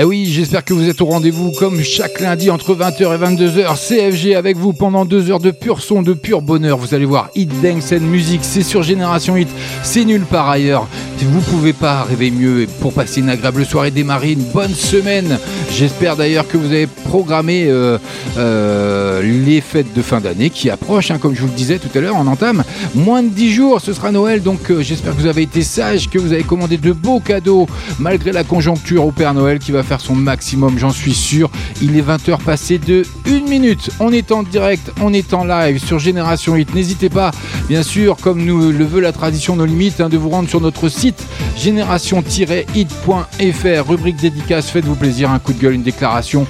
Eh 0.00 0.04
oui, 0.04 0.26
j'espère 0.26 0.64
que 0.64 0.72
vous 0.72 0.88
êtes 0.88 1.00
au 1.02 1.06
rendez-vous 1.06 1.50
comme 1.50 1.82
chaque 1.82 2.20
lundi 2.20 2.48
entre 2.48 2.74
20h 2.74 3.00
et 3.00 3.18
22h. 3.18 3.76
CFG 3.76 4.34
avec 4.34 4.56
vous 4.56 4.72
pendant 4.72 5.04
deux 5.04 5.30
heures 5.30 5.40
de 5.40 5.50
pur 5.50 5.82
son, 5.82 6.02
de 6.02 6.14
pur 6.14 6.40
bonheur. 6.40 6.78
Vous 6.78 6.94
allez 6.94 7.04
voir 7.04 7.28
Hit 7.34 7.50
Dance 7.60 7.92
and 7.92 8.00
Music, 8.00 8.40
c'est 8.42 8.62
sur 8.62 8.82
Génération 8.82 9.36
Hit, 9.36 9.48
c'est 9.82 10.04
nul 10.04 10.22
par 10.22 10.48
ailleurs. 10.48 10.86
Vous 11.20 11.40
pouvez 11.40 11.72
pas 11.72 12.04
rêver 12.04 12.30
mieux 12.30 12.66
pour 12.80 12.92
passer 12.92 13.20
une 13.20 13.28
agréable 13.28 13.66
soirée, 13.66 13.90
démarrer 13.90 14.32
une 14.32 14.44
bonne 14.44 14.74
semaine. 14.74 15.38
J'espère 15.72 16.16
d'ailleurs 16.16 16.46
que 16.46 16.56
vous 16.56 16.66
avez 16.66 16.86
programmé 16.86 17.64
euh, 17.66 17.98
euh, 18.36 19.20
les 19.22 19.60
fêtes 19.60 19.92
de 19.94 20.02
fin 20.02 20.20
d'année 20.20 20.50
qui 20.50 20.70
approchent, 20.70 21.10
hein, 21.10 21.18
comme 21.18 21.34
je 21.34 21.40
vous 21.40 21.48
le 21.48 21.54
disais 21.54 21.78
tout 21.78 21.90
à 21.96 22.00
l'heure 22.00 22.16
en 22.16 22.26
entame. 22.28 22.62
Moins 22.94 23.24
de 23.24 23.28
10 23.28 23.52
jours, 23.52 23.80
sera 23.98 24.12
Noël, 24.12 24.42
donc 24.44 24.70
euh, 24.70 24.80
j'espère 24.80 25.16
que 25.16 25.20
vous 25.20 25.26
avez 25.26 25.42
été 25.42 25.62
sage, 25.62 26.08
que 26.08 26.20
vous 26.20 26.32
avez 26.32 26.44
commandé 26.44 26.76
de 26.76 26.92
beaux 26.92 27.18
cadeaux 27.18 27.66
malgré 27.98 28.30
la 28.30 28.44
conjoncture 28.44 29.04
au 29.04 29.10
Père 29.10 29.34
Noël 29.34 29.58
qui 29.58 29.72
va 29.72 29.82
faire 29.82 30.00
son 30.00 30.14
maximum, 30.14 30.78
j'en 30.78 30.92
suis 30.92 31.14
sûr. 31.14 31.50
Il 31.82 31.96
est 31.96 32.02
20h 32.02 32.38
passé 32.38 32.78
de 32.78 33.02
1 33.26 33.48
minute. 33.48 33.90
On 33.98 34.12
est 34.12 34.30
en 34.30 34.44
direct, 34.44 34.92
on 35.02 35.12
est 35.12 35.34
en 35.34 35.42
live 35.42 35.84
sur 35.84 35.98
Génération 35.98 36.54
8. 36.54 36.76
N'hésitez 36.76 37.08
pas, 37.08 37.32
bien 37.68 37.82
sûr, 37.82 38.18
comme 38.18 38.44
nous 38.44 38.70
le 38.70 38.84
veut 38.84 39.00
la 39.00 39.10
tradition, 39.10 39.56
nos 39.56 39.66
limites, 39.66 40.00
hein, 40.00 40.08
de 40.08 40.16
vous 40.16 40.28
rendre 40.28 40.48
sur 40.48 40.60
notre 40.60 40.88
site 40.88 41.26
génération-hit.fr, 41.56 43.88
rubrique 43.88 44.20
dédicace, 44.20 44.70
faites-vous 44.70 44.94
plaisir, 44.94 45.32
un 45.32 45.40
coup 45.40 45.52
de 45.52 45.58
gueule, 45.58 45.74
une 45.74 45.82
déclaration 45.82 46.46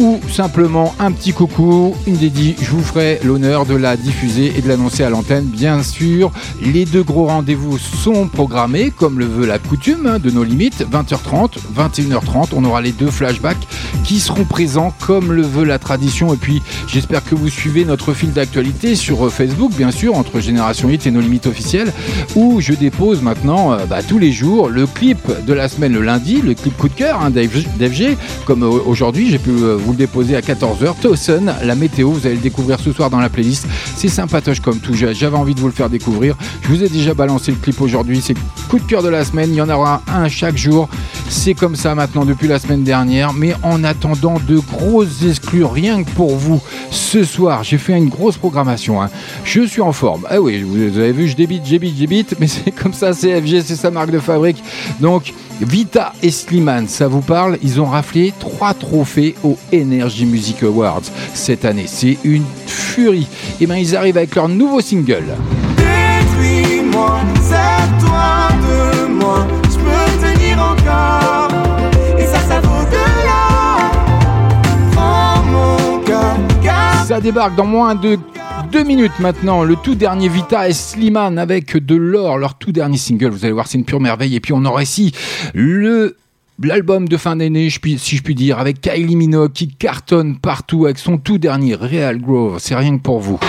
ou 0.00 0.18
simplement 0.30 0.94
un 0.98 1.12
petit 1.12 1.32
coucou, 1.32 1.94
une 2.06 2.16
dédie, 2.16 2.56
je 2.58 2.70
vous 2.70 2.82
ferai 2.82 3.20
l'honneur 3.22 3.66
de 3.66 3.74
la 3.74 3.98
diffuser 3.98 4.50
et 4.56 4.62
de 4.62 4.68
l'annoncer 4.68 5.04
à 5.04 5.10
l'antenne. 5.10 5.44
Bien 5.44 5.82
sûr, 5.82 6.32
les 6.62 6.86
deux 6.86 7.02
gros 7.02 7.26
rendez-vous 7.26 7.76
sont 7.76 8.26
programmés 8.26 8.90
comme 8.90 9.18
le 9.18 9.26
veut 9.26 9.46
la 9.46 9.58
coutume 9.58 10.06
hein, 10.06 10.18
de 10.18 10.30
nos 10.30 10.42
limites, 10.42 10.86
20h30, 10.90 11.58
21h30, 11.76 12.48
on 12.54 12.64
aura 12.64 12.80
les 12.80 12.92
deux 12.92 13.10
flashbacks 13.10 13.68
qui 14.04 14.20
seront 14.20 14.44
présents 14.44 14.94
comme 15.06 15.32
le 15.32 15.42
veut 15.42 15.64
la 15.64 15.78
tradition. 15.78 16.32
Et 16.32 16.38
puis 16.38 16.62
j'espère 16.86 17.22
que 17.22 17.34
vous 17.34 17.50
suivez 17.50 17.84
notre 17.84 18.14
fil 18.14 18.32
d'actualité 18.32 18.94
sur 18.94 19.26
euh, 19.26 19.30
Facebook 19.30 19.72
bien 19.76 19.90
sûr 19.90 20.16
entre 20.16 20.40
Génération 20.40 20.88
8 20.88 21.06
et 21.06 21.10
nos 21.10 21.20
limites 21.20 21.46
officielles 21.46 21.92
où 22.36 22.60
je 22.60 22.72
dépose 22.72 23.20
maintenant 23.20 23.72
euh, 23.72 23.84
bah, 23.84 24.02
tous 24.02 24.18
les 24.18 24.32
jours 24.32 24.68
le 24.68 24.86
clip 24.86 25.18
de 25.46 25.52
la 25.52 25.68
semaine 25.68 25.92
le 25.92 26.00
lundi, 26.00 26.40
le 26.40 26.54
clip 26.54 26.76
coup 26.76 26.88
de 26.88 26.94
cœur 26.94 27.20
hein, 27.20 27.30
d'FG 27.30 28.16
comme 28.46 28.62
euh, 28.62 28.68
aujourd'hui 28.86 29.30
j'ai 29.30 29.38
pu 29.38 29.50
vous 29.50 29.89
vous 29.90 29.94
le 29.94 30.06
déposez 30.06 30.36
à 30.36 30.40
14h. 30.40 31.00
Towson, 31.02 31.46
la 31.64 31.74
météo, 31.74 32.12
vous 32.12 32.24
allez 32.24 32.36
le 32.36 32.40
découvrir 32.40 32.78
ce 32.78 32.92
soir 32.92 33.10
dans 33.10 33.18
la 33.18 33.28
playlist. 33.28 33.66
C'est 33.96 34.06
sympatoche 34.06 34.60
comme 34.60 34.78
tout. 34.78 34.94
J'avais 34.94 35.36
envie 35.36 35.52
de 35.52 35.58
vous 35.58 35.66
le 35.66 35.72
faire 35.72 35.90
découvrir. 35.90 36.36
Je 36.62 36.68
vous 36.68 36.84
ai 36.84 36.88
déjà 36.88 37.12
balancé 37.12 37.50
le 37.50 37.56
clip 37.56 37.80
aujourd'hui. 37.80 38.20
C'est 38.22 38.36
coup 38.68 38.78
de 38.78 38.84
cœur 38.84 39.02
de 39.02 39.08
la 39.08 39.24
semaine. 39.24 39.50
Il 39.50 39.56
y 39.56 39.60
en 39.60 39.68
aura 39.68 40.02
un 40.06 40.28
chaque 40.28 40.56
jour. 40.56 40.88
C'est 41.28 41.54
comme 41.54 41.74
ça 41.74 41.96
maintenant 41.96 42.24
depuis 42.24 42.46
la 42.46 42.60
semaine 42.60 42.84
dernière. 42.84 43.32
Mais 43.32 43.56
en 43.64 43.82
attendant 43.82 44.36
de 44.46 44.60
grosses 44.60 45.24
exclus, 45.28 45.64
rien 45.64 46.04
que 46.04 46.10
pour 46.10 46.36
vous, 46.36 46.62
ce 46.92 47.24
soir, 47.24 47.64
j'ai 47.64 47.78
fait 47.78 47.94
une 47.94 48.10
grosse 48.10 48.36
programmation. 48.36 49.02
Hein. 49.02 49.10
Je 49.42 49.62
suis 49.62 49.82
en 49.82 49.90
forme. 49.90 50.24
Ah 50.30 50.40
oui, 50.40 50.62
vous 50.62 50.98
avez 51.00 51.10
vu, 51.10 51.26
je 51.26 51.34
débite, 51.34 51.66
j'ébite, 51.66 51.96
j'ébite. 51.96 52.36
Mais 52.38 52.46
c'est 52.46 52.70
comme 52.70 52.92
ça, 52.92 53.10
CFG, 53.10 53.62
c'est 53.62 53.74
sa 53.74 53.90
marque 53.90 54.12
de 54.12 54.20
fabrique. 54.20 54.62
Donc, 55.00 55.34
Vita 55.60 56.12
et 56.22 56.30
Slimane, 56.30 56.88
ça 56.88 57.06
vous 57.06 57.20
parle 57.20 57.58
Ils 57.62 57.80
ont 57.80 57.86
raflé 57.86 58.32
trois 58.38 58.72
trophées 58.72 59.34
aux 59.44 59.58
Energy 59.74 60.24
Music 60.24 60.62
Awards 60.62 61.02
cette 61.34 61.64
année. 61.64 61.84
C'est 61.86 62.18
une 62.24 62.44
furie. 62.66 63.28
Et 63.52 63.56
eh 63.64 63.66
bien, 63.66 63.76
ils 63.76 63.94
arrivent 63.94 64.16
avec 64.16 64.34
leur 64.34 64.48
nouveau 64.48 64.80
single. 64.80 65.24
moi 66.90 67.20
toi 68.00 68.48
de 68.62 69.06
moi, 69.12 69.46
je 69.64 69.76
peux 69.76 70.26
tenir 70.26 70.58
encore. 70.58 71.48
Et 72.18 72.24
ça, 72.24 72.40
ça 72.48 72.60
vaut 72.60 72.86
mon 75.50 77.06
Ça 77.06 77.20
débarque 77.20 77.56
dans 77.56 77.66
moins 77.66 77.94
de 77.94 78.18
deux 78.70 78.84
minutes 78.84 79.18
maintenant, 79.18 79.64
le 79.64 79.74
tout 79.74 79.94
dernier 79.94 80.28
Vita 80.28 80.68
et 80.68 80.72
Slimane 80.72 81.38
avec 81.38 81.76
de 81.76 81.96
l'or, 81.96 82.38
leur 82.38 82.54
tout 82.54 82.70
dernier 82.70 82.98
single. 82.98 83.30
Vous 83.30 83.44
allez 83.44 83.52
voir, 83.52 83.66
c'est 83.66 83.78
une 83.78 83.84
pure 83.84 84.00
merveille. 84.00 84.36
Et 84.36 84.40
puis 84.40 84.52
on 84.52 84.64
aura 84.64 84.82
ici 84.82 85.12
le 85.54 86.16
l'album 86.62 87.08
de 87.08 87.16
fin 87.16 87.36
d'année, 87.36 87.68
si 87.70 88.16
je 88.16 88.22
puis 88.22 88.34
dire, 88.34 88.58
avec 88.58 88.80
Kylie 88.80 89.16
Minogue 89.16 89.52
qui 89.52 89.68
cartonne 89.68 90.38
partout 90.38 90.84
avec 90.84 90.98
son 90.98 91.18
tout 91.18 91.38
dernier 91.38 91.74
Real 91.74 92.20
Grove. 92.20 92.58
C'est 92.60 92.74
rien 92.76 92.96
que 92.96 93.02
pour 93.02 93.20
vous. 93.20 93.40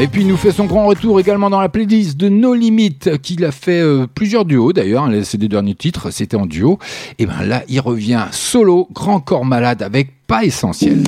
Et 0.00 0.08
puis 0.08 0.22
il 0.22 0.26
nous 0.26 0.36
fait 0.36 0.50
son 0.50 0.64
grand 0.66 0.86
retour 0.86 1.20
également 1.20 1.48
dans 1.50 1.60
la 1.60 1.68
playlist 1.68 2.16
de 2.16 2.28
No 2.28 2.54
Limit, 2.54 2.98
qu'il 3.22 3.44
a 3.44 3.52
fait 3.52 3.80
euh, 3.80 4.06
plusieurs 4.12 4.44
duos 4.44 4.72
d'ailleurs, 4.72 5.04
hein, 5.04 5.22
ces 5.22 5.38
deux 5.38 5.48
derniers 5.48 5.74
titres, 5.74 6.10
c'était 6.10 6.36
en 6.36 6.46
duo. 6.46 6.78
Et 7.18 7.26
bien 7.26 7.42
là, 7.42 7.62
il 7.68 7.80
revient 7.80 8.26
solo, 8.32 8.88
grand 8.92 9.20
corps 9.20 9.44
malade 9.44 9.82
avec 9.82 10.10
Pas 10.26 10.44
Essentiel. 10.44 11.04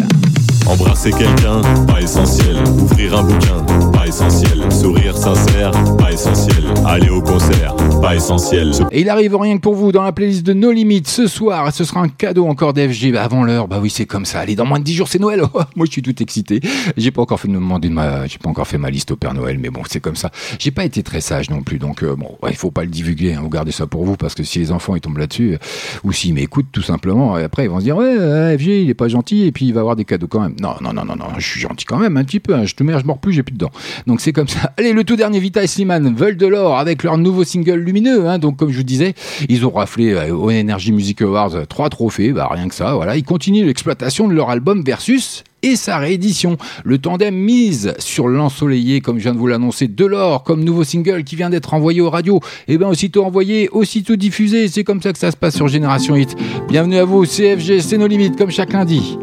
Embrasser 0.68 1.10
quelqu'un, 1.10 1.60
pas 1.86 2.00
essentiel. 2.00 2.56
Ouvrir 2.80 3.18
un 3.18 3.22
bouquin, 3.22 3.64
pas 3.92 4.06
essentiel. 4.06 4.72
Sourire 4.72 5.16
sincère, 5.16 5.70
pas 5.96 6.10
essentiel. 6.12 6.64
Aller 6.84 7.08
au 7.08 7.22
concert, 7.22 7.76
pas 8.02 8.16
essentiel. 8.16 8.72
Et 8.90 9.02
il 9.02 9.08
arrive 9.08 9.36
rien 9.36 9.56
que 9.56 9.62
pour 9.62 9.74
vous 9.74 9.92
dans 9.92 10.02
la 10.02 10.10
playlist 10.10 10.44
de 10.44 10.52
No 10.52 10.72
Limits 10.72 11.04
ce 11.06 11.28
soir. 11.28 11.72
Ce 11.72 11.84
sera 11.84 12.00
un 12.00 12.08
cadeau 12.08 12.46
encore 12.46 12.72
d'FG 12.72 13.12
bah, 13.12 13.22
avant 13.22 13.44
l'heure. 13.44 13.68
Bah 13.68 13.78
oui, 13.80 13.90
c'est 13.90 14.06
comme 14.06 14.24
ça. 14.24 14.40
Allez, 14.40 14.56
dans 14.56 14.66
moins 14.66 14.80
de 14.80 14.84
10 14.84 14.94
jours, 14.94 15.08
c'est 15.08 15.20
Noël. 15.20 15.42
Oh, 15.58 15.62
moi, 15.74 15.86
je 15.86 15.92
suis 15.92 16.02
tout 16.02 16.22
excité. 16.22 16.60
J'ai 16.98 17.10
pas 17.10 17.22
encore 17.22 17.40
fait 17.40 17.48
de 17.48 17.56
ma, 17.56 18.26
j'ai 18.26 18.36
pas 18.36 18.50
encore 18.50 18.66
fait 18.66 18.76
ma 18.76 18.90
liste 18.90 19.12
au 19.12 19.16
Père 19.16 19.32
Noël, 19.32 19.58
mais 19.58 19.70
bon, 19.70 19.82
c'est 19.88 20.00
comme 20.00 20.16
ça. 20.16 20.30
J'ai 20.58 20.70
pas 20.70 20.84
été 20.84 21.02
très 21.02 21.20
sage 21.20 21.48
non 21.48 21.62
plus, 21.62 21.78
donc 21.78 22.02
euh, 22.02 22.14
bon, 22.14 22.36
il 22.48 22.56
faut 22.56 22.70
pas 22.70 22.82
le 22.82 22.90
divulguer. 22.90 23.34
Hein, 23.34 23.40
vous 23.42 23.48
gardez 23.48 23.72
ça 23.72 23.86
pour 23.86 24.04
vous 24.04 24.16
parce 24.16 24.34
que 24.34 24.42
si 24.42 24.58
les 24.58 24.72
enfants 24.72 24.96
ils 24.96 25.00
tombent 25.00 25.16
là-dessus, 25.16 25.54
euh, 25.54 25.58
ou 26.04 26.12
s'ils 26.12 26.34
m'écoutent 26.34 26.70
tout 26.72 26.82
simplement, 26.82 27.38
et 27.38 27.44
après 27.44 27.64
ils 27.64 27.70
vont 27.70 27.78
se 27.78 27.84
dire 27.84 27.96
ouais, 27.96 28.58
FG 28.58 28.66
il 28.66 28.90
est 28.90 28.94
pas 28.94 29.08
gentil 29.08 29.44
et 29.44 29.52
puis 29.52 29.66
il 29.66 29.72
va 29.72 29.80
avoir 29.80 29.96
des 29.96 30.04
cadeaux 30.04 30.26
quand 30.26 30.40
même. 30.40 30.55
Non, 30.60 30.74
non, 30.80 30.92
non, 30.92 31.04
non, 31.04 31.16
non, 31.16 31.26
je 31.38 31.46
suis 31.46 31.60
gentil 31.60 31.84
quand 31.84 31.98
même, 31.98 32.16
un 32.16 32.24
petit 32.24 32.40
peu. 32.40 32.54
Hein. 32.54 32.64
Je 32.64 32.74
te 32.74 32.82
mets, 32.82 32.98
je 32.98 33.04
mords 33.04 33.18
plus, 33.18 33.32
j'ai 33.32 33.42
plus 33.42 33.52
de 33.52 33.58
dents. 33.58 33.70
Donc 34.06 34.20
c'est 34.20 34.32
comme 34.32 34.48
ça. 34.48 34.72
Allez, 34.78 34.92
le 34.92 35.04
tout 35.04 35.16
dernier 35.16 35.38
Vita 35.38 35.62
et 35.62 35.66
Slimane 35.66 36.14
veulent 36.14 36.36
de 36.36 36.46
l'or 36.46 36.78
avec 36.78 37.02
leur 37.02 37.18
nouveau 37.18 37.44
single 37.44 37.78
lumineux. 37.78 38.26
Hein. 38.28 38.38
Donc 38.38 38.56
comme 38.56 38.70
je 38.70 38.78
vous 38.78 38.82
disais, 38.82 39.14
ils 39.48 39.66
ont 39.66 39.70
raflé 39.70 40.12
euh, 40.12 40.34
au 40.34 40.50
Energy 40.50 40.92
Music 40.92 41.20
Awards 41.22 41.54
euh, 41.54 41.64
trois 41.66 41.90
trophées, 41.90 42.32
bah 42.32 42.48
rien 42.50 42.68
que 42.68 42.74
ça. 42.74 42.94
Voilà, 42.94 43.16
ils 43.16 43.24
continuent 43.24 43.66
l'exploitation 43.66 44.28
de 44.28 44.34
leur 44.34 44.50
album 44.50 44.82
Versus 44.82 45.44
et 45.62 45.76
sa 45.76 45.98
réédition. 45.98 46.56
Le 46.84 46.98
tandem 46.98 47.34
mise 47.34 47.94
sur 47.98 48.28
l'ensoleillé, 48.28 49.00
comme 49.00 49.18
je 49.18 49.24
viens 49.24 49.34
de 49.34 49.38
vous 49.38 49.46
l'annoncer, 49.46 49.88
de 49.88 50.06
l'or 50.06 50.44
comme 50.44 50.62
nouveau 50.62 50.84
single 50.84 51.24
qui 51.24 51.36
vient 51.36 51.50
d'être 51.50 51.74
envoyé 51.74 52.00
aux 52.00 52.10
radios. 52.10 52.40
Et 52.68 52.74
eh 52.74 52.78
bien 52.78 52.88
aussitôt 52.88 53.24
envoyé, 53.24 53.68
aussitôt 53.70 54.16
diffusé. 54.16 54.68
C'est 54.68 54.84
comme 54.84 55.02
ça 55.02 55.12
que 55.12 55.18
ça 55.18 55.30
se 55.30 55.36
passe 55.36 55.56
sur 55.56 55.68
Génération 55.68 56.14
Hit. 56.16 56.36
Bienvenue 56.68 56.98
à 56.98 57.04
vous, 57.04 57.24
CFG, 57.24 57.80
c'est 57.80 57.98
nos 57.98 58.06
limites, 58.06 58.36
comme 58.36 58.50
chaque 58.50 58.72
lundi. 58.72 59.18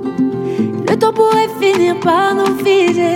Le 0.94 1.00
temps 1.00 1.12
pourrait 1.12 1.50
finir 1.60 2.00
par 2.02 2.36
nous 2.36 2.56
figer. 2.64 3.16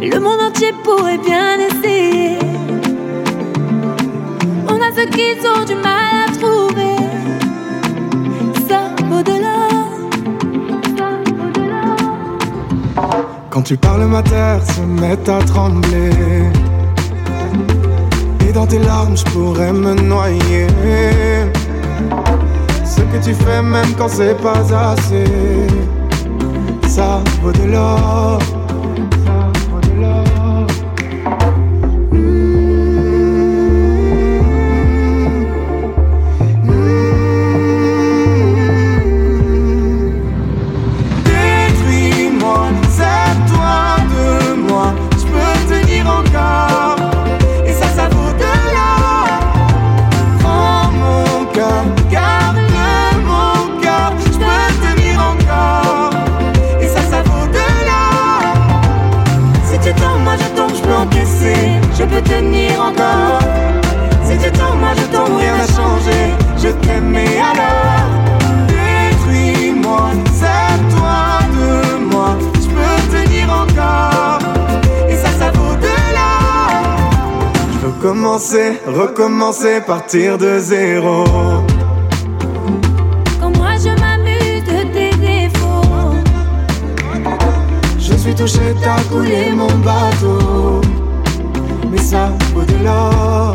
Le 0.00 0.18
monde 0.18 0.40
entier 0.40 0.72
pourrait 0.82 1.18
bien 1.18 1.58
essayer. 1.58 2.38
On 4.66 4.76
a 4.76 4.90
ceux 4.96 5.04
qui 5.10 5.36
ont 5.46 5.64
du 5.66 5.74
mal 5.74 6.28
à 6.28 6.32
trouver. 6.32 6.96
Ça 8.70 8.88
de 9.22 9.32
Quand 13.50 13.60
tu 13.60 13.76
parles, 13.76 14.06
ma 14.06 14.22
terre 14.22 14.62
se 14.64 14.80
met 14.80 15.28
à 15.28 15.42
trembler. 15.42 16.10
Et 18.48 18.52
dans 18.52 18.66
tes 18.66 18.78
larmes, 18.78 19.14
je 19.14 19.24
pourrais 19.24 19.74
me 19.74 19.92
noyer 19.92 20.68
ce 23.00 23.04
que 23.16 23.24
tu 23.24 23.34
fais 23.34 23.62
même 23.62 23.94
quand 23.96 24.08
c'est 24.08 24.34
pas 24.40 24.60
assez. 24.90 25.24
Ça 26.88 27.20
vaut 27.42 27.52
de 27.52 27.72
l'or. 27.72 28.38
Détruis-moi, 41.24 42.60
sers-toi 42.90 43.80
de 44.12 44.54
moi, 44.68 44.94
je 45.12 45.24
peux 45.32 45.54
tenir 45.68 46.06
encore. 46.06 46.69
Recommencer, 78.86 79.80
partir 79.80 80.38
de 80.38 80.58
zéro. 80.58 81.24
Quand 83.40 83.56
moi 83.56 83.72
je 83.76 83.90
m'amuse 84.00 84.64
de 84.64 84.82
tes 84.94 85.10
défauts. 85.16 86.14
Je 87.98 88.14
suis 88.14 88.34
touché, 88.34 88.60
t'as 88.82 89.02
coulé 89.10 89.50
mon 89.52 89.72
bateau. 89.78 90.80
Mais 91.90 91.98
ça 91.98 92.30
vaut 92.54 92.62
de 92.62 92.84
l'or. 92.84 93.52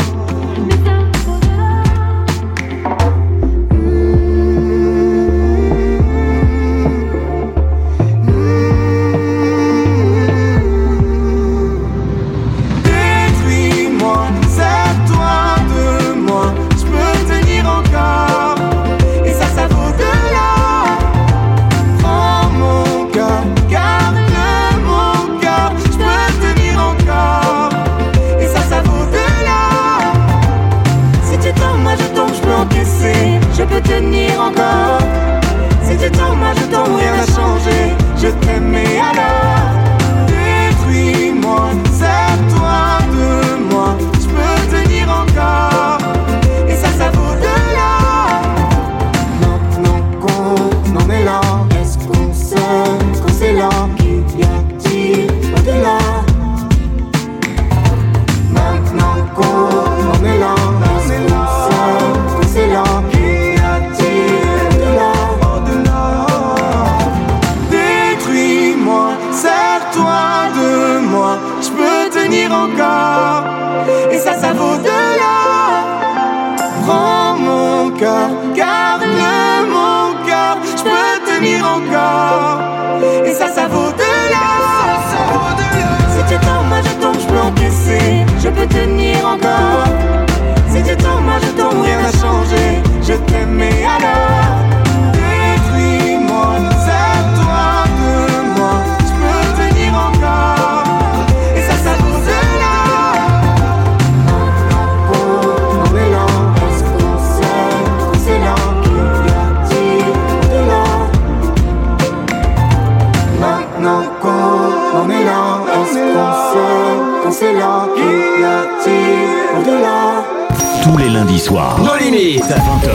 20h, 122.53 122.91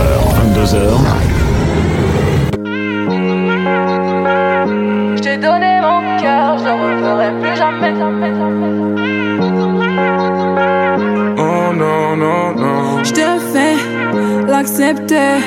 22h, 0.54 0.76
Je 5.16 5.20
t'ai 5.20 5.36
donné 5.38 5.80
mon 5.82 6.00
cœur, 6.22 6.56
je 6.56 6.64
le 6.64 6.70
referai 6.70 7.30
plus 7.40 7.56
jamais. 7.56 7.92
Oh 11.36 11.74
non, 11.74 12.16
non, 12.16 12.54
non. 12.54 13.02
Je 13.02 13.12
t'ai 13.12 13.38
fait 13.52 13.76
l'accepter. 14.46 15.40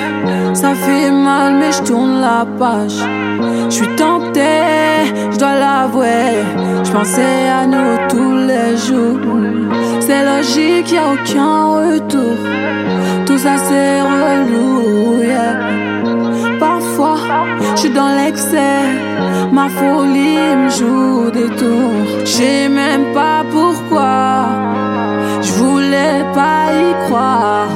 Ça 0.53 0.75
fait 0.75 1.09
mal, 1.09 1.53
mais 1.59 1.71
je 1.71 1.83
tourne 1.83 2.19
la 2.19 2.45
page. 2.59 2.99
Je 3.69 3.73
suis 3.73 3.95
tentée, 3.95 4.82
je 5.31 5.37
dois 5.37 5.55
l'avouer. 5.55 6.31
Je 6.83 6.91
pensais 6.91 7.49
à 7.59 7.65
nous 7.65 7.97
tous 8.09 8.35
les 8.51 8.77
jours. 8.77 9.19
C'est 9.99 10.23
logique, 10.25 10.91
y 10.91 10.97
a 10.97 11.13
aucun 11.13 11.55
retour. 11.79 12.37
Tout 13.25 13.37
ça 13.37 13.55
c'est 13.67 14.01
relou, 14.01 15.23
yeah. 15.23 15.83
Parfois, 16.59 17.17
je 17.75 17.79
suis 17.81 17.89
dans 17.89 18.15
l'excès. 18.15 18.83
Ma 19.51 19.69
folie 19.69 20.55
me 20.61 20.69
joue 20.69 21.31
des 21.31 21.49
tours. 21.55 21.93
Je 22.25 22.29
sais 22.29 22.69
même 22.69 23.13
pas 23.13 23.43
pourquoi. 23.51 24.45
Je 25.41 25.51
voulais 25.53 26.23
pas 26.33 26.63
y 26.85 27.05
croire. 27.05 27.67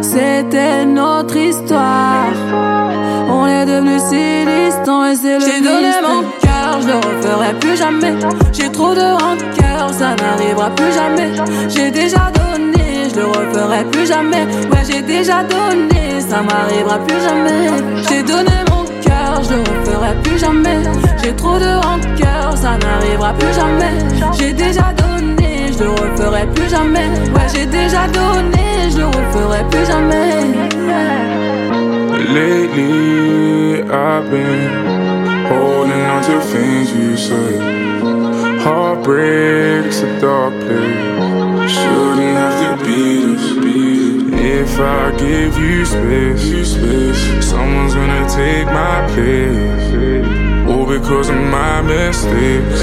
C'était 0.00 0.84
notre 0.84 1.36
histoire. 1.36 2.34
On 3.30 3.46
est 3.46 3.64
devenus 3.64 4.02
si 4.02 4.44
distants 4.44 5.04
et 5.06 5.14
c'est 5.14 5.38
le 5.38 5.44
J'ai 5.46 5.60
donné 5.60 5.90
mon 6.02 6.22
le 6.90 6.96
referai 6.96 7.52
plus 7.60 7.76
jamais. 7.76 8.14
J'ai 8.52 8.70
trop 8.70 8.94
de 8.94 9.08
rancœur, 9.22 9.90
ça 9.92 10.14
n'arrivera 10.16 10.70
plus 10.70 10.92
jamais. 10.92 11.30
J'ai 11.68 11.90
déjà 11.90 12.30
donné, 12.40 13.08
je 13.10 13.20
le 13.20 13.26
referai 13.26 13.84
plus 13.92 14.06
jamais. 14.06 14.44
Ouais, 14.70 14.82
j'ai 14.88 15.02
déjà 15.02 15.42
donné, 15.44 16.20
ça 16.20 16.42
m'arrivera 16.42 16.98
plus 17.06 17.20
jamais. 17.26 17.60
J'ai 18.08 18.22
donné 18.22 18.56
mon 18.70 18.84
cœur, 19.06 19.42
je 19.44 19.54
le 19.54 19.60
referai 19.70 20.14
plus 20.24 20.38
jamais. 20.38 20.78
J'ai 21.22 21.34
trop 21.34 21.58
de 21.58 21.72
rancœur, 21.86 22.56
ça 22.56 22.72
n'arrivera 22.82 23.32
plus 23.34 23.54
jamais. 23.54 23.94
J'ai 24.38 24.52
déjà 24.52 24.92
donné, 25.02 25.70
je 25.72 25.84
le 25.84 25.90
referai 25.90 26.46
plus 26.54 26.68
jamais. 26.68 27.08
Ouais, 27.34 27.48
j'ai 27.54 27.66
déjà 27.66 28.08
donné, 28.08 28.90
je 28.90 28.98
le 28.98 29.06
referai 29.06 29.62
plus 29.70 29.86
jamais. 29.86 30.30
Lately, 32.32 33.82
I've 33.90 34.30
been 34.30 34.99
to 36.30 36.40
things 36.42 36.92
you 36.92 37.16
said. 37.16 38.60
Heartbreak's 38.60 40.00
a 40.02 40.20
dark 40.20 40.54
place. 40.60 41.72
Shouldn't 41.72 42.36
have. 42.36 42.59
If 44.62 44.78
I 44.78 45.10
give 45.16 45.56
you 45.58 45.84
space, 45.86 46.44
you 46.44 46.64
space, 46.64 47.44
someone's 47.50 47.94
gonna 47.94 48.28
take 48.28 48.66
my 48.66 49.06
place. 49.12 49.88
All 50.68 50.86
because 50.86 51.28
of 51.30 51.36
my 51.36 51.80
mistakes. 51.82 52.80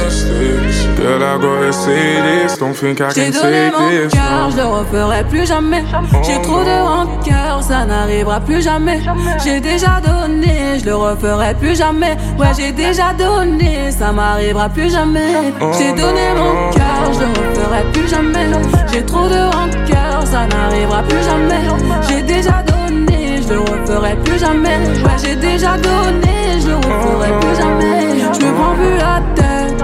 Girl, 0.97 1.23
I 1.23 1.37
gotta 1.39 1.71
say 1.71 2.21
this. 2.27 2.57
Don't 2.57 2.73
think 2.73 2.99
I 2.99 3.09
J'ai 3.13 3.31
can 3.31 3.31
donné 3.31 3.69
take 3.69 3.79
mon 3.79 3.89
this. 3.89 4.13
cœur, 4.13 4.51
je 4.51 4.57
le 4.57 4.65
referai 4.65 5.23
plus 5.29 5.45
jamais. 5.47 5.83
J'ai 6.25 6.41
trop 6.41 6.63
de 6.63 6.77
rancœur, 6.91 7.63
ça 7.63 7.85
n'arrivera 7.85 8.39
plus 8.41 8.61
jamais. 8.61 8.99
J'ai 9.43 9.59
déjà 9.61 10.01
donné, 10.05 10.79
je 10.79 10.85
le 10.85 10.95
referai 10.95 11.53
plus 11.53 11.77
jamais. 11.77 12.17
Ouais, 12.37 12.47
j'ai 12.57 12.71
déjà 12.73 13.13
donné, 13.17 13.91
ça 13.91 14.11
m'arrivera 14.11 14.67
plus 14.67 14.91
jamais. 14.91 15.53
J'ai 15.77 15.91
donné 15.93 16.25
mon 16.35 16.71
cœur, 16.71 17.13
je 17.13 17.19
le 17.19 17.27
referai 17.27 17.83
plus 17.93 18.07
jamais. 18.09 18.47
J'ai 18.91 19.03
trop 19.05 19.27
de 19.29 19.41
rancœur, 19.55 19.96
ça 20.31 20.45
n'arrivera 20.47 21.03
plus 21.03 21.23
jamais. 21.23 21.63
J'ai 22.07 22.21
déjà 22.21 22.63
donné, 22.63 23.41
je 23.41 23.53
le 23.53 23.59
referai 23.61 24.15
plus 24.23 24.39
jamais. 24.39 24.77
Ouais, 25.03 25.17
j'ai 25.23 25.35
déjà 25.35 25.77
donné, 25.77 26.59
je 26.61 26.67
le 26.67 26.75
referai 26.75 27.31
plus 27.39 27.55
jamais. 27.55 27.99
Je 28.33 28.45
me 28.45 28.53
prends 28.53 28.75
plus 28.75 28.97
la 28.97 29.21
tête. 29.35 29.83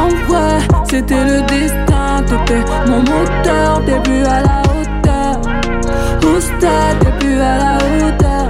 En 0.00 0.08
vrai, 0.28 0.58
c'était 0.88 1.24
le 1.24 1.42
destin. 1.42 2.22
T'étais 2.26 2.64
mon 2.86 3.00
moteur, 3.00 3.80
début 3.80 4.24
à 4.24 4.40
la 4.48 4.62
hauteur. 4.70 5.40
Booster, 6.20 6.82
début 7.04 7.40
à 7.40 7.58
la 7.58 7.74
hauteur. 7.76 8.46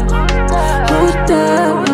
Hauteur. 0.90 1.89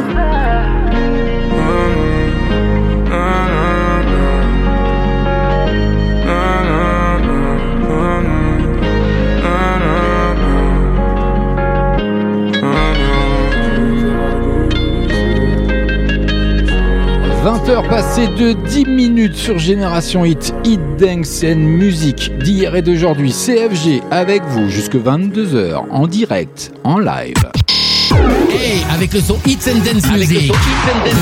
20h 17.66 17.88
passé 17.88 18.28
de 18.28 18.52
10 18.52 18.84
minutes 18.84 19.34
sur 19.34 19.58
Génération 19.58 20.24
Hit, 20.24 20.54
Hit 20.62 20.80
Dance 21.00 21.42
and 21.42 21.56
Music 21.56 22.30
d'hier 22.38 22.76
et 22.76 22.82
d'aujourd'hui. 22.82 23.32
CFG 23.32 24.02
avec 24.12 24.44
vous 24.44 24.68
jusque 24.68 24.94
22h 24.94 25.82
en 25.90 26.06
direct, 26.06 26.72
en 26.84 27.00
live. 27.00 27.34
Hey, 28.50 28.84
avec 28.90 29.12
le 29.12 29.20
son 29.20 29.36
Hits 29.46 29.58
and 29.68 29.80
Dance 29.84 30.10
Music. 30.12 30.52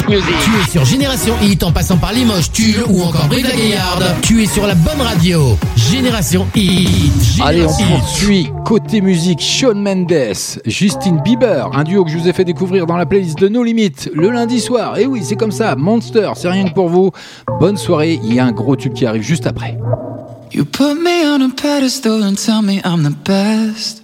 Tu 0.06 0.14
es 0.14 0.70
sur 0.70 0.84
Génération 0.84 1.34
Hit 1.42 1.62
en 1.62 1.72
passant 1.72 1.96
par 1.96 2.12
Limoges, 2.12 2.52
Tulle 2.52 2.84
ou 2.88 3.02
encore 3.02 3.26
Brive-la-Gaillarde. 3.26 4.04
Tu 4.22 4.42
es 4.42 4.46
sur 4.46 4.66
la 4.66 4.74
bonne 4.74 5.00
radio. 5.00 5.58
Génération 5.76 6.46
Hit. 6.54 7.12
Allez, 7.42 7.66
on 7.66 7.68
Génération 7.68 7.98
poursuit. 7.98 8.52
Côté 8.64 9.00
musique, 9.00 9.40
Shawn 9.40 9.80
Mendes, 9.80 10.34
Justin 10.66 11.20
Bieber, 11.24 11.70
un 11.74 11.84
duo 11.84 12.04
que 12.04 12.10
je 12.10 12.18
vous 12.18 12.28
ai 12.28 12.32
fait 12.32 12.44
découvrir 12.44 12.86
dans 12.86 12.96
la 12.96 13.06
playlist 13.06 13.38
de 13.38 13.48
No 13.48 13.62
Limit 13.62 14.10
le 14.14 14.30
lundi 14.30 14.60
soir. 14.60 14.98
Et 14.98 15.06
oui, 15.06 15.22
c'est 15.24 15.36
comme 15.36 15.52
ça, 15.52 15.76
Monster, 15.76 16.30
c'est 16.36 16.48
rien 16.48 16.64
que 16.64 16.74
pour 16.74 16.88
vous. 16.88 17.10
Bonne 17.60 17.76
soirée, 17.76 18.20
il 18.22 18.34
y 18.34 18.38
a 18.38 18.44
un 18.44 18.52
gros 18.52 18.76
tube 18.76 18.92
qui 18.92 19.06
arrive 19.06 19.22
juste 19.22 19.46
après. 19.46 19.76
You 20.52 20.64
put 20.64 20.94
me 20.94 21.26
on 21.26 21.40
a 21.42 21.48
pedestal 21.50 22.22
and 22.22 22.36
tell 22.36 22.62
me 22.62 22.80
I'm 22.84 23.02
the 23.02 23.12
best. 23.26 24.03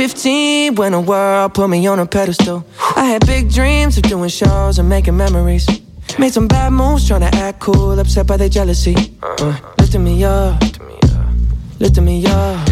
15 0.00 0.76
when 0.76 0.92
the 0.92 1.00
world 1.00 1.52
put 1.52 1.68
me 1.68 1.86
on 1.86 1.98
a 1.98 2.06
pedestal. 2.06 2.64
I 2.96 3.04
had 3.04 3.26
big 3.26 3.52
dreams 3.52 3.98
of 3.98 4.04
doing 4.04 4.30
shows 4.30 4.78
and 4.78 4.88
making 4.88 5.14
memories. 5.14 5.68
Made 6.18 6.32
some 6.32 6.48
bad 6.48 6.72
moves 6.72 7.06
trying 7.06 7.20
to 7.20 7.36
act 7.36 7.60
cool, 7.60 7.98
upset 7.98 8.26
by 8.26 8.38
their 8.38 8.48
jealousy. 8.48 8.96
Uh, 9.22 9.60
lifting 9.78 10.02
me 10.02 10.24
up, 10.24 10.58
lifting 11.78 12.06
me 12.06 12.24
up. 12.24 12.66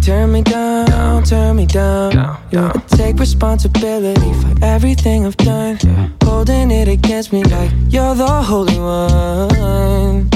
Turn 0.00 0.32
me 0.32 0.40
down, 0.40 1.24
turn 1.24 1.56
me 1.56 1.66
down. 1.66 2.12
Yeah. 2.50 2.72
I 2.74 2.78
take 2.96 3.18
responsibility 3.18 4.32
for 4.40 4.64
everything 4.64 5.26
I've 5.26 5.36
done. 5.36 5.76
Holding 6.24 6.70
it 6.70 6.88
against 6.88 7.34
me 7.34 7.44
like 7.44 7.70
you're 7.90 8.14
the 8.14 8.42
holy 8.42 8.78
one. 8.78 10.30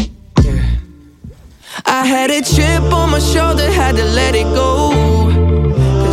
I 1.87 2.05
had 2.05 2.31
a 2.31 2.43
chip 2.43 2.83
on 2.93 3.09
my 3.11 3.21
shoulder, 3.21 3.73
had 3.73 3.97
to 3.97 4.05
let 4.05 4.35
it 4.35 4.45
go. 4.45 5.50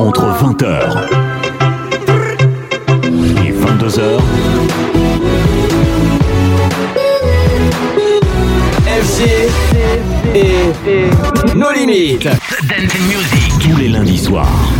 Entre 0.00 0.24
20h 0.24 0.64
et 3.36 3.52
22h, 3.52 4.00
FG 8.86 9.20
et 10.34 11.54
nos 11.54 11.70
limites. 11.72 12.24
Dance 12.24 12.98
Music. 13.08 13.52
tous 13.60 13.76
les 13.76 13.88
lundis 13.88 14.16
soirs. 14.16 14.72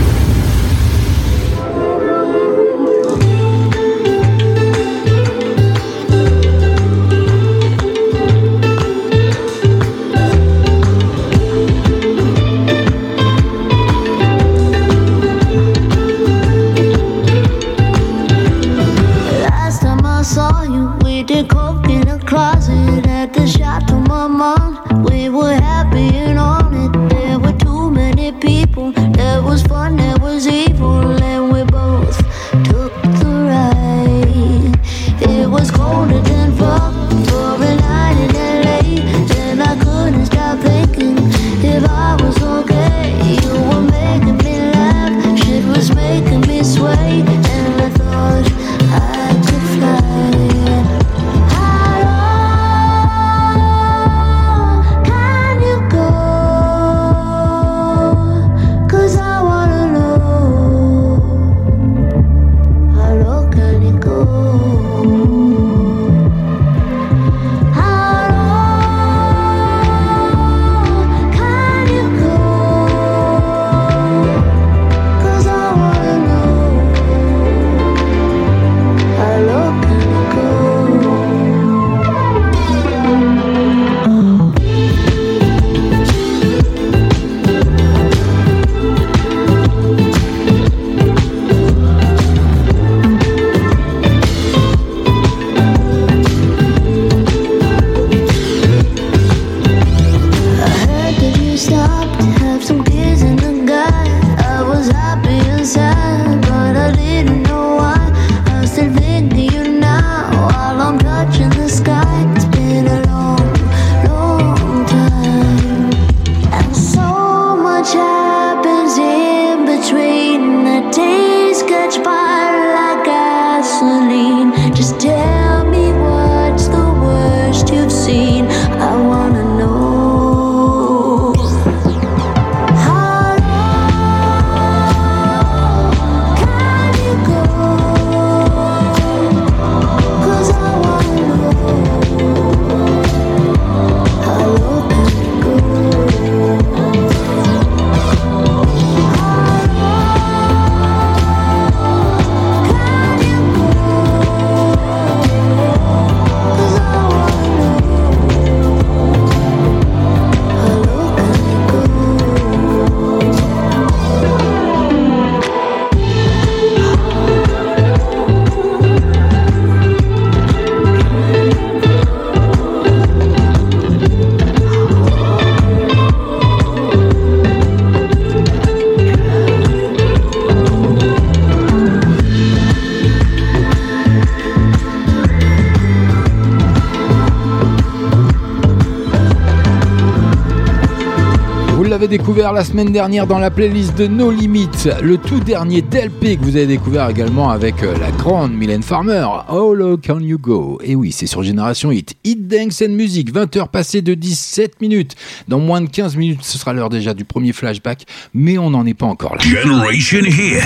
Découvert 192.30 192.52
la 192.52 192.62
semaine 192.64 192.92
dernière 192.92 193.26
dans 193.26 193.40
la 193.40 193.50
playlist 193.50 193.98
de 193.98 194.06
No 194.06 194.30
Limits, 194.30 194.88
le 195.02 195.18
tout 195.18 195.40
dernier 195.40 195.82
DLP 195.82 196.38
que 196.38 196.44
vous 196.44 196.54
avez 196.54 196.68
découvert 196.68 197.08
également 197.08 197.50
avec 197.50 197.82
euh, 197.82 197.98
la 197.98 198.12
grande 198.12 198.52
Mylène 198.52 198.84
Farmer, 198.84 199.26
How 199.48 199.74
Low 199.74 199.96
Can 199.96 200.20
You 200.20 200.38
Go? 200.38 200.78
Et 200.84 200.94
oui, 200.94 201.10
c'est 201.10 201.26
sur 201.26 201.42
Génération 201.42 201.90
Hit. 201.90 202.14
Hit 202.22 202.46
Dance 202.46 202.84
and 202.86 202.92
Music, 202.92 203.34
20h 203.34 203.68
passées 203.70 204.00
de 204.00 204.14
17 204.14 204.80
minutes. 204.80 205.16
Dans 205.48 205.58
moins 205.58 205.80
de 205.80 205.88
15 205.88 206.14
minutes, 206.14 206.44
ce 206.44 206.56
sera 206.56 206.72
l'heure 206.72 206.88
déjà 206.88 207.14
du 207.14 207.24
premier 207.24 207.52
flashback, 207.52 208.04
mais 208.32 208.58
on 208.58 208.70
n'en 208.70 208.86
est 208.86 208.94
pas 208.94 209.06
encore 209.06 209.34
là. 209.34 209.40
Generation 209.40 210.20
Hit. 210.20 210.62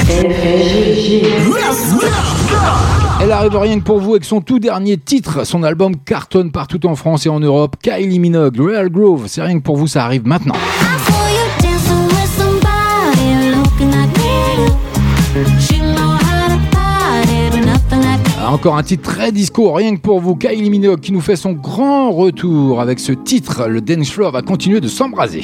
Elle 3.22 3.33
arrive 3.33 3.57
rien 3.57 3.79
que 3.79 3.85
pour 3.85 4.00
vous 4.00 4.11
avec 4.11 4.27
son 4.27 4.42
tout 4.42 4.59
dernier 4.59 4.98
titre. 4.98 5.44
Son 5.46 5.62
album 5.62 5.96
cartonne 5.96 6.50
partout 6.50 6.85
en 6.87 6.94
France 6.94 7.24
et 7.24 7.31
en 7.31 7.40
Europe. 7.40 7.77
Kylie 7.83 8.18
Minogue, 8.18 8.61
Real 8.61 8.90
Grove. 8.90 9.29
C'est 9.29 9.40
rien 9.40 9.57
que 9.57 9.62
pour 9.62 9.79
vous, 9.79 9.87
ça 9.87 10.05
arrive 10.05 10.27
maintenant. 10.27 10.57
Encore 18.54 18.76
un 18.76 18.84
titre 18.84 19.02
très 19.02 19.32
disco, 19.32 19.72
rien 19.72 19.96
que 19.96 20.00
pour 20.00 20.20
vous, 20.20 20.36
Kylie 20.36 20.70
Minogue 20.70 21.00
qui 21.00 21.10
nous 21.10 21.20
fait 21.20 21.34
son 21.34 21.54
grand 21.54 22.12
retour 22.12 22.80
avec 22.80 23.00
ce 23.00 23.10
titre. 23.10 23.66
Le 23.66 23.80
dance 23.80 24.10
floor 24.10 24.30
va 24.30 24.42
continuer 24.42 24.80
de 24.80 24.86
s'embraser. 24.86 25.42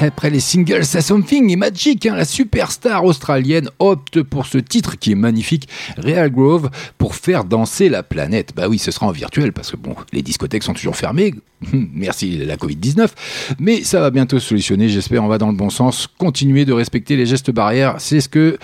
Après 0.00 0.30
les 0.30 0.38
singles 0.38 0.84
Say 0.84 1.00
Something 1.00 1.50
et 1.50 1.56
Magic, 1.56 2.06
hein, 2.06 2.14
la 2.14 2.24
superstar 2.24 3.04
australienne 3.04 3.68
opte 3.80 4.22
pour 4.22 4.46
ce 4.46 4.58
titre 4.58 4.96
qui 4.96 5.12
est 5.12 5.16
magnifique, 5.16 5.68
Real 5.96 6.30
Grove, 6.30 6.70
pour 6.96 7.16
faire 7.16 7.44
danser 7.44 7.88
la 7.88 8.04
planète. 8.04 8.52
Bah 8.54 8.68
oui, 8.68 8.78
ce 8.78 8.92
sera 8.92 9.06
en 9.06 9.10
virtuel 9.10 9.52
parce 9.52 9.72
que 9.72 9.76
bon, 9.76 9.96
les 10.12 10.22
discothèques 10.22 10.62
sont 10.62 10.74
toujours 10.74 10.96
fermées. 10.96 11.34
Merci 11.94 12.38
la 12.38 12.56
Covid-19. 12.56 13.08
Mais 13.58 13.82
ça 13.82 14.00
va 14.00 14.10
bientôt 14.10 14.38
se 14.38 14.48
solutionner, 14.48 14.88
j'espère, 14.88 15.24
on 15.24 15.28
va 15.28 15.38
dans 15.38 15.50
le 15.50 15.56
bon 15.56 15.70
sens. 15.70 16.08
Continuer 16.18 16.64
de 16.64 16.72
respecter 16.72 17.16
les 17.16 17.26
gestes 17.26 17.50
barrières, 17.50 17.96
c'est 17.98 18.20
ce 18.20 18.28
que 18.28 18.58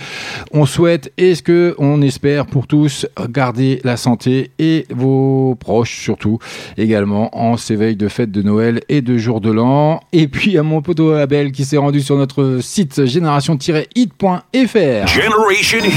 on 0.52 0.66
souhaite 0.66 1.12
et 1.18 1.34
ce 1.34 1.42
que 1.42 1.74
on 1.78 2.02
espère 2.02 2.46
pour 2.46 2.66
tous. 2.66 3.06
Garder 3.28 3.80
la 3.84 3.96
santé 3.96 4.50
et 4.58 4.86
vos 4.90 5.56
proches 5.58 6.02
surtout 6.02 6.38
également 6.76 7.36
en 7.38 7.56
ces 7.56 7.76
veilles 7.76 7.96
de 7.96 8.08
fête 8.08 8.30
de 8.30 8.42
Noël 8.42 8.80
et 8.88 9.02
de 9.02 9.18
jour 9.18 9.40
de 9.40 9.50
l'an. 9.50 10.00
Et 10.12 10.28
puis 10.28 10.58
à 10.58 10.62
mon 10.62 10.82
poteau 10.82 11.12
Abel 11.12 11.52
qui 11.52 11.64
s'est 11.64 11.76
rendu 11.76 12.00
sur 12.00 12.16
notre 12.16 12.58
site 12.60 13.04
génération-hit.fr. 13.04 15.06
Generation 15.06 15.78
Hit. 15.84 15.92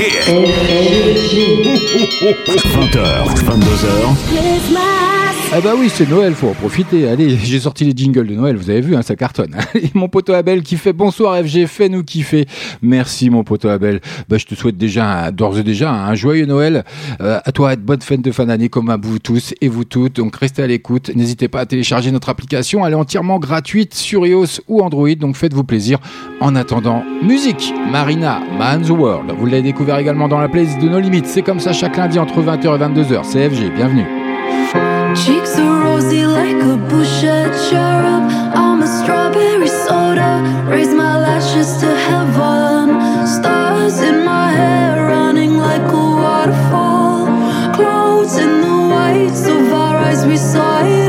20h, 2.76 3.46
22h. 3.46 5.02
Ah 5.54 5.62
bah 5.62 5.74
oui, 5.78 5.90
c'est 5.90 6.10
Noël, 6.10 6.34
faut 6.34 6.50
en 6.50 6.54
profiter. 6.54 7.08
Allez, 7.08 7.38
j'ai 7.44 7.60
sorti 7.62 7.86
les 7.86 7.94
jingles 7.96 8.28
de 8.28 8.34
Noël, 8.34 8.58
vous 8.58 8.70
avez 8.70 8.82
vu, 8.82 8.96
hein, 8.96 9.02
ça 9.02 9.16
cartonne. 9.16 9.56
Mon 9.94 10.10
poteau 10.10 10.34
Abel 10.34 10.64
qui 10.64 10.76
fait 10.76 10.92
bonsoir 10.92 11.38
FG, 11.38 11.68
fais-nous 11.68 12.04
kiffer. 12.04 12.46
Merci 12.82 13.30
mon 13.30 13.44
poteau 13.44 13.70
Abel. 13.70 14.02
Bah, 14.28 14.38
je 14.38 14.46
te 14.46 14.56
souhaite 14.56 14.76
déjà, 14.76 15.32
d'ores 15.32 15.60
et 15.60 15.64
déjà, 15.64 15.94
un 15.94 16.14
joyeux 16.14 16.46
Noël. 16.46 16.84
Euh, 17.22 17.40
à 17.46 17.52
toi, 17.54 17.76
bonne 17.78 18.02
fête 18.02 18.22
de 18.22 18.32
fin 18.32 18.48
d'année 18.48 18.68
comme 18.68 18.90
à 18.90 18.98
vous 18.98 19.20
tous 19.20 19.54
et 19.62 19.70
vous 19.70 19.86
toutes. 19.86 20.18
Donc 20.18 20.36
restez 20.36 20.64
à 20.64 20.68
l'écoute. 20.68 21.12
N'hésitez 21.16 21.48
pas 21.48 21.62
à 21.62 21.66
télécharger 21.66 22.12
notre 22.12 22.30
application. 22.30 22.86
Elle 22.86 22.94
est 22.94 22.98
entièrement 22.98 23.40
gratuite 23.40 23.94
sur 23.94 24.26
iOS 24.26 24.62
ou 24.68 24.82
Android. 24.82 25.16
Donc 25.16 25.38
faites-vous 25.38 25.64
plaisir. 25.64 26.00
En 26.42 26.56
attendant, 26.56 27.04
musique. 27.22 27.74
Marina, 27.90 28.42
Man's 28.58 28.90
World. 28.90 29.32
Vous 29.38 29.46
l'avez 29.46 29.62
découvert 29.62 30.00
également 30.00 30.28
dans 30.28 30.40
la 30.40 30.50
playlist 30.50 30.82
de 30.82 30.90
No 30.90 31.00
Limites. 31.00 31.28
C'est 31.28 31.44
comme 31.44 31.60
ça 31.62 31.72
chaque 31.72 31.96
lundi 31.96 32.20
entre 32.20 32.42
20h 32.42 32.76
et 32.76 33.02
22h. 33.02 33.20
C'est 33.24 33.50
FG. 33.50 33.74
Bienvenue. 33.74 34.25
Cheeks 35.24 35.58
are 35.58 35.80
rosy 35.86 36.26
like 36.26 36.62
a 36.62 36.76
Boucher 36.90 37.48
cherub. 37.70 38.24
I'm 38.54 38.84
a 38.84 38.88
strawberry 38.88 39.68
soda. 39.68 40.32
Raise 40.68 40.94
my 40.94 41.18
lashes 41.18 41.78
to 41.82 41.88
heaven. 42.08 42.86
Stars 43.26 44.00
in 44.02 44.26
my 44.26 44.52
hair 44.52 45.08
running 45.08 45.58
like 45.58 45.88
a 46.04 46.06
waterfall. 46.24 47.28
Clouds 47.76 48.38
in 48.38 48.62
the 48.62 48.78
whites 48.92 49.48
of 49.48 49.72
our 49.72 49.96
eyes, 49.96 50.26
we 50.26 50.36
saw 50.36 50.84
it. 50.84 51.05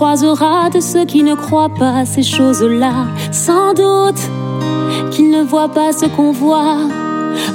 croisera 0.00 0.70
de 0.70 0.80
ceux 0.80 1.04
qui 1.04 1.22
ne 1.22 1.34
croient 1.34 1.74
pas 1.78 2.06
ces 2.06 2.22
choses-là. 2.22 3.04
Sans 3.32 3.74
doute 3.74 4.22
qu'ils 5.10 5.28
ne 5.28 5.42
voient 5.42 5.68
pas 5.68 5.92
ce 5.92 6.06
qu'on 6.06 6.32
voit. 6.32 6.78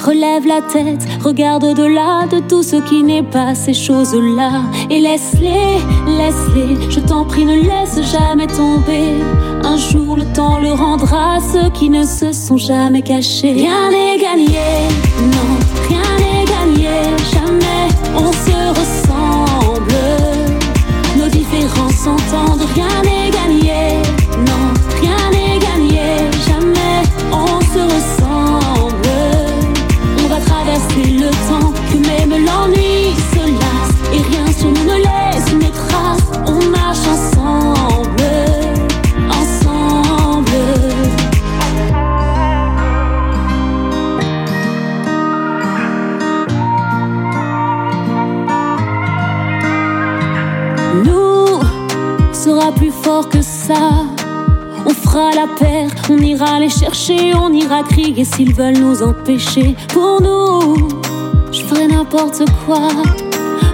Relève 0.05 0.45
la 0.45 0.61
tête, 0.61 1.03
regarde 1.23 1.63
au-delà 1.63 2.27
de 2.27 2.39
tout 2.47 2.61
ce 2.61 2.75
qui 2.75 3.01
n'est 3.01 3.23
pas 3.23 3.55
ces 3.55 3.73
choses-là. 3.73 4.61
Et 4.91 4.99
laisse-les, 4.99 5.79
laisse-les, 6.19 6.91
je 6.91 6.99
t'en 6.99 7.25
prie, 7.25 7.45
ne 7.45 7.55
laisse 7.55 7.99
jamais 8.11 8.45
tomber. 8.45 9.15
Un 9.63 9.77
jour 9.77 10.15
le 10.15 10.25
temps 10.35 10.59
le 10.59 10.71
rendra 10.71 11.37
à 11.37 11.39
ceux 11.39 11.71
qui 11.71 11.89
ne 11.89 12.03
se 12.03 12.31
sont 12.31 12.57
jamais 12.57 13.01
cachés. 13.01 13.53
Rien 13.53 13.89
n'est 13.89 14.19
gagné. 14.19 14.59
s'entendre, 22.05 22.67
rien 22.75 23.14
chercher, 56.69 57.33
on 57.35 57.51
ira 57.53 57.83
crier 57.83 58.25
s'ils 58.25 58.53
veulent 58.53 58.77
nous 58.77 59.01
empêcher. 59.03 59.75
Pour 59.89 60.21
nous, 60.21 60.89
je 61.51 61.61
ferai 61.61 61.87
n'importe 61.87 62.43
quoi. 62.65 62.89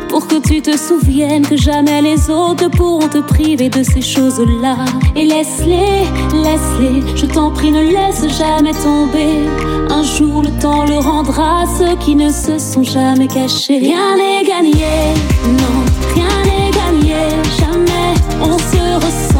Pour 0.09 0.27
que 0.27 0.41
tu 0.45 0.61
te 0.61 0.77
souviennes 0.77 1.47
que 1.47 1.55
jamais 1.55 2.01
les 2.01 2.29
autres 2.29 2.69
pourront 2.69 3.07
te 3.07 3.19
priver 3.19 3.69
de 3.69 3.81
ces 3.81 4.01
choses-là. 4.01 4.75
Et 5.15 5.23
laisse-les, 5.25 6.03
laisse-les, 6.43 7.15
je 7.15 7.25
t'en 7.27 7.49
prie, 7.51 7.71
ne 7.71 7.81
laisse 7.81 8.27
jamais 8.37 8.73
tomber. 8.73 9.47
Un 9.89 10.03
jour 10.03 10.41
le 10.41 10.49
temps 10.59 10.83
le 10.83 10.97
rendra 10.97 11.61
à 11.61 11.65
ceux 11.65 11.95
qui 11.95 12.15
ne 12.15 12.29
se 12.29 12.59
sont 12.59 12.83
jamais 12.83 13.27
cachés. 13.27 13.79
Rien 13.79 14.17
n'est 14.17 14.43
gagné, 14.43 15.15
non, 15.45 15.83
rien 16.13 16.43
n'est 16.43 16.71
gagné, 16.71 17.15
jamais 17.57 18.13
on 18.41 18.57
se 18.57 19.05
ressent 19.05 19.30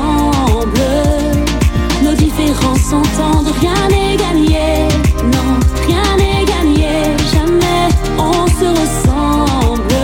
s'entendre, 2.81 3.51
rien 3.59 3.87
n'est 3.89 4.17
gagné. 4.17 4.87
Non, 5.23 5.51
rien 5.87 6.17
n'est 6.17 6.45
gagné, 6.45 7.15
jamais 7.33 7.87
on 8.17 8.47
se 8.47 8.67
ressemble. 8.81 9.95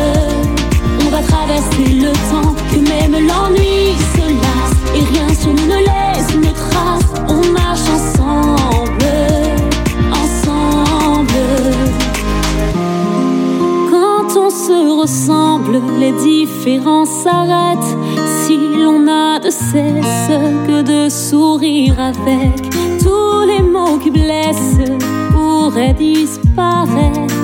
On 1.06 1.10
va 1.10 1.22
traverser 1.22 1.88
le 2.06 2.12
temps, 2.32 2.54
que 2.72 2.80
même 2.80 3.16
l'ennui 3.28 3.96
se 4.14 4.26
lasse. 4.44 4.78
Et 4.96 5.04
rien 5.14 5.30
sur 5.34 5.54
nous 5.54 5.68
ne 5.68 5.80
laisse 5.90 6.30
une 6.34 6.54
trace, 6.54 7.08
on 7.28 7.52
marche 7.52 7.88
ensemble, 7.98 9.06
ensemble. 10.24 11.46
Quand 13.92 14.38
on 14.40 14.50
se 14.50 15.02
ressemble, 15.02 15.82
les 16.00 16.12
différences 16.12 17.10
s'arrêtent. 17.24 17.98
Si 18.46 18.58
l'on 18.58 19.08
a 19.08 19.40
de 19.40 19.50
cesse 19.50 20.30
que 20.68 20.82
de 20.82 21.10
sourire 21.10 22.00
avec, 22.00 22.67
disparaître, 25.94 27.36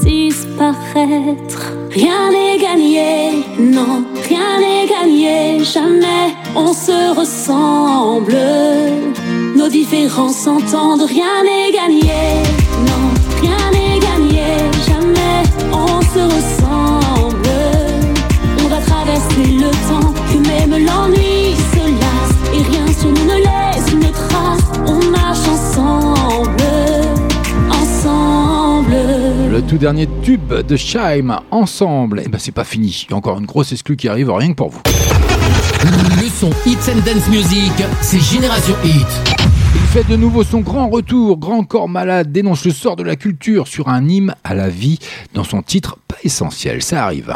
disparaître. 0.00 1.72
Rien 1.90 2.30
n'est 2.30 2.58
gagné, 2.58 3.44
non, 3.58 4.04
rien 4.28 4.58
n'est 4.58 4.86
gagné, 4.86 5.64
jamais 5.64 6.34
on 6.54 6.72
se 6.72 7.16
ressemble. 7.18 8.36
Nos 9.56 9.68
différences 9.68 10.38
s'entendent, 10.38 11.02
rien 11.02 11.42
n'est 11.44 11.72
gagné, 11.72 12.42
tout 29.74 29.78
dernier 29.78 30.08
tube 30.22 30.52
de 30.52 30.76
Shime, 30.76 31.36
ensemble. 31.50 32.20
Et 32.20 32.28
ben 32.28 32.38
c'est 32.38 32.52
pas 32.52 32.62
fini. 32.62 33.06
Il 33.08 33.10
y 33.10 33.14
a 33.14 33.16
encore 33.16 33.40
une 33.40 33.46
grosse 33.46 33.72
exclue 33.72 33.96
qui 33.96 34.08
arrive 34.08 34.30
rien 34.30 34.50
que 34.50 34.54
pour 34.54 34.70
vous. 34.70 34.80
Le 36.22 36.28
son 36.28 36.50
Hits 36.64 36.90
and 36.92 37.00
Dance 37.04 37.28
Music, 37.28 37.72
c'est 38.00 38.20
Génération 38.20 38.76
Hit. 38.84 39.06
Il 39.74 39.80
fait 39.88 40.04
de 40.08 40.14
nouveau 40.14 40.44
son 40.44 40.60
grand 40.60 40.88
retour. 40.88 41.38
Grand 41.38 41.64
corps 41.64 41.88
malade 41.88 42.30
dénonce 42.30 42.64
le 42.64 42.70
sort 42.70 42.94
de 42.94 43.02
la 43.02 43.16
culture 43.16 43.66
sur 43.66 43.88
un 43.88 44.08
hymne 44.08 44.36
à 44.44 44.54
la 44.54 44.68
vie 44.68 45.00
dans 45.34 45.44
son 45.44 45.60
titre 45.60 45.98
pas 46.06 46.18
essentiel. 46.22 46.80
Ça 46.80 47.04
arrive. 47.04 47.34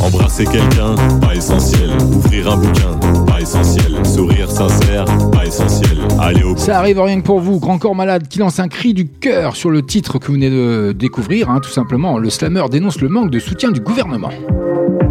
Embrasser 0.00 0.44
quelqu'un, 0.44 0.94
pas 1.20 1.34
essentiel. 1.34 1.90
Ouvrir 2.14 2.52
un 2.52 2.56
bouquin, 2.56 2.98
pas 3.26 3.40
essentiel. 3.40 4.04
Sourire 4.04 4.50
sincère, 4.50 5.04
pas 5.30 5.44
essentiel. 5.46 5.98
Aller 6.18 6.42
au 6.42 6.56
Ça 6.56 6.78
arrive 6.78 7.00
rien 7.00 7.20
que 7.20 7.26
pour 7.26 7.40
vous. 7.40 7.60
Grand 7.60 7.78
corps 7.78 7.94
malade 7.94 8.26
qui 8.28 8.38
lance 8.38 8.58
un 8.58 8.68
cri 8.68 8.94
du 8.94 9.06
cœur 9.06 9.54
sur 9.56 9.70
le 9.70 9.82
titre 9.82 10.18
que 10.18 10.26
vous 10.26 10.34
venez 10.34 10.50
de 10.50 10.92
découvrir. 10.96 11.50
hein, 11.50 11.60
tout 11.62 11.70
simplement, 11.70 12.18
le 12.18 12.30
slammer 12.30 12.64
dénonce 12.70 13.00
le 13.00 13.08
manque 13.08 13.30
de 13.30 13.38
soutien 13.38 13.70
du 13.70 13.80
gouvernement. 13.80 14.30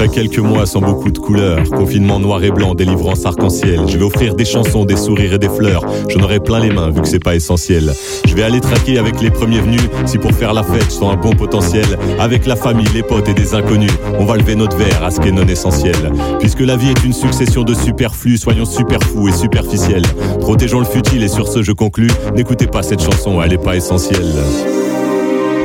Après 0.00 0.14
quelques 0.14 0.38
mois 0.38 0.64
sans 0.64 0.80
beaucoup 0.80 1.10
de 1.10 1.18
couleurs, 1.18 1.62
confinement 1.68 2.18
noir 2.18 2.42
et 2.42 2.50
blanc, 2.50 2.74
délivrance 2.74 3.26
arc-en-ciel, 3.26 3.80
je 3.86 3.98
vais 3.98 4.02
offrir 4.02 4.34
des 4.34 4.46
chansons, 4.46 4.86
des 4.86 4.96
sourires 4.96 5.34
et 5.34 5.38
des 5.38 5.50
fleurs. 5.50 5.84
J'en 6.08 6.22
aurai 6.22 6.40
plein 6.40 6.58
les 6.58 6.70
mains 6.70 6.88
vu 6.88 7.02
que 7.02 7.06
c'est 7.06 7.22
pas 7.22 7.34
essentiel. 7.34 7.92
Je 8.26 8.34
vais 8.34 8.42
aller 8.42 8.60
traquer 8.60 8.98
avec 8.98 9.20
les 9.20 9.30
premiers 9.30 9.60
venus, 9.60 9.82
si 10.06 10.16
pour 10.16 10.32
faire 10.32 10.54
la 10.54 10.62
fête, 10.62 10.86
je 10.90 11.04
un 11.04 11.16
bon 11.16 11.32
potentiel. 11.32 11.84
Avec 12.18 12.46
la 12.46 12.56
famille, 12.56 12.88
les 12.94 13.02
potes 13.02 13.28
et 13.28 13.34
des 13.34 13.54
inconnus, 13.54 13.92
on 14.18 14.24
va 14.24 14.38
lever 14.38 14.54
notre 14.54 14.74
verre 14.74 15.04
à 15.04 15.10
ce 15.10 15.20
qui 15.20 15.28
est 15.28 15.32
non 15.32 15.46
essentiel. 15.46 15.96
Puisque 16.38 16.60
la 16.60 16.76
vie 16.76 16.88
est 16.88 17.04
une 17.04 17.12
succession 17.12 17.62
de 17.62 17.74
superflus, 17.74 18.38
soyons 18.38 18.64
super 18.64 19.02
fous 19.02 19.28
et 19.28 19.32
superficiels. 19.32 20.06
Protégeons 20.40 20.78
le 20.80 20.86
futile 20.86 21.22
et 21.22 21.28
sur 21.28 21.46
ce 21.46 21.62
je 21.62 21.72
conclus, 21.72 22.10
n'écoutez 22.34 22.68
pas 22.68 22.82
cette 22.82 23.02
chanson, 23.02 23.42
elle 23.42 23.52
est 23.52 23.62
pas 23.62 23.76
essentielle. 23.76 24.32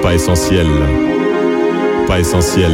Pas 0.03 0.13
essentielle. 0.13 0.67
Pas 2.05 2.19
essentielle. 2.19 2.73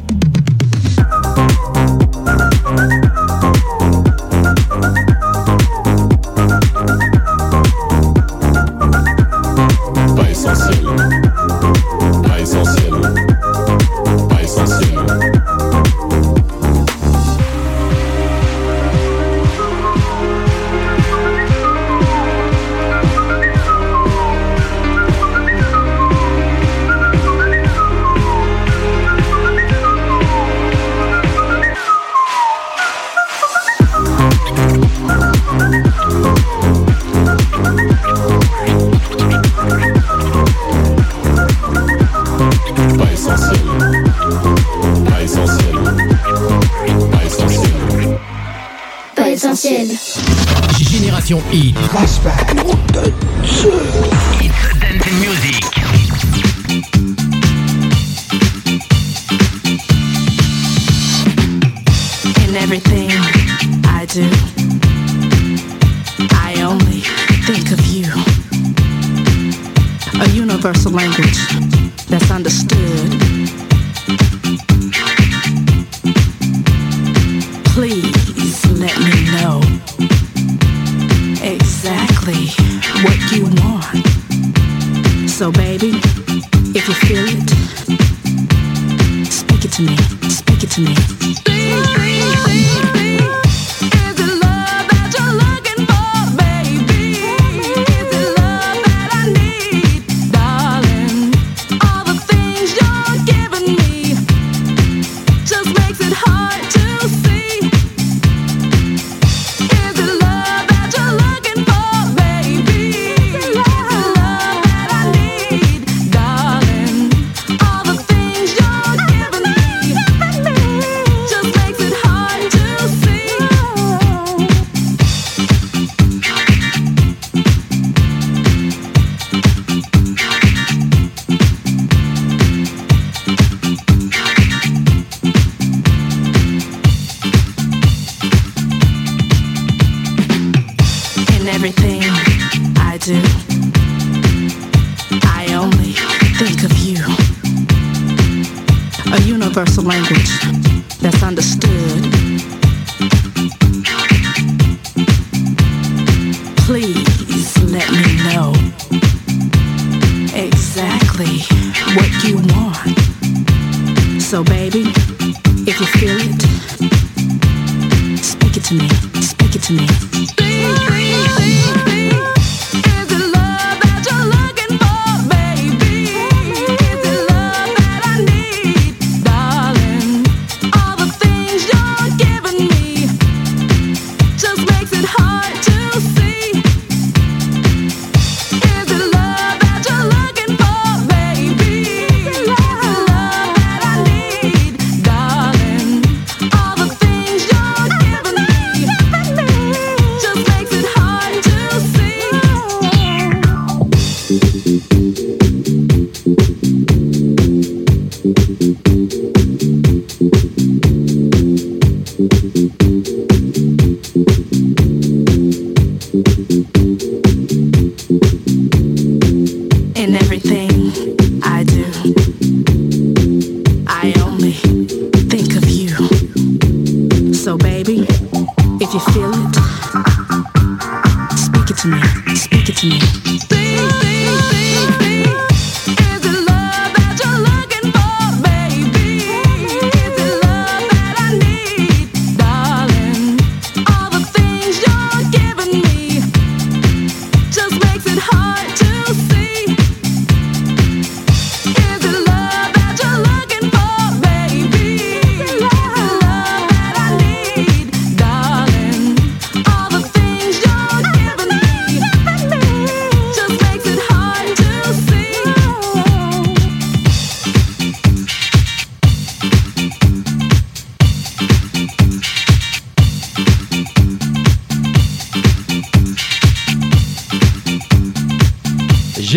Génération 51.31 51.41
Hit. 51.53 51.77
Flashback. 51.77 52.40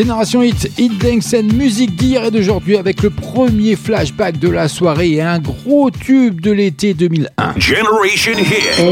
Génération 0.04 0.42
Hit, 0.42 0.70
Hit 0.76 0.98
Dance 0.98 1.32
and 1.32 1.54
musique 1.54 1.96
d'hier 1.96 2.26
et 2.26 2.30
d'aujourd'hui 2.30 2.76
avec 2.76 3.02
le 3.02 3.08
premier 3.08 3.74
flashback 3.74 4.38
de 4.38 4.50
la 4.50 4.68
soirée 4.68 5.12
et 5.12 5.22
un 5.22 5.38
gros 5.38 5.90
tube 5.90 6.42
de 6.42 6.50
l'été 6.50 6.92
2001. 6.92 7.54
Generation 7.56 8.32
Hit. 8.32 8.82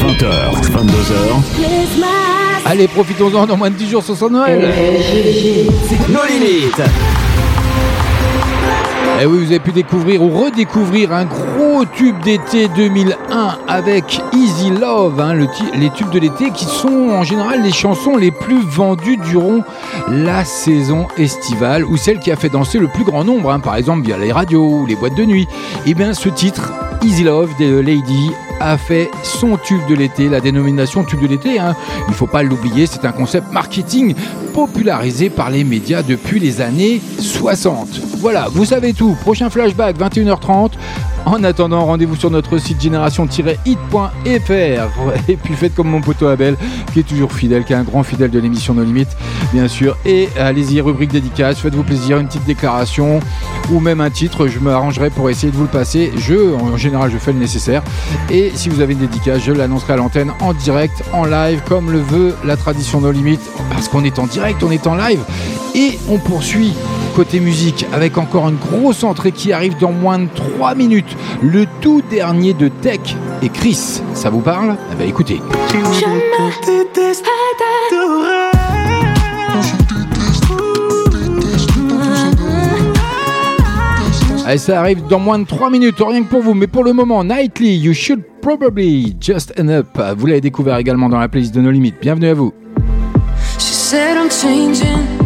20h, 0.00 0.62
22h. 0.62 2.06
Allez, 2.64 2.88
profitons-en 2.88 3.46
dans 3.46 3.58
moins 3.58 3.68
de 3.68 3.74
10 3.74 3.90
jours 3.90 4.02
sur 4.02 4.16
son 4.16 4.30
Noël. 4.30 4.60
Nos 6.08 6.24
limites. 6.24 6.80
Et 9.20 9.24
Eh 9.24 9.26
oui, 9.26 9.38
vous 9.38 9.50
avez 9.50 9.60
pu 9.60 9.72
découvrir 9.72 10.22
ou 10.22 10.30
redécouvrir 10.30 11.12
un 11.12 11.26
gros 11.26 11.84
tube 11.84 12.18
d'été 12.22 12.68
2001 12.68 13.58
avec 13.68 14.18
Easy 14.32 14.70
Love, 14.70 15.20
hein, 15.20 15.34
les 15.74 15.90
tubes 15.90 16.08
de 16.08 16.20
l'été 16.20 16.50
qui 16.52 16.64
sont 16.64 17.10
en 17.10 17.22
général 17.22 17.62
les 17.62 17.70
chansons 17.70 18.16
les 18.16 18.30
plus 18.30 18.62
vendues 18.62 19.18
durant 19.18 19.60
la 20.08 20.46
saison 20.46 21.06
estivale 21.18 21.84
ou 21.84 21.98
celle 21.98 22.18
qui 22.18 22.32
a 22.32 22.36
fait 22.36 22.48
danser 22.48 22.78
le 22.78 22.88
plus 22.88 23.04
grand 23.04 23.22
nombre, 23.22 23.52
hein, 23.52 23.60
par 23.60 23.76
exemple 23.76 24.06
via 24.06 24.16
les 24.16 24.32
radios 24.32 24.66
ou 24.66 24.86
les 24.86 24.96
boîtes 24.96 25.16
de 25.16 25.24
nuit. 25.26 25.46
Et 25.84 25.92
bien 25.92 26.14
ce 26.14 26.30
titre, 26.30 26.72
Easy 27.02 27.22
Love 27.22 27.50
de 27.58 27.78
Lady, 27.78 28.30
a 28.60 28.76
fait 28.78 29.10
son 29.22 29.56
tube 29.56 29.80
de 29.88 29.94
l'été, 29.94 30.28
la 30.28 30.40
dénomination 30.40 31.02
tube 31.02 31.22
de 31.22 31.26
l'été, 31.26 31.58
hein, 31.58 31.74
il 32.08 32.14
faut 32.14 32.26
pas 32.26 32.42
l'oublier, 32.42 32.86
c'est 32.86 33.04
un 33.04 33.12
concept 33.12 33.52
marketing 33.52 34.14
popularisé 34.52 35.30
par 35.30 35.50
les 35.50 35.64
médias 35.64 36.02
depuis 36.02 36.38
les 36.38 36.60
années 36.60 37.00
60. 37.18 37.88
Voilà, 38.18 38.48
vous 38.50 38.66
savez 38.66 38.92
tout. 38.92 39.16
Prochain 39.22 39.48
flashback, 39.50 39.98
21h30. 39.98 40.72
En 41.26 41.44
attendant, 41.44 41.84
rendez-vous 41.84 42.16
sur 42.16 42.30
notre 42.30 42.58
site 42.58 42.80
génération-hit.fr. 42.80 44.50
Et 45.28 45.36
puis 45.36 45.54
faites 45.54 45.74
comme 45.74 45.88
mon 45.88 46.00
poteau 46.00 46.26
Abel, 46.28 46.56
qui 46.92 47.00
est 47.00 47.04
toujours 47.04 47.32
fidèle, 47.32 47.64
qui 47.64 47.72
est 47.72 47.76
un 47.76 47.84
grand 47.84 48.02
fidèle 48.02 48.30
de 48.30 48.38
l'émission 48.38 48.74
No 48.74 48.82
Limites, 48.82 49.16
bien 49.52 49.68
sûr. 49.68 49.96
Et 50.04 50.28
allez-y, 50.38 50.80
rubrique 50.80 51.12
dédicace, 51.12 51.58
faites-vous 51.58 51.84
plaisir, 51.84 52.18
une 52.18 52.26
petite 52.26 52.46
déclaration 52.46 53.20
ou 53.70 53.80
même 53.80 54.00
un 54.00 54.10
titre. 54.10 54.48
Je 54.48 54.58
m'arrangerai 54.58 55.10
pour 55.10 55.30
essayer 55.30 55.52
de 55.52 55.56
vous 55.56 55.64
le 55.64 55.68
passer. 55.68 56.10
Je, 56.16 56.54
en 56.54 56.76
général, 56.76 57.10
je 57.12 57.18
fais 57.18 57.32
le 57.32 57.38
nécessaire. 57.38 57.82
Et 58.30 58.52
si 58.54 58.68
vous 58.68 58.80
avez 58.80 58.94
une 58.94 59.00
dédicace, 59.00 59.42
je 59.44 59.52
l'annoncerai 59.52 59.92
à 59.92 59.96
l'antenne 59.96 60.32
en 60.40 60.52
direct, 60.52 61.04
en 61.12 61.24
live, 61.24 61.62
comme 61.68 61.90
le 61.92 62.00
veut 62.00 62.34
la 62.44 62.56
tradition 62.56 63.00
No 63.00 63.12
Limites, 63.12 63.40
parce 63.70 63.88
qu'on 63.88 64.04
est 64.04 64.18
en 64.18 64.26
direct, 64.26 64.62
on 64.62 64.70
est 64.70 64.86
en 64.86 64.94
live. 64.94 65.20
Et 65.74 65.98
on 66.08 66.18
poursuit 66.18 66.72
côté 67.10 67.40
musique 67.40 67.86
avec 67.92 68.18
encore 68.18 68.48
une 68.48 68.56
grosse 68.56 69.04
entrée 69.04 69.32
qui 69.32 69.52
arrive 69.52 69.76
dans 69.78 69.92
moins 69.92 70.18
de 70.18 70.28
3 70.34 70.74
minutes. 70.74 71.16
Le 71.42 71.66
tout 71.80 72.02
dernier 72.10 72.54
de 72.54 72.68
Tech 72.68 73.00
et 73.42 73.48
Chris. 73.48 74.00
Ça 74.14 74.30
vous 74.30 74.40
parle? 74.40 74.76
Eh 74.92 74.96
ben 74.96 75.08
écoutez. 75.08 75.40
Allez, 84.46 84.58
ça 84.58 84.80
arrive 84.80 85.06
dans 85.06 85.20
moins 85.20 85.38
de 85.38 85.44
3 85.44 85.70
minutes, 85.70 85.96
rien 86.00 86.22
que 86.24 86.28
pour 86.28 86.42
vous. 86.42 86.54
Mais 86.54 86.66
pour 86.66 86.82
le 86.82 86.92
moment, 86.92 87.22
Nightly, 87.22 87.76
You 87.76 87.94
Should 87.94 88.22
Probably 88.42 89.16
Just 89.20 89.52
End 89.60 89.68
Up. 89.68 89.86
Vous 90.16 90.26
l'avez 90.26 90.40
découvert 90.40 90.76
également 90.76 91.08
dans 91.08 91.20
la 91.20 91.28
playlist 91.28 91.54
de 91.54 91.60
No 91.60 91.70
Limites. 91.70 91.96
Bienvenue 92.00 92.28
à 92.28 92.34
vous. 92.34 92.52
She 93.58 93.72
said 93.74 94.16
I'm 94.16 94.30
changing. 94.30 95.19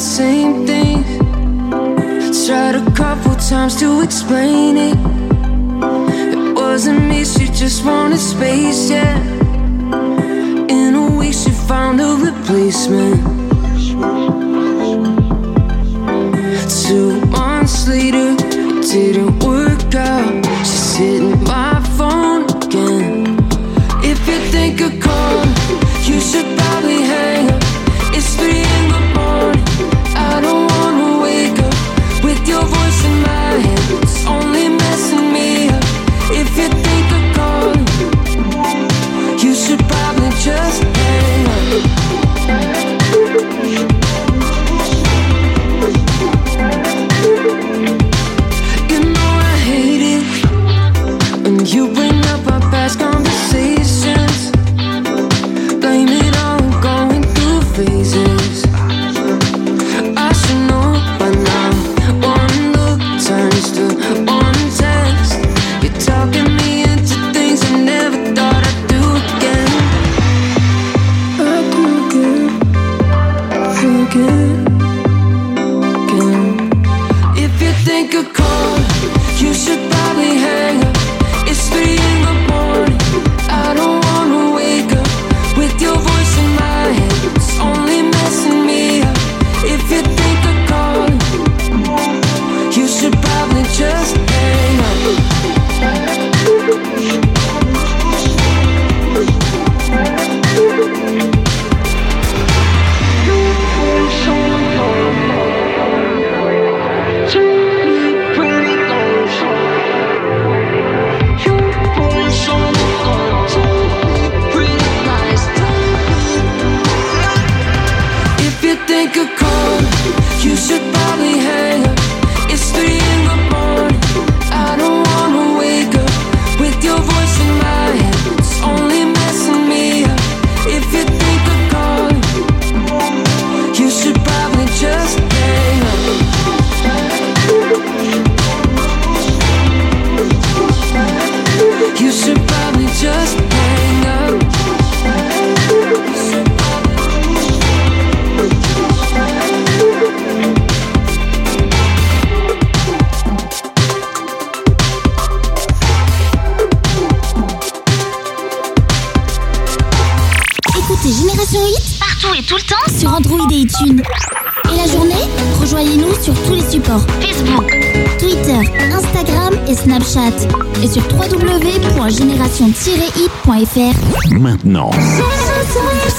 same 0.00 0.66
thing. 0.66 1.04
Tried 2.46 2.74
a 2.74 2.90
couple 2.92 3.34
times 3.34 3.76
to 3.80 4.00
explain 4.02 4.76
it. 4.76 4.96
It 6.32 6.54
wasn't 6.54 7.04
me, 7.06 7.24
she 7.24 7.46
just 7.46 7.84
wanted 7.84 8.18
space, 8.18 8.90
yeah. 8.90 9.18
In 10.68 10.94
a 10.94 11.10
week, 11.18 11.34
she 11.34 11.50
found 11.50 12.00
a 12.00 12.16
replacement. 12.16 13.20
Two 16.86 17.20
months 17.26 17.86
later, 17.86 18.34
it 18.38 18.82
didn't 18.90 19.38
work 19.44 19.94
out. 19.94 20.46
She's 20.60 20.82
sitting 20.96 21.29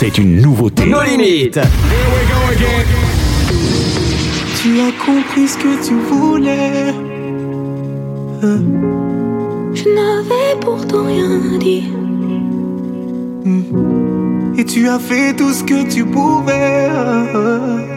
c'est 0.01 0.17
une 0.17 0.41
nouveauté. 0.41 0.87
Nos 0.87 1.03
limites. 1.03 1.59
Tu 4.59 4.79
as 4.79 4.91
compris 5.05 5.47
ce 5.47 5.57
que 5.57 5.87
tu 5.87 5.93
voulais. 5.93 6.91
Hein. 8.41 8.61
Je 9.75 9.83
n'avais 9.97 10.59
pourtant 10.59 11.05
rien 11.05 11.37
dit. 11.59 11.83
Hein. 13.45 13.61
Et 14.57 14.65
tu 14.65 14.89
as 14.89 14.97
fait 14.97 15.35
tout 15.35 15.53
ce 15.53 15.63
que 15.63 15.87
tu 15.87 16.03
pouvais. 16.03 16.89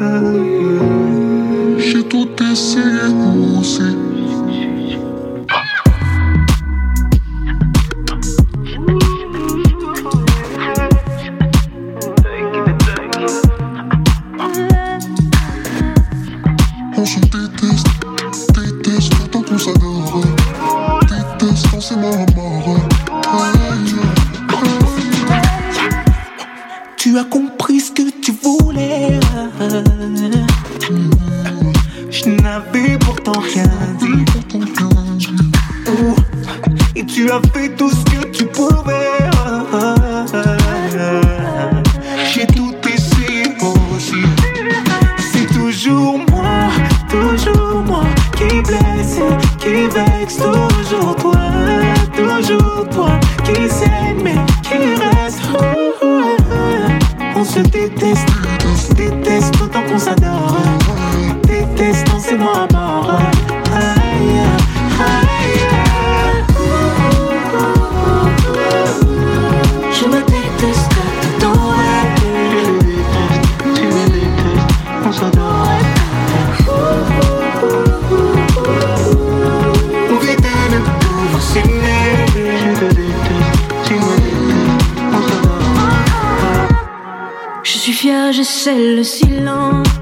Mmh. 0.03 0.29
J'ai 1.79 2.03
tout 2.03 2.29
essayé 2.53 3.01
aussi. 3.59 3.93
déteste, 58.15 58.95
déteste 58.95 59.61
autant 59.61 59.83
qu'on 59.83 59.99
s'adore. 59.99 60.57
Déteste, 61.47 62.07
c'est 62.21 62.37
moi 62.37 62.67
à. 62.75 63.34
échelle, 88.65 88.97
le 88.97 89.05
silence. 89.05 89.93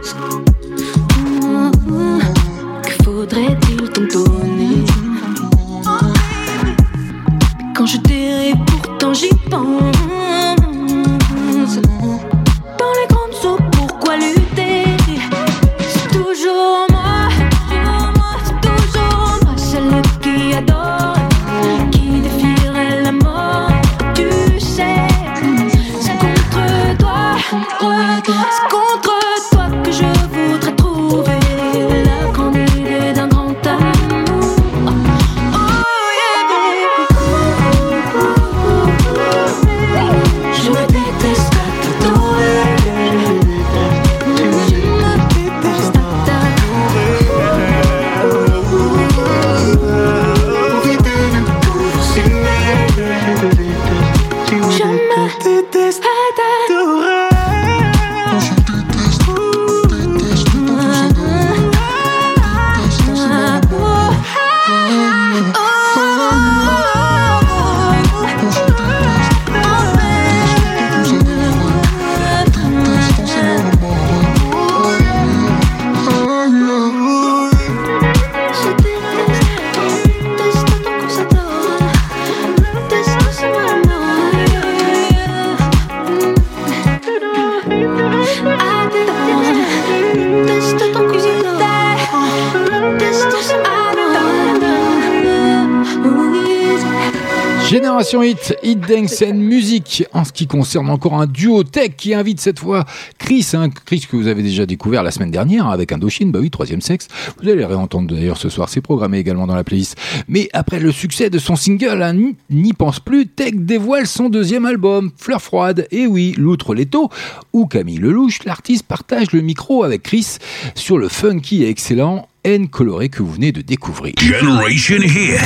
Génération 98.43 98.57
Hit, 98.62 98.80
Dance 98.80 99.22
Music. 99.34 100.05
En 100.12 100.24
ce 100.24 100.32
qui 100.32 100.47
concerne 100.47 100.90
encore 100.90 101.14
un 101.14 101.26
duo 101.26 101.62
tech 101.62 101.93
qui 101.97 102.14
invite 102.14 102.40
cette 102.40 102.59
fois 102.59 102.84
Chris, 103.18 103.47
hein, 103.55 103.68
Chris 103.70 104.07
que 104.11 104.16
vous 104.16 104.26
avez 104.26 104.43
déjà 104.43 104.66
découvert 104.66 105.03
la 105.03 105.11
semaine 105.11 105.30
dernière 105.30 105.68
avec 105.68 105.93
Indochine, 105.93 106.32
bah 106.32 106.40
oui, 106.40 106.51
troisième 106.51 106.80
sexe. 106.80 107.09
Vous 107.40 107.49
allez 107.49 107.64
réentendre 107.64 108.12
d'ailleurs 108.12 108.36
ce 108.36 108.49
soir, 108.49 108.68
c'est 108.68 108.80
programmé 108.80 109.18
également 109.18 109.47
dans 109.47 109.55
la 109.55 109.64
playlist. 109.64 109.97
Mais 110.28 110.49
après 110.53 110.80
le 110.80 110.93
succès 110.93 111.30
de 111.30 111.38
son 111.38 111.57
single, 111.57 112.03
hein, 112.03 112.32
N'y 112.51 112.72
pense 112.72 113.01
plus, 113.01 113.26
Tech 113.26 113.55
dévoile 113.55 114.07
son 114.07 114.28
deuxième 114.28 114.66
album, 114.66 115.11
Fleur 115.16 115.40
froide. 115.40 115.86
Et 115.90 116.07
oui, 116.07 116.34
l'outre 116.36 116.74
Leto, 116.74 117.11
où 117.53 117.66
Camille 117.66 117.99
Lelouch, 117.99 118.45
l'artiste, 118.45 118.84
partage 118.84 119.32
le 119.32 119.40
micro 119.40 119.84
avec 119.84 120.03
Chris 120.03 120.38
sur 120.74 120.99
le 120.99 121.09
funky 121.09 121.62
et 121.62 121.68
excellent 121.68 122.26
N 122.45 122.68
coloré 122.68 123.09
que 123.09 123.22
vous 123.22 123.30
venez 123.30 123.53
de 123.53 123.61
découvrir. 123.61 124.14
Generation 124.18 124.97
Hit. 124.97 125.38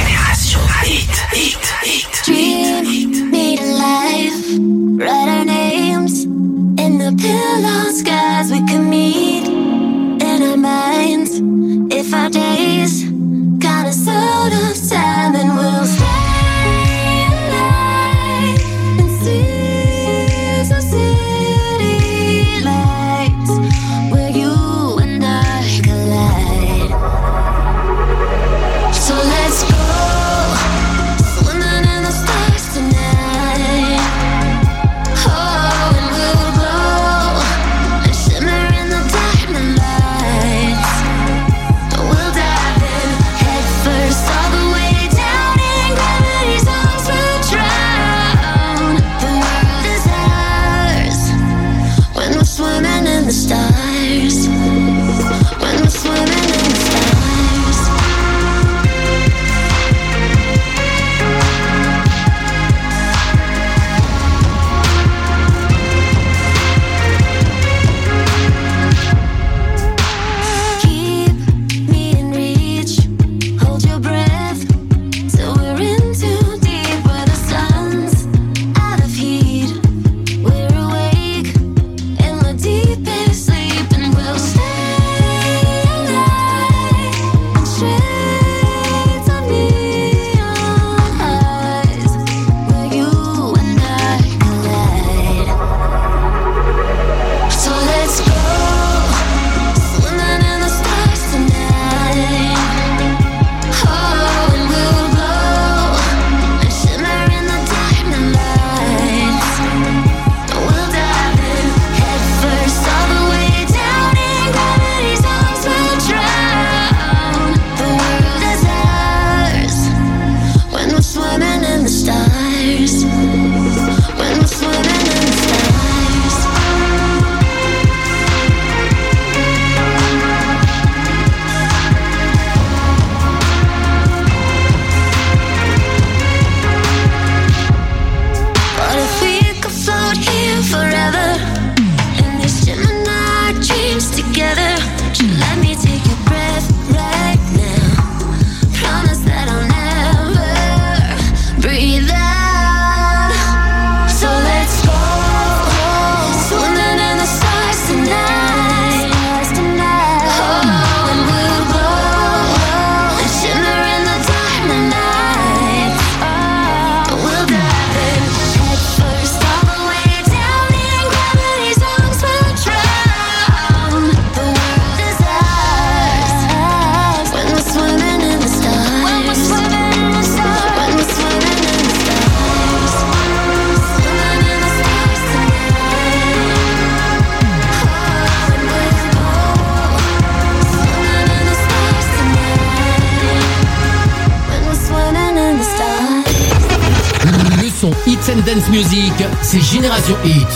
c'est 199.53 199.61
Génération 199.61 200.17
Hit. 200.25 200.49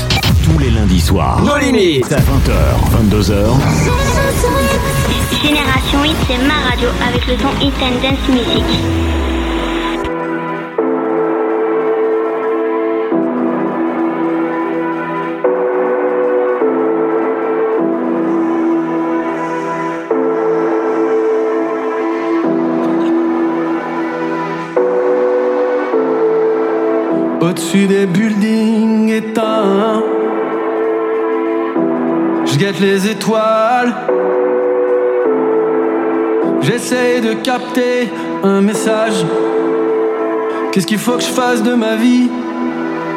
Tous 0.42 0.58
les 0.58 0.70
lundis 0.70 1.00
soirs. 1.02 1.42
Nos 1.42 1.58
limites. 1.58 2.10
À 2.10 2.16
20h, 2.16 3.10
22h. 3.10 3.44
Génération 5.42 6.02
Hit, 6.02 6.16
c'est 6.26 6.38
ma 6.38 6.54
radio 6.70 6.88
avec 7.06 7.26
le 7.26 7.36
son 7.36 7.50
Hit 7.60 7.74
and 7.82 8.00
Dance 8.02 8.28
Music. 8.30 8.64
Au-dessus 27.42 27.86
des 27.86 28.06
bulles 28.06 28.38
les 32.74 33.08
étoiles. 33.08 33.94
J'essaye 36.62 37.20
de 37.20 37.34
capter 37.34 38.10
un 38.42 38.60
message. 38.60 39.24
Qu'est-ce 40.72 40.86
qu'il 40.86 40.98
faut 40.98 41.12
que 41.12 41.22
je 41.22 41.28
fasse 41.28 41.62
de 41.62 41.74
ma 41.74 41.94
vie? 41.96 42.28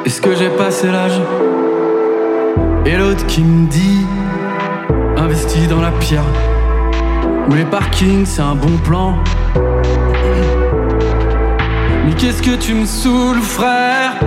Est-ce 0.06 0.22
que 0.22 0.36
j'ai 0.36 0.50
passé 0.50 0.88
l'âge? 0.88 1.20
Et 2.86 2.96
l'autre 2.96 3.26
qui 3.26 3.42
me 3.42 3.68
dit 3.68 4.06
Investi 5.18 5.68
dans 5.68 5.82
la 5.82 5.92
pierre. 5.92 6.24
Où 7.50 7.56
les 7.56 7.66
parkings, 7.66 8.26
c'est 8.26 8.42
un 8.42 8.56
bon 8.56 8.78
plan. 8.78 9.16
Mais 12.06 12.14
qu'est-ce 12.14 12.42
que 12.42 12.56
tu 12.56 12.76
me 12.76 12.86
saoules, 12.86 13.42
frère? 13.42 14.20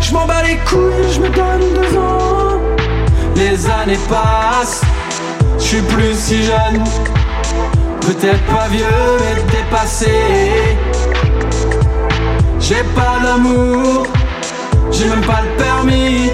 Je 0.00 0.12
m'en 0.12 0.26
bats 0.26 0.42
les 0.42 0.56
couilles, 0.58 1.12
je 1.12 1.20
me 1.20 1.28
donne 1.28 1.74
deux 1.74 1.96
ans. 1.96 2.60
Les 3.36 3.68
années 3.70 3.98
passent, 4.08 4.82
je 5.58 5.64
suis 5.64 5.80
plus 5.82 6.14
si 6.14 6.42
jeune. 6.42 6.82
Peut-être 8.00 8.42
pas 8.46 8.66
vieux, 8.68 8.86
mais 9.20 9.42
dépassé. 9.52 10.10
J'ai 12.58 12.82
pas 12.96 13.18
d'amour, 13.22 14.06
j'ai 14.90 15.06
même 15.06 15.24
pas 15.24 15.42
le 15.42 15.56
permis. 15.56 16.30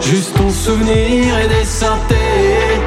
Juste 0.00 0.36
ton 0.36 0.50
souvenir 0.50 1.38
et 1.38 1.48
des 1.48 1.64
synthés. 1.64 2.80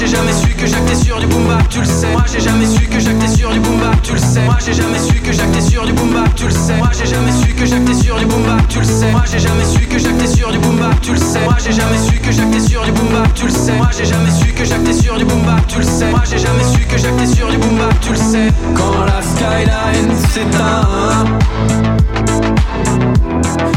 J'ai 0.00 0.06
jamais 0.06 0.32
su 0.32 0.48
que 0.54 0.66
j'actais 0.66 0.94
sur 0.94 1.20
du 1.20 1.26
boom 1.26 1.46
bap, 1.46 1.68
tu 1.68 1.80
le 1.80 1.84
sais. 1.84 2.10
Moi 2.12 2.24
j'ai 2.32 2.40
jamais 2.40 2.64
su 2.64 2.80
que 2.86 2.98
j'actais 2.98 3.28
sur 3.28 3.50
du 3.50 3.60
boom 3.60 3.78
bap, 3.78 4.00
tu 4.00 4.12
le 4.14 4.18
sais. 4.18 4.40
Moi 4.46 4.56
j'ai 4.64 4.72
jamais 4.72 4.98
su 4.98 5.20
que 5.20 5.30
j'actais 5.30 5.60
sur 5.60 5.84
du 5.84 5.92
boom 5.92 6.10
bap, 6.14 6.34
tu 6.34 6.46
le 6.46 6.50
sais. 6.50 6.78
Moi 6.78 6.88
j'ai 6.98 7.04
jamais 7.04 7.30
su 7.32 7.52
que 7.52 7.66
j'actais 7.66 7.94
sur 7.94 8.16
du 8.18 8.24
boom 8.24 8.42
bap, 8.46 8.66
tu 8.70 8.78
le 8.78 8.86
sais. 8.86 9.10
Moi 9.12 9.22
j'ai 9.30 9.38
jamais 9.38 9.66
su 9.66 9.86
que 9.86 9.98
j'actais 9.98 10.26
sur 10.26 10.50
du 10.52 10.58
boom 10.58 10.78
bap, 10.78 11.02
tu 11.02 11.12
le 11.12 11.18
sais. 11.18 11.44
Moi 11.44 11.56
j'ai 11.62 11.72
jamais 11.72 11.98
su 11.98 12.18
que 12.18 12.32
j'actais 12.32 12.60
sur 12.60 12.82
du 12.82 12.92
boom 12.92 13.08
bap, 13.12 13.34
tu 13.34 13.44
le 13.44 13.50
sais. 13.50 13.76
Moi 13.76 13.90
j'ai 13.94 14.06
jamais 14.06 14.30
su 14.30 14.46
que 14.54 14.64
j'actais 14.64 14.94
sur 14.94 15.18
du 15.18 15.24
boom 15.26 15.42
bap, 15.42 15.66
tu 15.68 15.78
le 15.78 15.84
sais. 15.84 16.10
Moi 16.10 16.22
j'ai 16.30 16.38
jamais 16.38 16.64
su 16.64 16.80
que 16.86 16.96
j'actais 16.96 17.26
sur 17.26 17.48
du 17.50 17.58
boom 17.58 17.76
bap, 17.76 18.00
tu 18.00 18.10
le 18.10 18.16
sais. 18.16 18.48
Quand 18.74 19.04
la 19.04 19.20
skyline 19.20 20.16
s'éteint, 20.32 21.26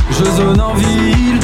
je 0.09 0.23
zone 0.23 0.61
en 0.61 0.73
ville. 0.75 1.39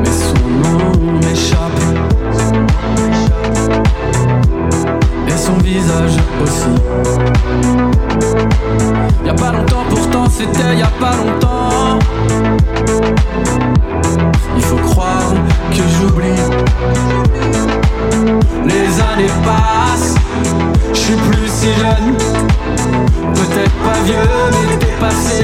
Mais 0.00 0.10
son 0.10 0.48
nom 0.62 1.12
m'échappe. 1.20 1.82
Et 5.26 5.36
son 5.36 5.54
visage 5.58 6.16
aussi. 6.42 6.74
Y 9.24 9.30
a 9.30 9.34
pas 9.34 9.52
longtemps, 9.52 9.84
pourtant 9.88 10.26
c'était 10.28 10.76
y 10.76 10.82
a 10.82 10.92
pas 11.00 11.16
longtemps. 11.16 11.98
Il 14.56 14.62
faut 14.62 14.76
croire 14.76 15.32
que 15.70 15.82
j'oublie. 15.98 16.42
Les 18.66 19.00
années 19.00 19.32
passent, 19.42 20.14
je 20.92 20.98
suis 20.98 21.14
plus 21.14 21.48
si 21.48 21.68
jeune. 21.80 22.14
Peut-être 23.34 23.74
pas 23.82 24.00
vieux, 24.04 24.28
mais 24.68 24.76
dépassé. 24.76 25.43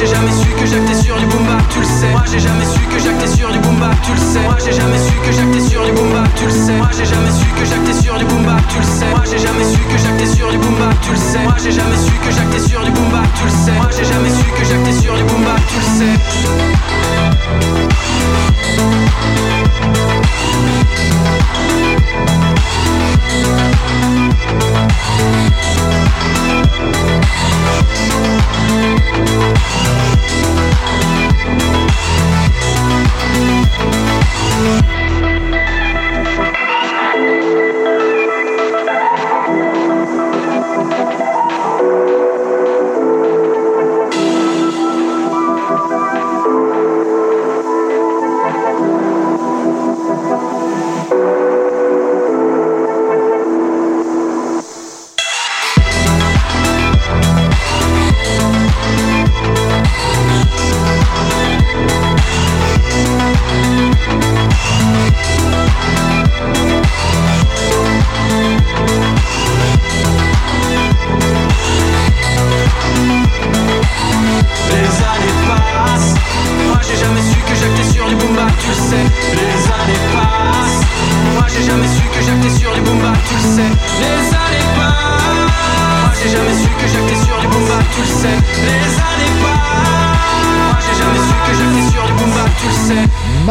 J'ai 0.00 0.06
jamais 0.06 0.32
su 0.32 0.46
que 0.48 0.64
j'actais 0.64 0.94
sur 0.94 1.16
du 1.18 1.26
boom 1.26 1.44
bap, 1.44 1.62
tu 1.68 1.80
le 1.80 1.84
sais. 1.84 2.10
Moi 2.10 2.22
j'ai 2.30 2.40
jamais 2.40 2.64
su 2.64 2.80
que 2.80 2.98
j'actais 2.98 3.26
sur 3.36 3.52
du 3.52 3.58
boom 3.58 3.76
bap, 3.76 3.94
tu 4.02 4.12
le 4.12 4.18
sais. 4.18 4.40
Moi 4.40 4.56
j'ai 4.64 4.72
jamais 4.72 4.98
su 4.98 5.12
que 5.12 5.30
j'actais 5.30 5.60
sur 5.60 5.84
du 5.84 5.92
boom 5.92 6.12
bap, 6.12 6.34
tu 6.34 6.44
le 6.46 6.50
sais. 6.50 6.78
Moi 6.78 6.88
j'ai 6.96 7.04
jamais 7.04 7.30
su 7.30 7.44
que 7.44 7.64
j'actais 7.66 7.92
sur 8.02 8.18
du 8.18 8.24
boom 8.24 8.42
bap, 8.42 8.64
tu 8.70 8.78
le 8.78 8.84
sais. 8.84 9.10
Moi 9.12 9.22
j'ai 9.30 9.38
jamais 9.38 9.64
su 9.64 9.78
que 9.78 9.98
j'actais 9.98 10.26
sur 10.26 10.50
du 10.50 10.56
boom 10.56 10.74
bap, 10.80 11.00
tu 11.02 11.10
le 11.12 11.16
sais. 11.18 11.42
Moi 11.44 11.54
j'ai 11.62 11.72
jamais 11.72 11.98
su 11.98 12.12
que 12.12 12.30
j'actais 12.30 12.60
sur 12.68 12.80
du 12.82 12.90
boom 12.90 13.10
bap, 13.10 13.28
tu 13.36 13.44
le. 13.44 13.50
Moi 13.76 13.88
j'ai 13.94 14.04
jamais 14.04 14.30
su 14.30 14.44
que 14.44 14.64
j'actais 14.64 14.92
sur 15.02 15.14
du 15.16 15.24
boom 15.24 15.44
bap, 15.44 15.60
tu 15.68 15.76
le 15.76 15.84
sais. 15.98 16.16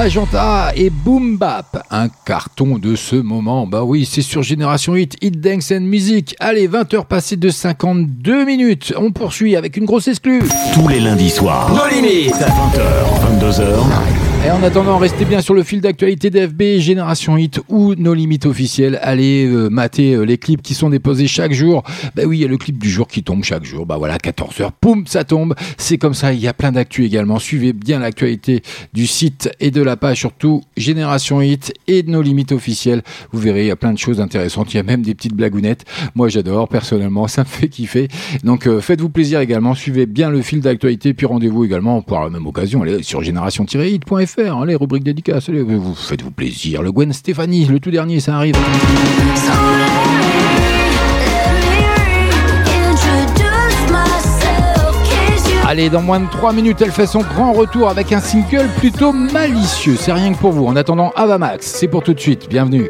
Magenta 0.10 0.72
et 0.76 0.90
Boom 0.90 1.38
Bap, 1.38 1.86
un 1.92 2.08
carton 2.26 2.80
de 2.80 2.96
ce 2.96 3.16
moment. 3.16 3.68
Bah 3.68 3.84
oui, 3.84 4.10
c'est 4.12 4.24
sur 4.24 4.42
Génération 4.42 4.96
Hit, 4.96 5.16
Hit 5.22 5.40
Dance 5.40 5.72
and 5.72 5.82
Music. 5.82 6.36
Allez, 6.40 6.68
20h 6.68 7.06
passées 7.06 7.38
de 7.38 7.50
52 7.52 8.44
minutes. 8.44 8.92
On 8.98 9.12
poursuit 9.12 9.56
avec 9.56 9.78
une 9.78 9.86
grosse 9.86 10.08
exclue. 10.08 10.42
Tous 10.74 10.88
les 10.88 11.00
lundis 11.00 11.30
soirs. 11.30 11.72
Nos 11.76 11.88
limites. 11.96 12.34
20h, 12.34 13.40
22h. 13.40 14.19
Et 14.46 14.52
en 14.52 14.64
attendant, 14.64 14.98
restez 14.98 15.26
bien 15.26 15.42
sur 15.42 15.54
le 15.54 15.64
fil 15.64 15.82
d'actualité 15.82 16.30
d'FB, 16.30 16.80
Génération 16.80 17.36
Hit 17.36 17.60
ou 17.68 17.94
nos 17.96 18.14
limites 18.14 18.46
officielles. 18.46 18.98
Allez 19.02 19.46
euh, 19.46 19.68
mater 19.70 20.14
euh, 20.14 20.22
les 20.22 20.38
clips 20.38 20.62
qui 20.62 20.74
sont 20.74 20.90
déposés 20.90 21.28
chaque 21.28 21.52
jour. 21.52 21.84
Bah 22.16 22.24
oui, 22.26 22.38
il 22.38 22.42
y 22.42 22.46
a 22.46 22.48
le 22.48 22.58
clip 22.58 22.78
du 22.78 22.90
jour 22.90 23.08
qui 23.10 23.22
tombe 23.22 23.44
chaque 23.44 23.66
jour. 23.66 23.86
Bah 23.86 23.98
voilà, 23.98 24.18
14h, 24.18 24.70
poum, 24.80 25.06
ça 25.08 25.26
tombe. 25.26 25.56
C'est 25.78 25.98
comme 25.98 26.14
ça, 26.14 26.32
il 26.32 26.40
y 26.40 26.48
a 26.48 26.54
plein 26.54 26.72
d'actu 26.72 27.04
également. 27.04 27.38
Suivez 27.38 27.74
bien 27.74 28.00
l'actualité 28.00 28.64
du 28.94 29.08
site 29.08 29.52
et 29.60 29.72
de 29.72 29.82
la 29.82 29.98
page, 29.98 30.20
surtout 30.20 30.62
Génération 30.78 31.42
Hit 31.42 31.74
et 31.88 32.02
de 32.02 32.10
nos 32.10 32.22
limites 32.22 32.54
officielles. 32.54 33.04
Vous 33.34 33.40
verrez, 33.40 33.66
il 33.66 33.68
y 33.68 33.72
a 33.72 33.76
plein 33.76 33.92
de 33.92 34.00
choses 34.00 34.22
intéressantes. 34.22 34.74
Il 34.74 34.78
y 34.78 34.80
a 34.80 34.84
même 34.84 35.02
des 35.02 35.16
petites 35.16 35.36
blagounettes. 35.36 35.84
Moi, 36.16 36.30
j'adore, 36.30 36.70
personnellement, 36.70 37.28
ça 37.28 37.42
me 37.42 37.48
fait 37.48 37.68
kiffer. 37.68 38.08
Donc, 38.46 38.68
euh, 38.68 38.80
faites-vous 38.80 39.10
plaisir 39.10 39.42
également. 39.42 39.76
Suivez 39.76 40.06
bien 40.06 40.30
le 40.30 40.42
fil 40.42 40.62
d'actualité. 40.62 41.14
Puis 41.14 41.26
rendez-vous 41.26 41.66
également, 41.66 42.02
pour 42.02 42.22
la 42.22 42.30
même 42.30 42.48
occasion, 42.48 42.84
allez 42.84 43.04
sur 43.04 43.22
génération-hit.fr. 43.22 44.29
Allez, 44.38 44.76
rubrique 44.76 45.04
dédicace. 45.04 45.50
Allez, 45.50 45.64
vous 45.64 45.96
faites-vous 45.96 46.32
plaisir. 46.32 46.82
Le 46.82 46.92
Gwen 46.92 47.12
Stéphanie, 47.14 47.66
le 47.66 47.80
tout 47.80 47.92
dernier, 47.92 48.20
ça 48.20 48.36
arrive. 48.36 48.56
Allez, 55.68 55.90
dans 55.90 56.02
moins 56.02 56.20
de 56.20 56.30
3 56.30 56.52
minutes, 56.54 56.82
elle 56.82 56.92
fait 56.92 57.06
son 57.06 57.20
grand 57.20 57.54
retour 57.54 57.90
avec 57.90 58.12
un 58.12 58.20
single 58.20 58.68
plutôt 58.78 59.12
malicieux. 59.12 59.96
C'est 60.00 60.14
rien 60.14 60.34
que 60.34 60.40
pour 60.40 60.52
vous. 60.52 60.66
En 60.66 60.76
attendant, 60.76 61.12
Avamax, 61.16 61.66
c'est 61.66 61.88
pour 61.88 62.04
tout 62.04 62.14
de 62.14 62.20
suite. 62.20 62.50
Bienvenue. 62.50 62.90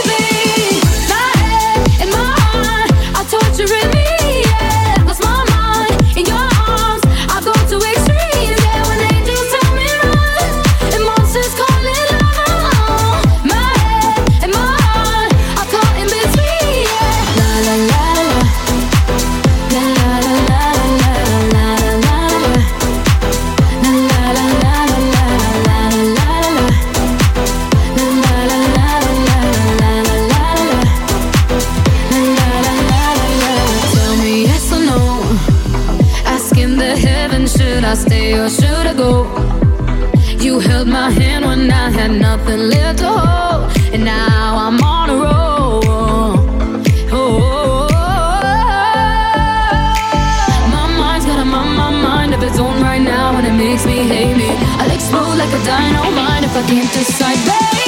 years 38.31 38.57
ago. 38.93 39.11
You 40.39 40.59
held 40.59 40.87
my 40.87 41.09
hand 41.11 41.43
when 41.45 41.69
I 41.69 41.89
had 41.89 42.11
nothing 42.11 42.61
left 42.73 42.99
to 42.99 43.09
hold, 43.09 43.71
and 43.93 44.03
now 44.05 44.55
I'm 44.65 44.79
on 44.81 45.09
a 45.09 45.15
roll. 45.23 45.83
Oh, 45.85 47.19
oh, 47.19 47.89
oh. 47.91 48.29
My 50.75 50.85
mind's 50.99 51.25
got 51.25 51.39
a 51.39 51.45
mind, 51.45 51.77
my 51.83 51.91
mind 52.07 52.33
of 52.33 52.41
its 52.47 52.57
own 52.57 52.77
right 52.81 53.03
now, 53.15 53.35
and 53.37 53.45
it 53.51 53.57
makes 53.65 53.85
me 53.85 53.97
hate 54.13 54.37
me. 54.37 54.49
I'll 54.79 54.91
explode 54.97 55.35
like 55.41 55.53
a 55.59 55.61
dynamite 55.65 56.43
if 56.47 56.55
I 56.55 56.63
can't 56.69 56.91
decide, 56.93 57.39
babe. 57.47 57.80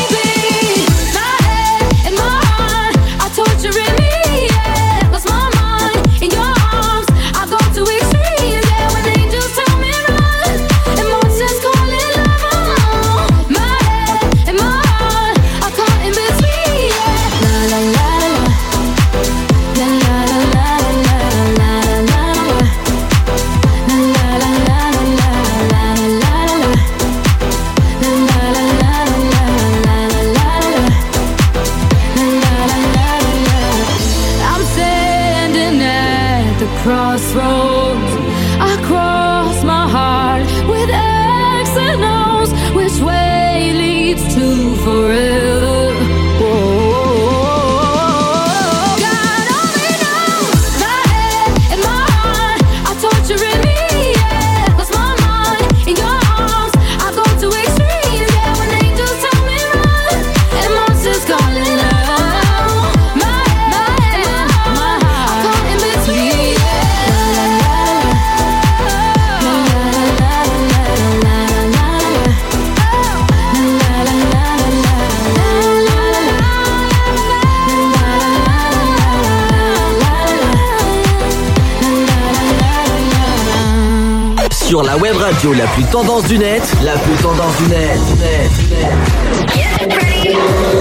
la 85.51 85.65
plus 85.67 85.83
tendance 85.85 86.23
du 86.25 86.37
net, 86.37 86.61
la 86.83 86.93
plus 86.93 87.15
tendance 87.21 87.57
du 87.57 87.67
net. 87.67 87.99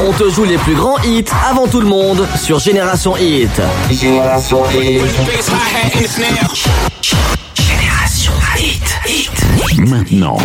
On 0.07 0.13
te 0.13 0.31
joue 0.31 0.45
les 0.45 0.59
plus 0.59 0.75
grands 0.75 0.99
hits 1.03 1.25
avant 1.51 1.67
tout 1.67 1.81
le 1.81 1.87
monde 1.87 2.27
sur 2.41 2.61
Génération 2.61 3.17
Hit. 3.17 3.51
Génération 3.91 4.63
Hit. 4.71 5.01
Génération 7.55 8.33
Hit. 8.57 9.01
Hit. 9.09 9.79
Maintenant, 9.79 10.39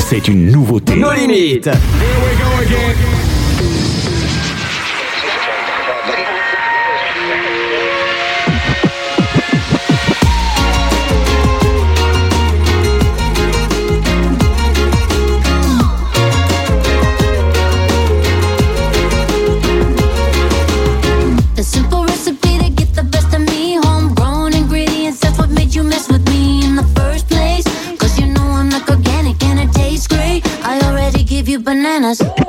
c'est 0.00 0.26
une 0.26 0.50
nouveauté. 0.50 0.96
Nos 0.96 1.12
limites. 1.12 1.66
Here 1.66 1.74
we 1.74 2.36
go 2.38 2.76
again. 2.76 3.35
ganas. 32.06 32.45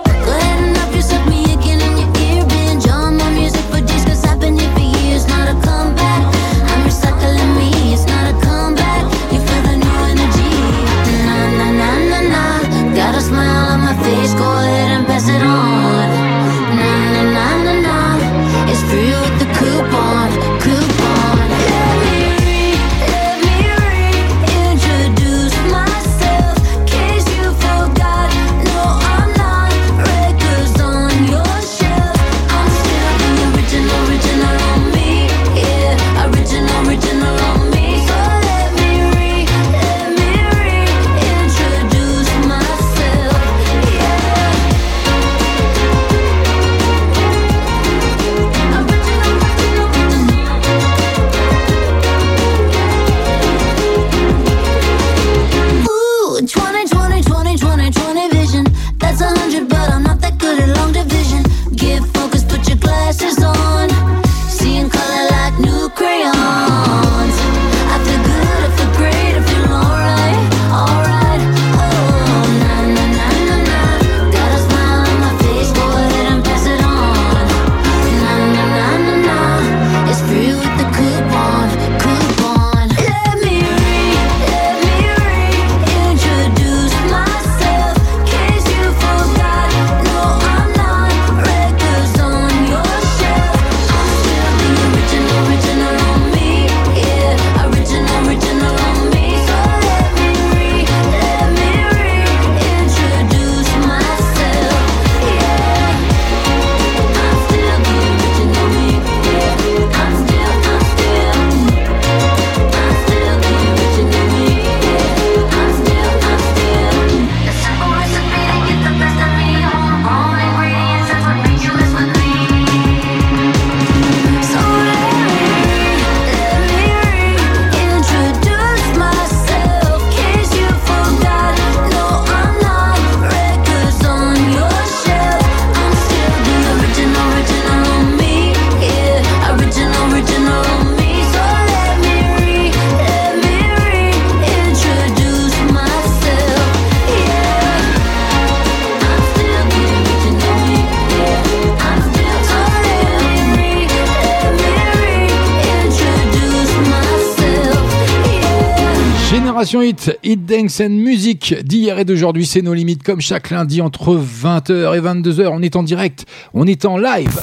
Hit 159.87 160.45
Dance 160.45 160.81
and 160.81 160.89
Music 160.89 161.55
d'hier 161.63 161.97
et 161.97 162.03
d'aujourd'hui, 162.03 162.45
c'est 162.45 162.61
nos 162.61 162.73
limites 162.73 163.03
comme 163.03 163.21
chaque 163.21 163.51
lundi 163.51 163.81
entre 163.81 164.17
20h 164.17 164.97
et 164.97 164.99
22h. 164.99 165.47
On 165.49 165.61
est 165.61 165.77
en 165.77 165.83
direct, 165.83 166.25
on 166.53 166.67
est 166.67 166.83
en 166.83 166.97
live. 166.97 167.39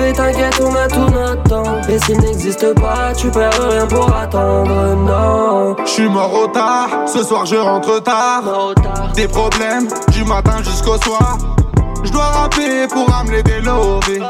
Bébé, 0.00 0.12
t'inquiète, 0.12 0.62
on 0.62 0.74
a 0.74 0.88
tout 0.88 1.10
notre 1.10 1.42
temps. 1.44 1.88
Et 1.88 1.98
s'il 1.98 2.18
n'existe 2.18 2.74
pas, 2.80 3.12
tu 3.14 3.30
perds 3.30 3.68
rien 3.70 3.86
pour 3.86 4.14
attendre, 4.14 4.94
non. 4.96 5.76
J'suis 5.84 6.08
mort 6.08 6.32
au 6.32 6.46
tard, 6.46 6.88
ce 7.06 7.22
soir 7.22 7.44
je 7.44 7.56
rentre 7.56 8.02
tard. 8.02 8.42
Des 9.14 9.28
problèmes 9.28 9.88
du 10.12 10.24
matin 10.24 10.62
jusqu'au 10.62 10.96
soir. 10.98 11.36
Je 12.04 12.10
dois 12.10 12.24
rapper 12.24 12.86
pour 12.88 13.12
amener 13.14 13.42
des 13.42 13.60
lovés. 13.60 14.20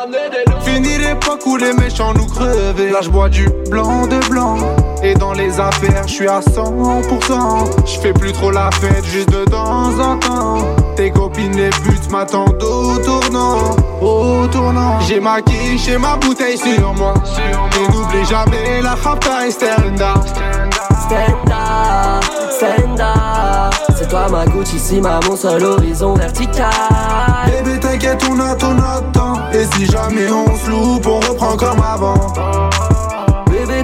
Fini 0.63 0.99
l'époque 0.99 1.45
où 1.47 1.57
les 1.57 1.73
méchants 1.73 2.13
nous 2.15 2.27
crevaient. 2.27 2.91
Là 2.91 3.01
je 3.03 3.11
bois 3.11 3.29
du 3.29 3.49
blanc 3.71 4.07
de 4.07 4.19
blanc. 4.29 4.57
Et 5.03 5.15
dans 5.15 5.33
les 5.33 5.59
affaires, 5.59 6.07
je 6.07 6.13
suis 6.13 6.29
à 6.29 6.41
100%. 6.41 7.87
Je 7.87 8.01
fais 8.01 8.13
plus 8.13 8.33
trop 8.33 8.51
la 8.51 8.71
fête, 8.73 9.05
juste 9.07 9.31
de 9.31 9.45
temps 9.45 9.99
en 9.99 10.19
temps. 10.19 10.59
Tes 10.97 11.11
copines 11.11 11.57
les 11.57 11.71
buts 11.71 11.99
m'attendent 12.11 12.63
au 12.63 12.99
tournant. 12.99 13.77
Au 14.03 14.47
tournant. 14.49 15.01
J'ai 15.01 15.21
ma 15.21 15.41
quiche 15.41 15.89
et 15.89 15.99
ma 15.99 16.17
bouteille 16.17 16.59
sur 16.59 16.93
moi. 16.95 17.15
Et 17.79 17.93
n'oublie 17.93 18.25
jamais 18.27 18.83
la 18.83 18.95
rapta 18.95 19.47
et 19.47 19.51
stand 21.11 23.01
up. 23.01 23.75
C'est 23.97 24.09
toi 24.09 24.29
ma 24.29 24.47
Gucci, 24.47 24.79
si 24.79 25.01
ma 25.01 25.21
mon 25.29 25.37
seul 25.37 25.65
horizon 25.65 26.15
vertical. 26.15 26.71
Bébé, 27.47 27.81
t'inquiète, 27.81 28.23
on 28.31 28.39
a 28.39 28.55
tout 28.55 28.73
notre 28.73 29.11
temps. 29.13 29.35
Et 29.53 29.67
si 29.75 29.87
jamais 29.87 30.31
on 30.31 30.57
se 30.57 30.71
loupe, 30.71 31.07
on 31.07 31.21
reprend 31.21 31.57
comme 31.57 31.83
avant. 31.83 32.33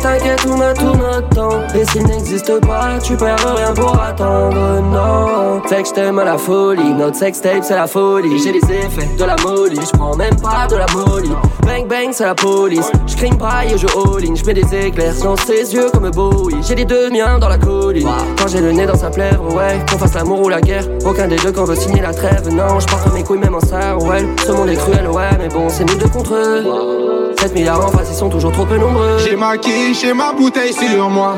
T'inquiète, 0.01 0.47
on 0.49 0.61
a 0.61 0.73
tout 0.73 0.95
notre 0.95 1.29
temps. 1.31 1.61
Et 1.75 1.85
s'il 1.87 2.05
n'existe 2.05 2.61
pas, 2.61 2.99
tu 3.03 3.17
perds 3.17 3.57
rien 3.57 3.73
pour 3.75 4.01
attendre, 4.01 4.81
non. 4.83 5.63
Fait 5.69 5.83
que 5.83 5.89
j't'aime 5.89 6.19
à 6.19 6.25
la 6.25 6.39
folie, 6.39 6.93
notre 6.95 7.17
sextape 7.17 7.63
c'est 7.63 7.75
la 7.75 7.87
folie. 7.87 8.39
J'ai 8.39 8.53
les 8.53 8.59
effets 8.59 9.09
de 9.19 9.25
la 9.25 9.37
molly, 9.43 9.79
j'prends 9.83 10.15
même 10.15 10.37
pas 10.37 10.67
de 10.69 10.77
la 10.77 10.87
molly. 10.95 11.31
Bang 11.67 11.89
bang, 11.89 12.09
c'est 12.13 12.25
la 12.25 12.35
police. 12.35 12.91
J'crime 13.07 13.37
pas 13.37 13.65
et 13.65 13.77
je 13.77 13.87
all-in, 13.87 14.35
j'mets 14.35 14.55
des 14.55 14.87
éclairs 14.87 15.15
dans 15.23 15.37
ses 15.37 15.75
yeux 15.75 15.91
comme 15.93 16.11
Bowie. 16.11 16.57
J'ai 16.63 16.77
les 16.77 16.85
deux 16.85 17.11
miens 17.11 17.39
dans 17.39 17.49
la 17.49 17.59
colline. 17.59 18.09
Quand 18.39 18.49
j'ai 18.49 18.61
le 18.61 18.73
nez 18.73 18.87
dans 18.87 18.97
sa 18.97 19.11
plèvre, 19.11 19.53
ouais, 19.55 19.81
qu'on 19.91 19.99
fasse 19.99 20.15
l'amour 20.15 20.43
ou 20.43 20.49
la 20.49 20.61
guerre. 20.61 20.85
Aucun 21.05 21.27
des 21.27 21.37
deux 21.37 21.53
qu'on 21.53 21.65
veut 21.65 21.75
signer 21.75 22.03
la 22.03 22.13
trêve, 22.13 22.49
non. 22.51 22.79
J'porte 22.79 23.13
mes 23.13 23.25
couilles 23.25 23.41
même 23.41 23.55
en 23.55 23.59
ouais. 23.59 24.25
Ce 24.47 24.53
monde 24.53 24.69
est 24.69 24.77
cruel, 24.77 25.09
ouais, 25.09 25.31
mais 25.39 25.49
bon, 25.49 25.69
c'est 25.69 25.85
nous 25.85 25.97
deux 25.97 26.09
contre 26.09 26.35
eux. 26.35 27.35
7 27.39 27.55
milliards 27.55 27.85
en 27.85 27.89
face, 27.89 28.09
ils 28.11 28.17
sont 28.17 28.29
toujours 28.29 28.53
trop 28.53 28.65
peu 28.65 28.79
nombreux. 28.79 29.19
J'ai 29.19 29.37
ma 29.37 29.57
et 29.89 30.13
ma 30.13 30.33
bouteille 30.33 30.73
sur 30.73 31.09
moi. 31.09 31.35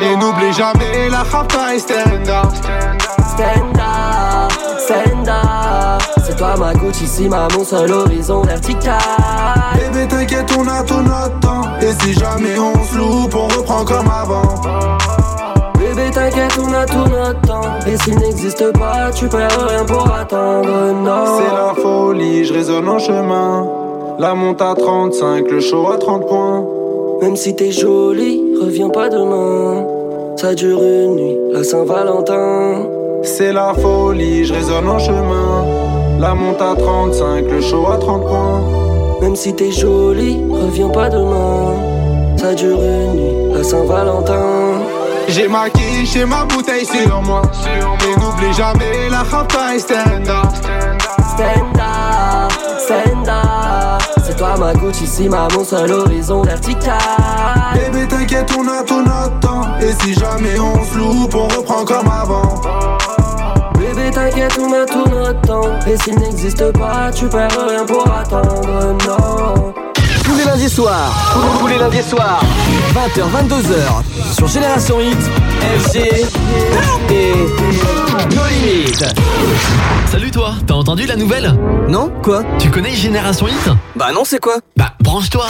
Et 0.00 0.16
n'oublie 0.16 0.52
jamais 0.52 1.08
la 1.10 1.24
rapta 1.24 1.74
et 1.74 1.78
stand 1.80 2.28
up. 2.28 2.46
Stand 3.26 3.76
up, 3.76 4.52
stand 4.78 5.28
up. 5.28 6.02
C'est 6.24 6.36
toi 6.36 6.54
ma 6.56 6.74
Gucci, 6.74 7.08
si 7.08 7.28
ma 7.28 7.48
mon 7.56 7.64
seul 7.64 7.90
horizon 7.90 8.42
vertical. 8.42 8.98
Bébé, 9.74 10.06
t'inquiète, 10.06 10.56
on 10.56 10.68
a 10.68 10.82
tout 10.84 11.02
notre 11.02 11.40
temps. 11.40 11.62
Et 11.80 11.92
si 12.04 12.14
jamais 12.14 12.56
on 12.58 12.84
se 12.84 12.96
loupe, 12.96 13.34
on 13.34 13.48
reprend 13.48 13.84
comme 13.84 14.08
avant. 14.08 14.62
Bébé, 15.76 16.10
t'inquiète, 16.12 16.56
on 16.60 16.72
a 16.72 16.86
tout 16.86 17.08
notre 17.10 17.40
temps. 17.40 17.62
Et 17.84 17.96
s'il 17.96 18.16
n'existe 18.16 18.78
pas, 18.78 19.10
tu 19.12 19.26
perds 19.26 19.66
rien 19.68 19.84
pour 19.84 20.12
attendre, 20.12 20.92
non. 20.92 21.38
C'est 21.38 21.54
la 21.54 21.74
folie, 21.82 22.44
je 22.44 22.52
résonne 22.52 22.88
en 22.88 22.98
chemin. 23.00 23.66
La 24.20 24.34
monte 24.34 24.62
à 24.62 24.74
35, 24.74 25.50
le 25.50 25.60
show 25.60 25.90
à 25.90 25.96
30 25.96 26.26
points. 26.26 26.64
Même 27.20 27.34
si 27.34 27.56
t'es 27.56 27.72
jolie, 27.72 28.40
reviens 28.60 28.90
pas 28.90 29.08
demain. 29.08 29.84
Ça 30.36 30.54
dure 30.54 30.80
une 30.80 31.16
nuit, 31.16 31.36
la 31.52 31.64
Saint-Valentin. 31.64 32.86
C'est 33.24 33.52
la 33.52 33.74
folie, 33.74 34.44
je 34.44 34.54
résonne 34.54 34.88
en 34.88 35.00
chemin. 35.00 35.64
La 36.20 36.34
monte 36.34 36.62
à 36.62 36.76
35, 36.76 37.44
le 37.50 37.60
show 37.60 37.88
à 37.88 37.96
30 37.98 38.22
points. 38.24 38.62
Même 39.20 39.34
si 39.34 39.52
t'es 39.52 39.72
jolie, 39.72 40.38
reviens 40.48 40.90
pas 40.90 41.08
demain. 41.08 41.74
Ça 42.36 42.54
dure 42.54 42.78
une 42.80 43.14
nuit, 43.14 43.52
la 43.52 43.64
Saint-Valentin. 43.64 44.78
J'ai 45.26 45.48
ma 45.48 45.68
quiche 45.70 46.14
et 46.16 46.24
ma 46.24 46.44
bouteille 46.44 46.86
sur 46.86 47.20
moi. 47.22 47.42
Et 48.06 48.20
n'oublie 48.20 48.52
jamais 48.52 49.08
la 49.10 49.24
rapta 49.24 49.74
et 49.74 49.80
stand 49.80 50.28
up. 50.28 50.46
Stand 51.34 51.80
up, 51.80 52.52
stand 52.78 53.28
up. 53.28 53.97
C'est 54.24 54.36
toi 54.36 54.56
ma 54.58 54.74
Gucci, 54.74 55.06
si 55.06 55.28
ma 55.28 55.48
mon 55.54 55.64
seul 55.64 55.92
horizon 55.92 56.42
vertical. 56.42 56.98
Bébé, 57.74 58.06
t'inquiète, 58.08 58.50
on 58.58 58.66
a 58.68 58.82
tout 58.82 59.02
notre 59.02 59.38
temps. 59.40 59.62
Et 59.80 59.92
si 60.02 60.14
jamais 60.14 60.58
on 60.58 60.84
se 60.84 60.98
loupe, 60.98 61.34
on 61.34 61.48
reprend 61.48 61.84
comme 61.84 62.08
avant. 62.08 62.60
Bébé, 63.78 64.10
t'inquiète, 64.10 64.58
on 64.60 64.72
a 64.72 64.84
tout 64.86 65.08
notre 65.08 65.40
temps. 65.42 65.70
Et 65.86 65.96
s'il 65.96 66.18
n'existe 66.18 66.72
pas, 66.72 67.10
tu 67.12 67.26
perds 67.26 67.48
rien 67.68 67.84
pour 67.84 68.06
attendre, 68.10 68.96
non. 69.06 69.74
Tous 70.24 70.34
les 70.36 70.44
lundis 70.44 70.68
soirs, 70.68 71.10
tous 71.58 71.66
les 71.66 71.78
lundis 71.78 72.02
soirs, 72.02 72.42
20h, 72.94 73.22
22h, 73.22 74.34
sur 74.34 74.46
Génération 74.46 75.00
Hit, 75.00 75.18
FG 75.80 75.96
et 77.10 77.34
nos 78.34 78.46
limites. 78.46 79.04
Salut 80.10 80.30
toi, 80.30 80.54
t'as 80.66 80.74
entendu 80.74 81.06
la 81.06 81.16
nouvelle? 81.16 81.54
Non 81.88 82.10
Quoi? 82.22 82.42
Tu 82.58 82.70
connais 82.70 82.94
Génération 82.94 83.46
Hit? 83.48 83.68
Bah 83.96 84.08
non, 84.14 84.22
c'est 84.24 84.40
quoi? 84.40 84.56
Bah 84.76 84.92
branche-toi 85.00 85.46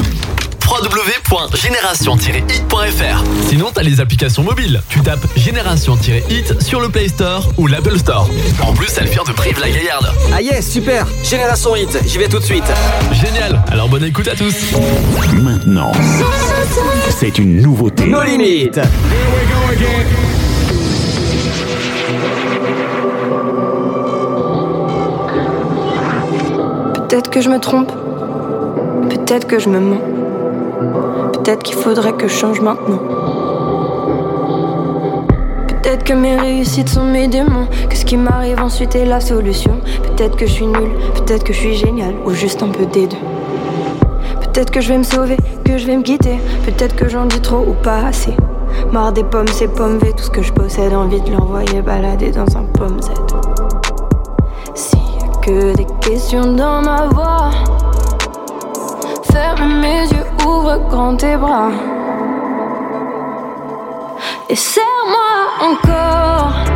www.génération-hit.fr 0.71 3.25
Sinon, 3.49 3.71
t'as 3.73 3.81
les 3.83 4.01
applications 4.01 4.43
mobiles. 4.43 4.83
Tu 4.91 5.01
tapes 5.01 5.27
Génération-hit 5.35 6.61
sur 6.63 6.83
le 6.83 6.91
Play 6.91 7.09
Store 7.09 7.49
ou 7.57 7.67
l'Apple 7.67 7.99
Store. 7.99 8.29
En 8.63 8.75
plus, 8.75 8.89
elle 9.01 9.07
vient 9.09 9.23
de 9.27 9.33
Prive 9.33 9.59
la 9.61 9.71
Gaillarde. 9.71 10.13
Ah 10.35 10.43
yes, 10.43 10.71
super 10.71 11.07
Génération 11.25 11.75
Hit, 11.75 11.99
j'y 12.07 12.19
vais 12.19 12.29
tout 12.29 12.39
de 12.39 12.45
suite. 12.45 12.71
Génial, 13.13 13.63
alors 13.71 13.89
bonne 13.89 14.05
écoute 14.05 14.29
à 14.29 14.37
tous. 14.37 14.55
Maintenant, 15.33 15.93
c'est 17.19 17.39
une 17.39 17.63
nouveauté. 17.63 18.05
Nos 18.07 18.23
limites. 18.23 18.79
Peut-être 27.09 27.31
que 27.31 27.41
je 27.41 27.49
me 27.49 27.59
trompe. 27.59 27.91
Peut-être 29.09 29.47
que 29.47 29.59
je 29.59 29.71
me 29.71 29.81
mens. 29.81 30.03
Peut-être 31.33 31.63
qu'il 31.63 31.77
faudrait 31.77 32.13
que 32.13 32.29
je 32.29 32.35
change 32.35 32.61
maintenant. 32.61 32.99
Peut-être 35.69 36.05
que 36.05 36.13
mes 36.13 36.37
réussites 36.37 36.91
sont 36.91 37.05
mes 37.05 37.27
démons, 37.27 37.67
que 37.89 37.97
ce 37.97 38.05
qui 38.05 38.19
m'arrive 38.19 38.61
ensuite 38.61 38.95
est 38.95 39.07
la 39.07 39.21
solution. 39.21 39.81
Peut-être 40.03 40.37
que 40.37 40.45
je 40.45 40.53
suis 40.53 40.67
nul, 40.67 40.91
peut-être 41.15 41.45
que 41.45 41.55
je 41.55 41.59
suis 41.59 41.77
génial, 41.77 42.13
ou 42.27 42.33
juste 42.33 42.63
un 42.63 42.69
peu 42.69 42.85
des 42.85 43.07
deux. 43.07 43.17
Peut-être 44.43 44.71
que 44.71 44.83
je 44.83 44.91
vais 44.91 44.99
me 44.99 45.03
sauver, 45.03 45.39
que 45.65 45.79
je 45.79 45.87
vais 45.87 45.97
me 45.97 46.03
quitter. 46.03 46.39
Peut-être 46.67 46.95
que 46.95 47.09
j'en 47.09 47.25
dis 47.25 47.41
trop 47.41 47.65
ou 47.67 47.73
pas 47.83 48.05
assez. 48.05 48.37
Marre 48.93 49.13
des 49.13 49.25
pommes, 49.25 49.49
ces 49.49 49.69
pommes 49.69 49.97
V, 49.97 50.13
tout 50.15 50.25
ce 50.25 50.31
que 50.31 50.43
je 50.43 50.53
possède, 50.53 50.93
envie 50.93 51.23
de 51.23 51.33
l'envoyer 51.33 51.81
balader 51.81 52.33
dans 52.33 52.59
un 52.59 52.65
pomme 52.65 53.01
Z. 53.01 53.38
Que 55.49 55.75
des 55.75 55.87
questions 56.03 56.53
dans 56.53 56.83
ma 56.83 57.07
voix, 57.07 57.51
ferme 59.33 59.81
mes 59.81 60.03
yeux, 60.03 60.27
ouvre 60.47 60.77
grand 60.91 61.17
tes 61.17 61.39
bras. 61.39 61.71
Et 64.51 64.55
serre-moi 64.55 65.71
encore. 65.71 66.68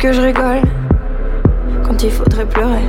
Que 0.00 0.14
je 0.14 0.20
rigole 0.22 0.62
quand 1.84 2.02
il 2.02 2.10
faudrait 2.10 2.46
pleurer. 2.46 2.88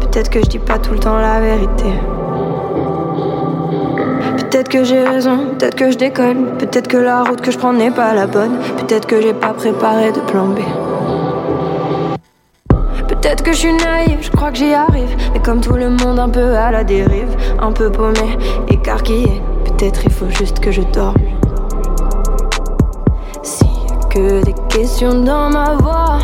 Peut-être 0.00 0.30
que 0.30 0.38
je 0.38 0.46
dis 0.46 0.60
pas 0.60 0.78
tout 0.78 0.92
le 0.92 1.00
temps 1.00 1.18
la 1.18 1.40
vérité. 1.40 1.92
Peut-être 4.36 4.68
que 4.68 4.84
j'ai 4.84 5.02
raison, 5.02 5.38
peut-être 5.58 5.74
que 5.74 5.90
je 5.90 5.98
déconne. 5.98 6.56
Peut-être 6.56 6.86
que 6.86 6.98
la 6.98 7.24
route 7.24 7.40
que 7.40 7.50
je 7.50 7.58
prends 7.58 7.72
n'est 7.72 7.90
pas 7.90 8.14
la 8.14 8.28
bonne. 8.28 8.58
Peut-être 8.76 9.08
que 9.08 9.20
j'ai 9.20 9.34
pas 9.34 9.52
préparé 9.52 10.12
de 10.12 10.20
plan 10.20 10.46
B. 10.46 10.60
Peut-être 13.08 13.42
que 13.42 13.50
je 13.50 13.58
suis 13.58 13.72
naïve, 13.72 14.18
je 14.20 14.30
crois 14.30 14.52
que 14.52 14.58
j'y 14.58 14.72
arrive. 14.72 15.16
Mais 15.32 15.40
comme 15.40 15.60
tout 15.60 15.74
le 15.74 15.90
monde, 15.90 16.20
un 16.20 16.28
peu 16.28 16.54
à 16.54 16.70
la 16.70 16.84
dérive. 16.84 17.36
Un 17.58 17.72
peu 17.72 17.90
paumé, 17.90 18.38
écarquillé. 18.68 19.42
Peut-être 19.64 20.04
il 20.04 20.12
faut 20.12 20.30
juste 20.30 20.60
que 20.60 20.70
je 20.70 20.82
dorme. 20.82 21.16
S'il 23.42 23.66
y 23.66 23.92
a 23.92 24.08
que 24.08 24.44
des 24.44 24.54
dans 24.84 25.50
ma 25.50 25.74
voix, 25.74 26.18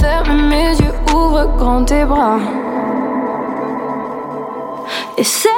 ferme 0.00 0.48
mes 0.48 0.76
yeux, 0.76 0.94
ouvre 1.12 1.48
grand 1.56 1.84
tes 1.84 2.04
bras. 2.04 2.38
Et 5.16 5.24
serre-moi 5.24 5.57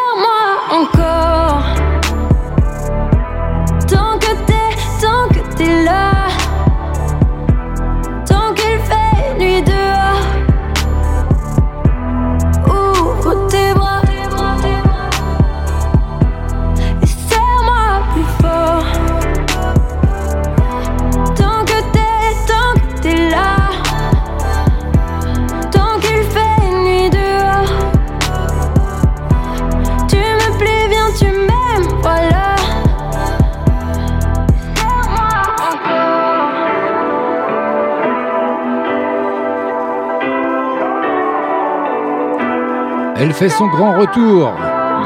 fait 43.41 43.49
son 43.49 43.69
grand 43.69 43.99
retour 43.99 44.53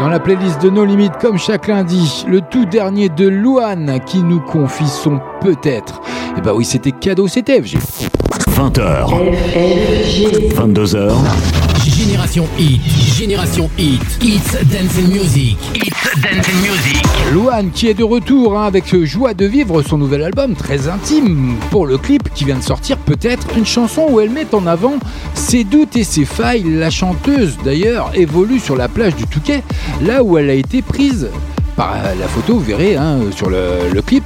dans 0.01 0.09
la 0.09 0.19
playlist 0.19 0.61
de 0.61 0.69
nos 0.69 0.85
limites 0.85 1.19
comme 1.21 1.39
chaque 1.39 1.69
lundi. 1.69 2.25
Le 2.27 2.41
tout 2.41 2.65
dernier 2.67 3.09
de 3.09 3.29
Louane 3.29 4.01
qui 4.05 4.25
nous 4.25 4.41
confie 4.41 4.89
son 4.89 5.21
peut-être. 5.41 6.01
Et 6.37 6.41
bah 6.41 6.53
oui, 6.53 6.65
c'était 6.65 6.91
cadeau, 6.91 7.29
c'était 7.29 7.63
FG. 7.63 7.79
20h. 8.57 9.09
22h. 10.53 11.13
Génération 11.87 12.49
Hit, 12.59 12.83
Génération 13.17 13.71
Hit, 13.79 14.03
It's 14.21 14.53
Dancing 14.65 15.13
Music, 15.13 15.57
It's 15.77 16.04
Music. 16.17 17.03
Louane 17.33 17.73
qui 17.73 17.89
est 17.89 17.95
de 17.95 18.05
retour 18.05 18.57
hein, 18.57 18.67
avec 18.67 18.95
Joie 19.05 19.35
de 19.35 19.47
vivre, 19.47 19.83
son 19.83 19.99
nouvel 19.99 20.23
album 20.23 20.55
très 20.55 20.87
intime. 20.87 21.57
Pour 21.73 21.87
le 21.87 21.99
clip 21.99 22.33
qui 22.33 22.45
vient 22.45 22.59
de 22.59 22.63
sortir, 22.63 22.99
peut-être 22.99 23.49
une 23.57 23.67
chanson 23.67 24.07
où 24.09 24.21
elle 24.21 24.31
met 24.31 24.55
en 24.55 24.65
avant 24.69 24.99
ses 25.35 25.65
doutes 25.65 25.97
et 25.97 26.05
ses 26.05 26.25
failles. 26.25 26.63
La 26.63 26.91
chanteuse 26.91 27.59
d'ailleurs 27.65 28.13
évolue 28.15 28.61
sur 28.61 28.77
la 28.77 28.87
plage 28.87 29.17
du 29.17 29.27
Touquet, 29.27 29.65
là 30.03 30.23
où 30.23 30.39
elle 30.39 30.51
a 30.51 30.55
été 30.55 30.83
prise 30.83 31.31
par 31.77 31.95
la 32.19 32.29
photo, 32.29 32.55
vous 32.55 32.65
verrez 32.65 32.97
hein, 32.97 33.19
sur 33.35 33.51
le, 33.51 34.01
clip, 34.03 34.25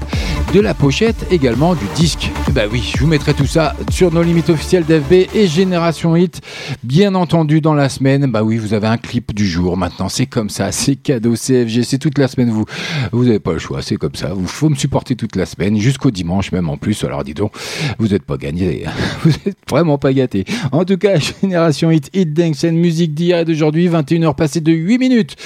de 0.52 0.60
la 0.60 0.74
pochette 0.74 1.26
également 1.30 1.74
du 1.74 1.84
disque. 1.94 2.30
Bah 2.52 2.62
oui, 2.70 2.92
je 2.94 3.00
vous 3.00 3.06
mettrai 3.06 3.34
tout 3.34 3.46
ça 3.46 3.74
sur 3.90 4.12
nos 4.12 4.22
limites 4.22 4.50
officielles 4.50 4.84
d'FB 4.84 5.34
et 5.34 5.46
Génération 5.46 6.16
Hit. 6.16 6.40
Bien 6.82 7.14
entendu, 7.14 7.60
dans 7.60 7.74
la 7.74 7.88
semaine, 7.88 8.26
bah 8.30 8.42
oui, 8.42 8.56
vous 8.56 8.74
avez 8.74 8.86
un 8.86 8.98
clip 8.98 9.34
du 9.34 9.46
jour 9.46 9.76
maintenant. 9.76 10.08
C'est 10.08 10.26
comme 10.26 10.50
ça, 10.50 10.72
c'est 10.72 10.96
cadeau 10.96 11.34
CFG, 11.34 11.82
c'est 11.82 11.98
toute 11.98 12.18
la 12.18 12.28
semaine. 12.28 12.50
Vous 12.50 12.64
vous 13.12 13.24
n'avez 13.24 13.40
pas 13.40 13.52
le 13.52 13.58
choix, 13.58 13.82
c'est 13.82 13.96
comme 13.96 14.14
ça. 14.14 14.32
Il 14.38 14.46
faut 14.46 14.68
me 14.68 14.76
supporter 14.76 15.16
toute 15.16 15.36
la 15.36 15.46
semaine, 15.46 15.78
jusqu'au 15.78 16.10
dimanche 16.10 16.52
même 16.52 16.68
en 16.68 16.76
plus. 16.76 17.02
Alors 17.04 17.24
dis 17.24 17.34
donc, 17.34 17.52
vous 17.98 18.08
n'êtes 18.08 18.24
pas 18.24 18.36
gagné, 18.36 18.84
vous 19.22 19.30
n'êtes 19.44 19.58
vraiment 19.68 19.98
pas 19.98 20.12
gâté. 20.12 20.44
En 20.72 20.84
tout 20.84 20.96
cas, 20.98 21.18
Génération 21.18 21.90
Hit, 21.90 22.10
Hit 22.14 22.32
Dance 22.32 22.64
musique 22.64 23.14
d'hier 23.14 23.40
et 23.40 23.44
d'aujourd'hui, 23.44 23.88
21h 23.88 24.34
passées 24.34 24.60
de 24.60 24.72
8 24.72 24.98
minutes. 24.98 25.36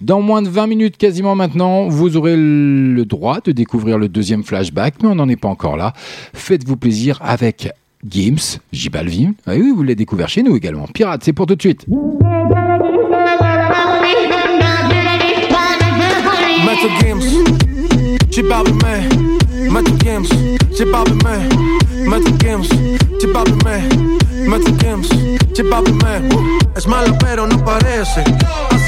Dans 0.00 0.20
moins 0.20 0.42
de 0.42 0.48
20 0.48 0.66
minutes 0.66 0.96
quasiment 0.96 1.34
maintenant, 1.34 1.51
vous 1.54 2.16
aurez 2.16 2.36
le 2.36 3.04
droit 3.04 3.40
de 3.40 3.52
découvrir 3.52 3.98
le 3.98 4.08
deuxième 4.08 4.44
flashback, 4.44 4.94
mais 5.02 5.08
on 5.08 5.14
n'en 5.14 5.28
est 5.28 5.36
pas 5.36 5.48
encore 5.48 5.76
là. 5.76 5.92
Faites-vous 6.32 6.76
plaisir 6.76 7.18
avec 7.22 7.70
Gims, 8.08 8.58
J 8.72 8.88
Balvin. 8.88 9.32
Ah 9.46 9.52
oui, 9.54 9.72
vous 9.74 9.82
l'avez 9.82 9.94
découvert 9.94 10.28
chez 10.28 10.42
nous 10.42 10.56
également. 10.56 10.86
Pirate, 10.86 11.22
c'est 11.24 11.32
pour 11.32 11.46
tout 11.46 11.54
de 11.54 11.62
suite. 11.62 11.86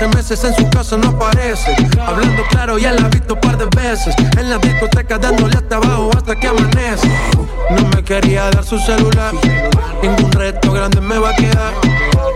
Hace 0.05 0.17
meses 0.17 0.45
en 0.45 0.55
su 0.55 0.69
casa 0.69 0.99
no 0.99 1.09
aparece. 1.09 1.75
Hablando 1.99 2.43
claro 2.51 2.77
ya 2.77 2.93
la 2.93 3.07
he 3.07 3.09
visto 3.09 3.41
par 3.41 3.57
de 3.57 3.65
veces. 3.75 4.15
En 4.39 4.51
la 4.51 4.59
discoteca 4.59 5.17
dándole 5.17 5.57
hasta 5.57 5.77
abajo 5.77 6.11
hasta 6.15 6.39
que 6.39 6.47
amanece. 6.47 7.09
No 7.71 7.89
me 7.89 8.05
quería 8.05 8.51
dar 8.51 8.63
su 8.65 8.79
celular. 8.79 9.33
Ningún 10.03 10.31
reto 10.31 10.73
grande 10.73 11.01
me 11.01 11.17
va 11.17 11.31
a 11.31 11.35
quedar. 11.35 11.73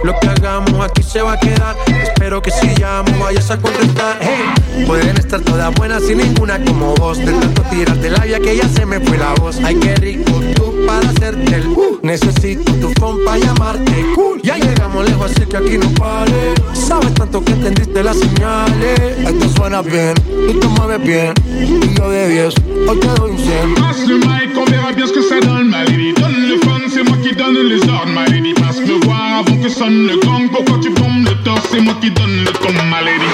Lo 0.03 0.19
que 0.19 0.29
hagamos 0.29 0.81
aquí 0.83 1.03
se 1.03 1.21
va 1.21 1.35
a 1.35 1.39
quedar. 1.39 1.77
Espero 1.89 2.41
que 2.41 2.51
si 2.53 2.69
llamo 2.81 3.11
vayas 3.21 3.51
a 3.51 3.59
contestar. 3.59 4.17
Hey, 4.23 4.87
pueden 4.87 5.19
estar 5.19 5.43
todas 5.43 5.75
buenas 5.75 6.05
sin 6.05 6.19
ninguna 6.19 6.65
como 6.65 6.95
vos. 6.95 7.19
De 7.19 7.33
tanto 7.33 7.63
tirar 7.65 7.99
de 7.99 8.09
labia 8.09 8.41
que 8.41 8.57
ya 8.57 8.67
se 8.67 8.87
me 8.87 8.99
fue 9.01 9.19
la 9.19 9.35
voz. 9.35 9.59
Ay, 9.63 9.75
qué 9.75 9.95
rico 9.97 10.41
tú 10.55 10.75
para 10.87 11.07
hacerte 11.11 11.55
el. 11.55 11.77
Necesito 12.01 12.73
tu 12.75 12.91
phone 12.99 13.25
para 13.27 13.39
llamarte. 13.39 14.07
Ya 14.43 14.57
llegamos 14.57 15.05
lejos, 15.05 15.31
así 15.33 15.45
que 15.45 15.57
aquí 15.57 15.77
no 15.77 15.91
pare. 15.95 16.55
Sabes 16.73 17.13
tanto 17.15 17.45
que 17.45 17.55
entendiste 17.59 18.03
las 18.03 18.19
señales. 18.19 19.01
Esto 19.27 19.49
suena 19.57 19.83
bien, 19.83 20.15
tú 20.15 20.59
te 20.61 20.69
mueves 20.69 21.03
bien. 21.03 21.35
Y 21.59 21.95
yo 21.97 22.11
de 22.11 22.29
10, 22.29 22.55
hoy 22.89 23.01
te 23.01 23.07
doy 23.09 23.31
un 23.31 23.39
100. 23.39 23.75
Passe 23.75 24.07
le 24.07 24.15
mic, 24.15 24.57
on 24.57 24.65
verra 24.71 24.93
bien 24.93 25.07
ce 25.07 25.13
que 25.13 25.23
ça 25.23 25.41
donne, 25.41 25.69
ma 25.69 25.85
lady. 25.85 26.13
Donne 26.15 26.49
le 26.49 26.59
fun, 26.59 26.81
c'est 26.93 27.03
moi 27.03 27.17
qui 27.23 27.35
donne 27.35 27.59
les 27.69 27.83
ordres, 27.83 28.13
ma 28.15 28.27
lady. 28.27 28.55
Passe 28.55 28.81
le 28.87 28.95
voir 29.05 29.41
avant 29.41 29.57
que 29.63 29.69
sonne 29.69 30.07
le 30.07 30.17
gong. 30.25 30.49
Pourquoi 30.53 30.79
tu 30.81 30.91
bombes 30.91 31.25
le 31.25 31.35
torse, 31.45 31.69
c'est 31.71 31.81
moi 31.81 31.95
qui 32.01 32.11
donne 32.11 32.45
le 32.45 32.53
ton, 32.53 32.73
ma 32.91 33.03
lady. 33.03 33.33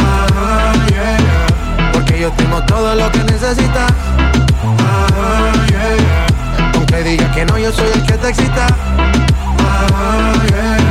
Ah, 0.00 0.72
yeah, 0.90 1.16
yeah. 1.18 1.92
Porque 1.92 2.20
yo 2.20 2.30
tengo 2.36 2.60
todo 2.66 2.94
lo 2.94 3.10
que 3.12 3.22
necesitas. 3.32 3.92
Ah, 4.62 5.52
yeah, 5.70 5.96
yeah. 5.96 6.74
Aunque 6.74 7.02
digas 7.04 7.34
que 7.34 7.44
no, 7.44 7.58
yo 7.58 7.70
soy 7.72 7.86
el 7.94 8.02
que 8.06 8.14
te 8.14 8.28
excita. 8.28 8.66
Ah, 9.58 10.32
yeah, 10.48 10.89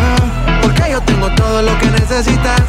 que 0.84 0.92
yo 0.92 1.02
tengo 1.02 1.30
todo 1.36 1.62
lo 1.62 1.78
que 1.80 1.88
necesitas. 1.88 2.62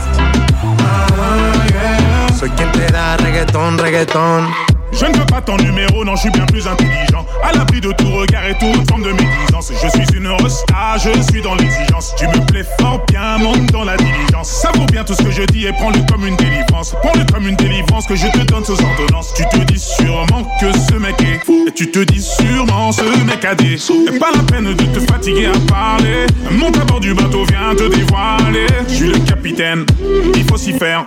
Ah, 0.62 2.28
Soy 2.38 2.50
quien 2.50 2.70
te 2.72 2.86
da 2.90 3.16
reggaetón, 3.16 3.78
reggaetón. 3.78 4.48
Je 4.92 5.06
ne 5.06 5.16
veux 5.16 5.26
pas 5.26 5.40
ton 5.40 5.56
numéro, 5.56 6.04
non, 6.04 6.16
je 6.16 6.22
suis 6.22 6.30
bien 6.30 6.46
plus 6.46 6.66
intelligent. 6.66 7.26
À 7.42 7.52
l'abri 7.52 7.80
de 7.80 7.92
tout 7.92 8.10
regard 8.10 8.44
et 8.46 8.54
toute 8.58 8.88
forme 8.88 9.02
de 9.02 9.12
médisance. 9.12 9.72
Je 9.72 9.88
suis 9.88 10.16
une 10.16 10.28
resta, 10.28 10.96
je 10.98 11.20
suis 11.30 11.40
dans 11.40 11.54
l'exigence. 11.54 12.14
Tu 12.18 12.26
me 12.26 12.44
plais 12.46 12.64
fort 12.80 13.00
bien, 13.08 13.38
monte 13.38 13.66
dans 13.72 13.84
la 13.84 13.96
diligence. 13.96 14.50
Ça 14.50 14.70
vaut 14.74 14.86
bien 14.86 15.04
tout 15.04 15.14
ce 15.14 15.22
que 15.22 15.30
je 15.30 15.42
dis 15.44 15.66
et 15.66 15.72
prends-le 15.72 16.00
comme 16.10 16.26
une 16.26 16.36
délivrance. 16.36 16.94
Prends-le 17.02 17.24
comme 17.32 17.46
une 17.46 17.56
délivrance 17.56 18.06
que 18.06 18.16
je 18.16 18.26
te 18.26 18.38
donne 18.46 18.64
sous 18.64 18.76
ordonnance. 18.82 19.32
Tu 19.34 19.44
te 19.44 19.64
dis 19.72 19.78
sûrement 19.78 20.44
que 20.60 20.66
ce 20.72 20.94
mec 20.96 21.20
est 21.22 21.44
fou. 21.44 21.66
Et 21.68 21.72
tu 21.72 21.90
te 21.90 22.00
dis 22.00 22.22
sûrement 22.22 22.92
ce 22.92 23.02
mec 23.24 23.44
a 23.44 23.54
des 23.54 23.78
sous. 23.78 24.04
Pas 24.18 24.30
la 24.34 24.42
peine 24.42 24.74
de 24.74 24.84
te 24.84 25.00
fatiguer 25.10 25.46
à 25.46 25.72
parler. 25.72 26.26
Monte 26.50 26.78
à 26.78 26.84
bord 26.84 27.00
du 27.00 27.14
bateau, 27.14 27.44
viens 27.44 27.74
te 27.76 27.88
dévoiler. 27.94 28.66
Je 28.88 28.94
suis 28.94 29.06
le 29.06 29.18
capitaine, 29.20 29.86
il 30.34 30.44
faut 30.44 30.56
s'y 30.56 30.72
faire. 30.72 31.04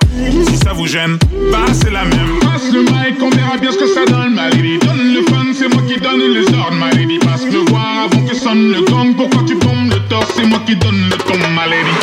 Si 0.47 0.57
ça 0.57 0.73
vous 0.73 0.88
gêne, 0.88 1.18
bah 1.51 1.65
c'est 1.73 1.91
la 1.91 2.05
même. 2.05 2.39
Passe 2.41 2.72
le 2.72 2.81
mic, 2.81 3.22
on 3.22 3.30
verra 3.30 3.57
bien 3.57 3.72
ce 3.74 3.80
que 3.80 3.88
ça 3.88 4.06
donne, 4.06 4.34
ma 4.36 4.50
lady. 4.50 4.78
Donne 4.80 5.14
le 5.14 5.22
fun, 5.30 5.45
c'est 5.54 5.68
moi 5.68 5.82
qui 5.88 6.00
donne 6.00 6.20
les 6.20 6.48
ordres, 6.54 6.78
ma 6.78 6.90
lady. 6.91 7.18
Passe 7.20 7.45
le 7.52 7.60
voir 7.72 8.06
avant 8.06 8.24
que 8.26 8.36
sonne 8.36 8.72
le 8.72 8.82
gong. 8.90 9.16
Pourquoi 9.16 9.44
tu 9.45 9.56
bombes 9.56 9.90
le 9.90 10.00
torse, 10.10 10.32
c'est 10.36 10.45
moi 10.45 10.60
qui 10.66 10.76
donne 10.76 11.10
le 11.10 11.18
ton, 11.18 11.38
ma 11.56 11.66
lady. 11.68 11.95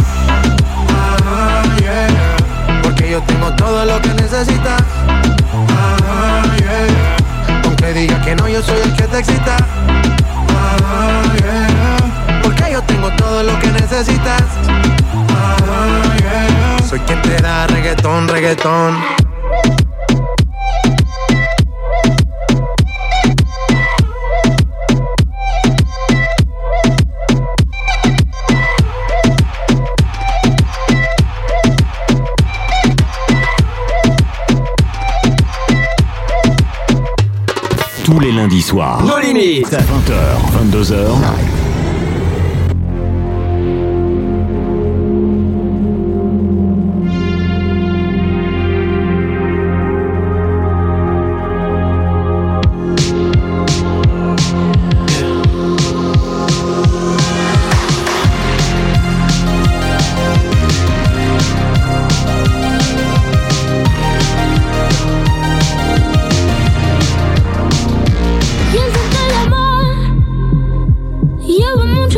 Ah, 1.27 1.63
yeah. 1.81 2.09
Porque 2.83 3.11
yo 3.11 3.21
tengo 3.23 3.51
todo 3.57 3.85
lo 3.85 4.01
que 4.03 4.09
necesitas. 4.15 4.83
Ah, 5.53 6.43
yeah. 6.59 7.63
Aunque 7.65 7.93
digas 7.93 8.25
que 8.25 8.35
no, 8.35 8.49
yo 8.49 8.63
soy 8.63 8.81
el 8.85 8.93
que 8.97 9.05
te 9.05 9.19
excita. 9.19 9.57
Ah, 10.49 11.23
yeah. 11.39 12.41
Porque 12.43 12.73
yo 12.73 12.83
tengo 12.83 13.11
todo 13.17 13.43
lo 13.45 13.59
que 13.61 13.69
necesitas. 13.69 14.43
Ah, 15.29 16.03
yeah. 16.19 16.89
Soy 16.89 16.99
quien 17.01 17.21
te 17.23 17.37
da 17.41 17.67
reggaetón, 17.69 18.29
reggaetón. 18.29 19.20
Tous 38.11 38.19
les 38.19 38.33
lundis 38.33 38.63
soirs. 38.63 39.05
Nos 39.05 39.19
limites. 39.21 39.71
20h, 39.71 40.73
22h. 40.73 41.60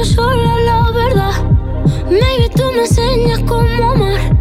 Mucho 0.03 0.15
sola 0.15 0.59
la 0.65 0.91
verdad. 0.91 1.33
Maybe 2.11 2.49
tú 2.49 2.65
me 2.74 2.81
enseñas 2.81 3.39
cómo 3.47 3.93
amar 3.93 4.37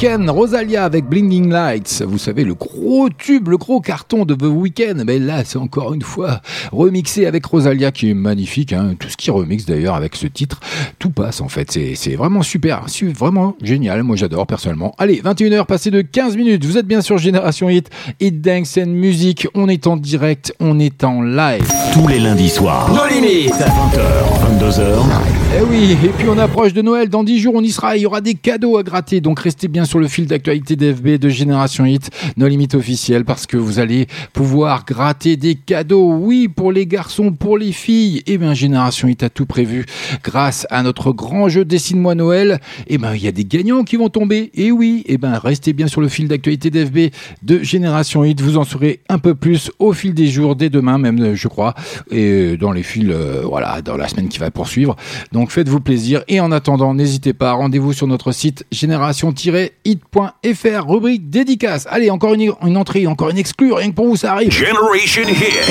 Weeknd, 0.00 0.28
Rosalia 0.28 0.82
avec 0.84 1.04
Blinding 1.04 1.50
Lights. 1.50 2.02
Vous 2.04 2.18
savez, 2.18 2.42
le 2.42 2.54
gros 2.54 3.08
tube, 3.16 3.48
le 3.48 3.56
gros 3.56 3.80
carton 3.80 4.24
de 4.24 4.34
The 4.34 4.42
Weeknd. 4.46 5.04
Mais 5.06 5.20
là, 5.20 5.44
c'est 5.44 5.56
encore 5.58 5.94
une 5.94 6.02
fois 6.02 6.40
remixé 6.72 7.26
avec 7.26 7.46
Rosalia 7.46 7.92
qui 7.92 8.10
est 8.10 8.14
magnifique. 8.14 8.72
hein. 8.72 8.94
Tout 8.98 9.08
ce 9.08 9.16
qui 9.16 9.30
remix 9.30 9.66
d'ailleurs 9.66 9.94
avec 9.94 10.16
ce 10.16 10.26
titre, 10.26 10.58
tout 10.98 11.10
passe 11.10 11.40
en 11.40 11.48
fait. 11.48 11.70
C'est- 11.70 11.94
C'est 11.94 12.16
vraiment 12.16 12.42
super, 12.42 12.88
su- 12.88 13.12
vraiment 13.12 13.54
génial. 13.62 14.02
Moi, 14.02 14.16
j'adore 14.16 14.48
personnellement. 14.48 14.96
Allez, 14.98 15.20
21h 15.22 15.64
passé 15.66 15.92
de 15.92 16.00
15 16.02 16.36
minutes. 16.36 16.64
Vous 16.64 16.76
êtes 16.76 16.86
bien 16.86 17.00
sur 17.00 17.18
Génération 17.18 17.68
Hit, 17.70 17.88
Hit 18.20 18.40
Dance 18.40 18.76
and 18.78 18.88
Music. 18.88 19.46
On 19.54 19.68
est 19.68 19.86
en 19.86 19.96
direct, 19.96 20.52
on 20.58 20.80
est 20.80 21.04
en 21.04 21.22
live. 21.22 21.70
Tous 21.92 22.08
les 22.08 22.18
lundis 22.18 22.48
soirs. 22.48 22.90
Nos 22.92 23.06
limites. 23.06 23.52
20h, 23.54 24.58
22h. 24.58 25.43
Eh 25.56 25.62
oui, 25.62 25.96
et 26.04 26.08
puis 26.08 26.28
on 26.28 26.36
approche 26.36 26.72
de 26.72 26.82
Noël. 26.82 27.08
Dans 27.08 27.22
10 27.22 27.38
jours, 27.38 27.54
on 27.54 27.62
y 27.62 27.70
sera. 27.70 27.96
Il 27.96 28.02
y 28.02 28.06
aura 28.06 28.20
des 28.20 28.34
cadeaux 28.34 28.76
à 28.76 28.82
gratter. 28.82 29.20
Donc 29.20 29.38
restez 29.38 29.68
bien 29.68 29.84
sur 29.84 30.00
le 30.00 30.08
fil 30.08 30.26
d'actualité 30.26 30.74
d'FB 30.74 31.10
de 31.10 31.28
Génération 31.28 31.84
Hit, 31.84 32.10
nos 32.36 32.48
limites 32.48 32.74
officielles, 32.74 33.24
parce 33.24 33.46
que 33.46 33.56
vous 33.56 33.78
allez 33.78 34.08
pouvoir 34.32 34.84
gratter 34.84 35.36
des 35.36 35.54
cadeaux. 35.54 36.12
Oui, 36.12 36.48
pour 36.48 36.72
les 36.72 36.86
garçons, 36.86 37.30
pour 37.30 37.56
les 37.56 37.70
filles. 37.70 38.24
Eh 38.26 38.36
bien, 38.36 38.52
Génération 38.52 39.06
Hit 39.06 39.22
a 39.22 39.30
tout 39.30 39.46
prévu. 39.46 39.86
Grâce 40.24 40.66
à 40.70 40.82
notre 40.82 41.12
grand 41.12 41.48
jeu 41.48 41.64
Dessine-moi 41.64 42.16
Noël, 42.16 42.58
eh 42.88 42.98
ben, 42.98 43.14
il 43.14 43.22
y 43.22 43.28
a 43.28 43.32
des 43.32 43.44
gagnants 43.44 43.84
qui 43.84 43.94
vont 43.94 44.08
tomber. 44.08 44.50
Et 44.54 44.72
oui, 44.72 45.04
eh 45.06 45.18
ben, 45.18 45.38
restez 45.38 45.72
bien 45.72 45.86
sur 45.86 46.00
le 46.00 46.08
fil 46.08 46.26
d'actualité 46.26 46.70
d'FB 46.70 47.14
de 47.44 47.62
Génération 47.62 48.24
Hit. 48.24 48.40
Vous 48.40 48.56
en 48.56 48.64
saurez 48.64 49.02
un 49.08 49.20
peu 49.20 49.36
plus 49.36 49.70
au 49.78 49.92
fil 49.92 50.14
des 50.14 50.26
jours, 50.26 50.56
dès 50.56 50.68
demain 50.68 50.98
même, 50.98 51.22
euh, 51.22 51.34
je 51.36 51.46
crois, 51.46 51.74
et 52.10 52.56
dans 52.56 52.72
les 52.72 52.82
fils, 52.82 53.06
euh, 53.08 53.42
voilà, 53.44 53.82
dans 53.82 53.96
la 53.96 54.08
semaine 54.08 54.28
qui 54.28 54.40
va 54.40 54.50
poursuivre. 54.50 54.96
Donc 55.30 55.43
faites-vous 55.50 55.80
plaisir. 55.80 56.22
Et 56.28 56.40
en 56.40 56.52
attendant, 56.52 56.94
n'hésitez 56.94 57.32
pas, 57.32 57.52
rendez-vous 57.52 57.92
sur 57.92 58.06
notre 58.06 58.32
site 58.32 58.64
génération-hit.fr, 58.72 60.88
rubrique 60.88 61.30
dédicace. 61.30 61.86
Allez, 61.90 62.10
encore 62.10 62.34
une, 62.34 62.52
une 62.66 62.76
entrée, 62.76 63.06
encore 63.06 63.30
une 63.30 63.38
exclue, 63.38 63.72
rien 63.72 63.90
que 63.90 63.94
pour 63.94 64.06
vous, 64.06 64.16
ça 64.16 64.32
arrive. 64.32 64.50
Generation 64.50 65.22
Hit. 65.22 65.70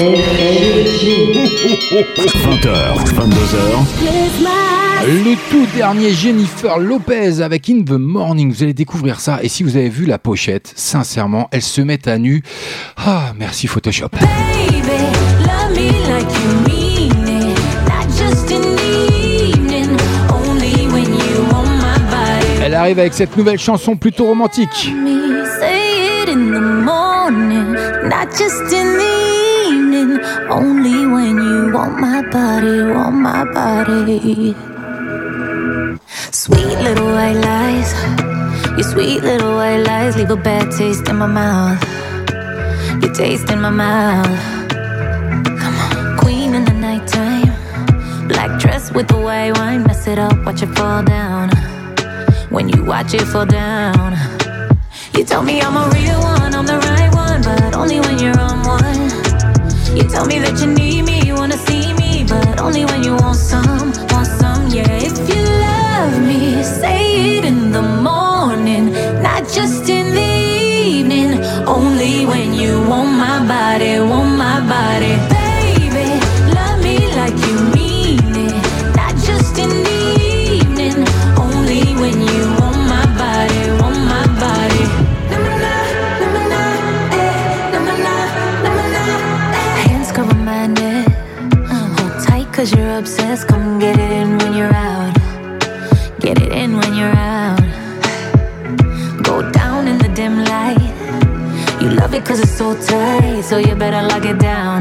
20h, 2.44 3.06
22h. 3.06 3.86
Le 5.06 5.36
tout 5.52 5.68
dernier 5.76 6.14
Jennifer 6.14 6.80
Lopez 6.80 7.42
avec 7.42 7.70
In 7.70 7.84
the 7.84 7.92
Morning. 7.92 8.54
Vous 8.54 8.64
allez 8.64 8.74
découvrir 8.74 9.20
ça. 9.20 9.40
Et 9.44 9.50
si 9.50 9.62
vous 9.64 9.76
avez 9.76 9.90
vu 9.90 10.06
la 10.06 10.18
pochette, 10.18 10.72
sincèrement, 10.78 11.50
elle 11.52 11.62
se 11.62 11.82
met 11.82 12.08
à 12.08 12.18
nu. 12.18 12.42
Ah, 12.96 13.34
merci 13.38 13.68
Photoshop. 13.68 14.08
Baby, 14.12 14.93
arrive 22.84 23.00
avec 23.00 23.14
cette 23.14 23.38
nouvelle 23.38 23.58
chanson 23.58 23.96
plutôt 23.96 24.26
romantique. 24.26 24.92
Only 30.50 31.06
when 31.08 31.38
you 31.38 31.72
want 31.74 32.00
my 32.00 32.22
body, 32.30 32.84
want 32.92 33.16
my 33.16 33.46
body. 33.54 34.54
Sweet 36.32 36.78
little 36.84 37.14
white 37.14 37.38
lies, 37.38 37.94
your 38.78 38.84
sweet 38.84 39.24
little 39.24 39.56
white 39.56 39.84
lies 39.88 40.16
leave 40.18 40.30
a 40.30 40.36
bad 40.36 40.70
taste 40.72 41.08
in 41.08 41.18
my 41.18 41.28
mouth. 41.28 41.82
Your 43.02 43.14
taste 43.14 43.50
in 43.50 43.62
my 43.62 43.70
mouth. 43.70 44.28
Come 44.70 45.76
on, 45.80 46.18
queen 46.18 46.54
in 46.54 46.66
the 46.66 46.74
nighttime. 46.74 47.54
Black 48.28 48.60
dress 48.60 48.92
with 48.92 49.08
the 49.08 49.18
white 49.18 49.58
wine, 49.58 49.84
mess 49.84 50.06
it 50.08 50.20
up, 50.20 50.38
watch 50.46 50.62
it 50.62 50.70
fall 50.76 51.02
down. 51.02 51.50
When 52.54 52.70
you 52.70 52.86
watch 52.86 53.16
it 53.16 53.24
fall 53.24 53.48
down, 53.48 54.16
you 55.18 55.24
tell 55.26 55.42
me 55.42 55.60
I'm 55.60 55.76
a 55.76 55.90
real 55.90 56.20
one, 56.20 56.54
I'm 56.54 56.68
the 56.68 56.78
right 56.78 57.12
one, 57.12 57.42
but 57.42 57.74
only 57.76 58.00
when 58.00 58.20
you're 58.20 58.40
on 58.40 58.62
one. 58.62 59.98
You 59.98 60.04
tell 60.04 60.28
me 60.28 60.38
that 60.38 60.62
you 60.62 60.68
need 60.68 61.02
me, 61.02 61.22
you 61.26 61.34
wanna 61.34 61.58
see 61.58 61.94
me, 61.96 62.24
but 62.30 62.62
only 62.62 62.86
when 62.86 63.02
you 63.02 63.16
want 63.16 63.38
some, 63.38 63.92
want 64.12 64.28
some, 64.28 64.68
yeah. 64.68 64.88
If 64.88 65.18
you 65.28 65.42
love 65.68 66.22
me, 66.22 66.62
say 66.64 67.40
it 67.40 67.46
in 67.46 67.72
the 67.72 67.82
morning, 67.82 68.94
not 69.24 69.50
just 69.50 69.90
in 69.90 70.14
the 70.14 70.22
evening, 70.22 71.44
only 71.66 72.28
when 72.28 72.54
you 72.54 72.88
want 72.88 73.18
my 73.18 73.40
body, 73.48 74.00
want 74.00 74.38
my 74.38 74.60
body. 74.60 75.33
Cause 92.64 92.78
you're 92.78 92.98
obsessed. 92.98 93.48
Come 93.50 93.78
get 93.78 94.00
it 94.00 94.12
in 94.12 94.38
when 94.38 94.54
you're 94.54 94.74
out. 94.74 95.14
Get 96.20 96.42
it 96.42 96.52
in 96.54 96.78
when 96.78 96.94
you're 96.96 97.18
out. 97.36 97.60
Go 99.22 99.52
down 99.52 99.88
in 99.88 99.98
the 99.98 100.10
dim 100.16 100.46
light. 100.46 100.94
You 101.82 101.90
love 101.90 102.14
it 102.14 102.24
cause 102.24 102.40
it's 102.40 102.58
so 102.58 102.74
tight. 102.74 103.42
So 103.42 103.58
you 103.58 103.76
better 103.76 104.02
lock 104.08 104.24
it 104.24 104.40
down. 104.40 104.80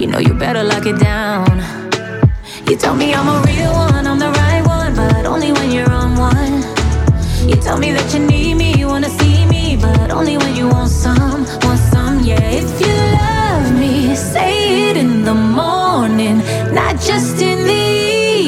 You 0.00 0.08
know 0.08 0.18
you 0.18 0.34
better 0.34 0.64
lock 0.64 0.86
it 0.86 0.98
down. 0.98 1.52
You 2.68 2.76
tell 2.76 2.96
me 2.96 3.14
I'm 3.14 3.28
a 3.28 3.38
real 3.46 3.72
one, 3.72 4.04
I'm 4.04 4.18
the 4.18 4.32
right 4.42 4.64
one. 4.66 4.96
But 4.96 5.24
only 5.24 5.52
when 5.52 5.70
you're 5.70 5.92
on 5.92 6.16
one. 6.16 6.54
You 7.48 7.56
tell 7.66 7.78
me 7.78 7.92
that 7.92 8.12
you 8.12 8.20
need 8.26 8.54
me, 8.54 8.74
you 8.74 8.88
wanna 8.88 9.10
see 9.20 9.46
me, 9.46 9.76
but 9.76 10.10
only 10.10 10.36
when 10.36 10.56
you 10.56 10.68
want 10.68 10.90
some, 10.90 11.44
want 11.44 11.48
some, 11.48 11.61
say 14.14 14.90
it 14.90 14.96
in 14.96 15.24
the 15.24 15.34
morning, 15.34 16.38
not 16.72 17.00
just 17.00 17.40
in 17.40 17.66
the 17.66 17.84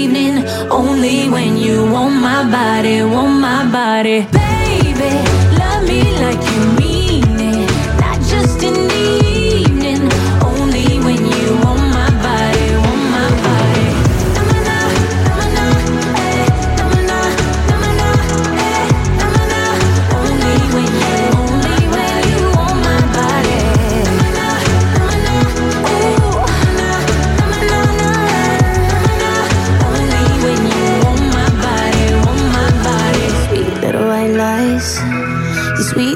evening, 0.00 0.44
only 0.70 1.28
when 1.28 1.56
you 1.56 1.90
want 1.90 2.14
my 2.20 2.42
body, 2.50 3.02
want 3.02 3.40
my 3.40 3.64
body. 3.70 4.26
Baby, 4.32 5.43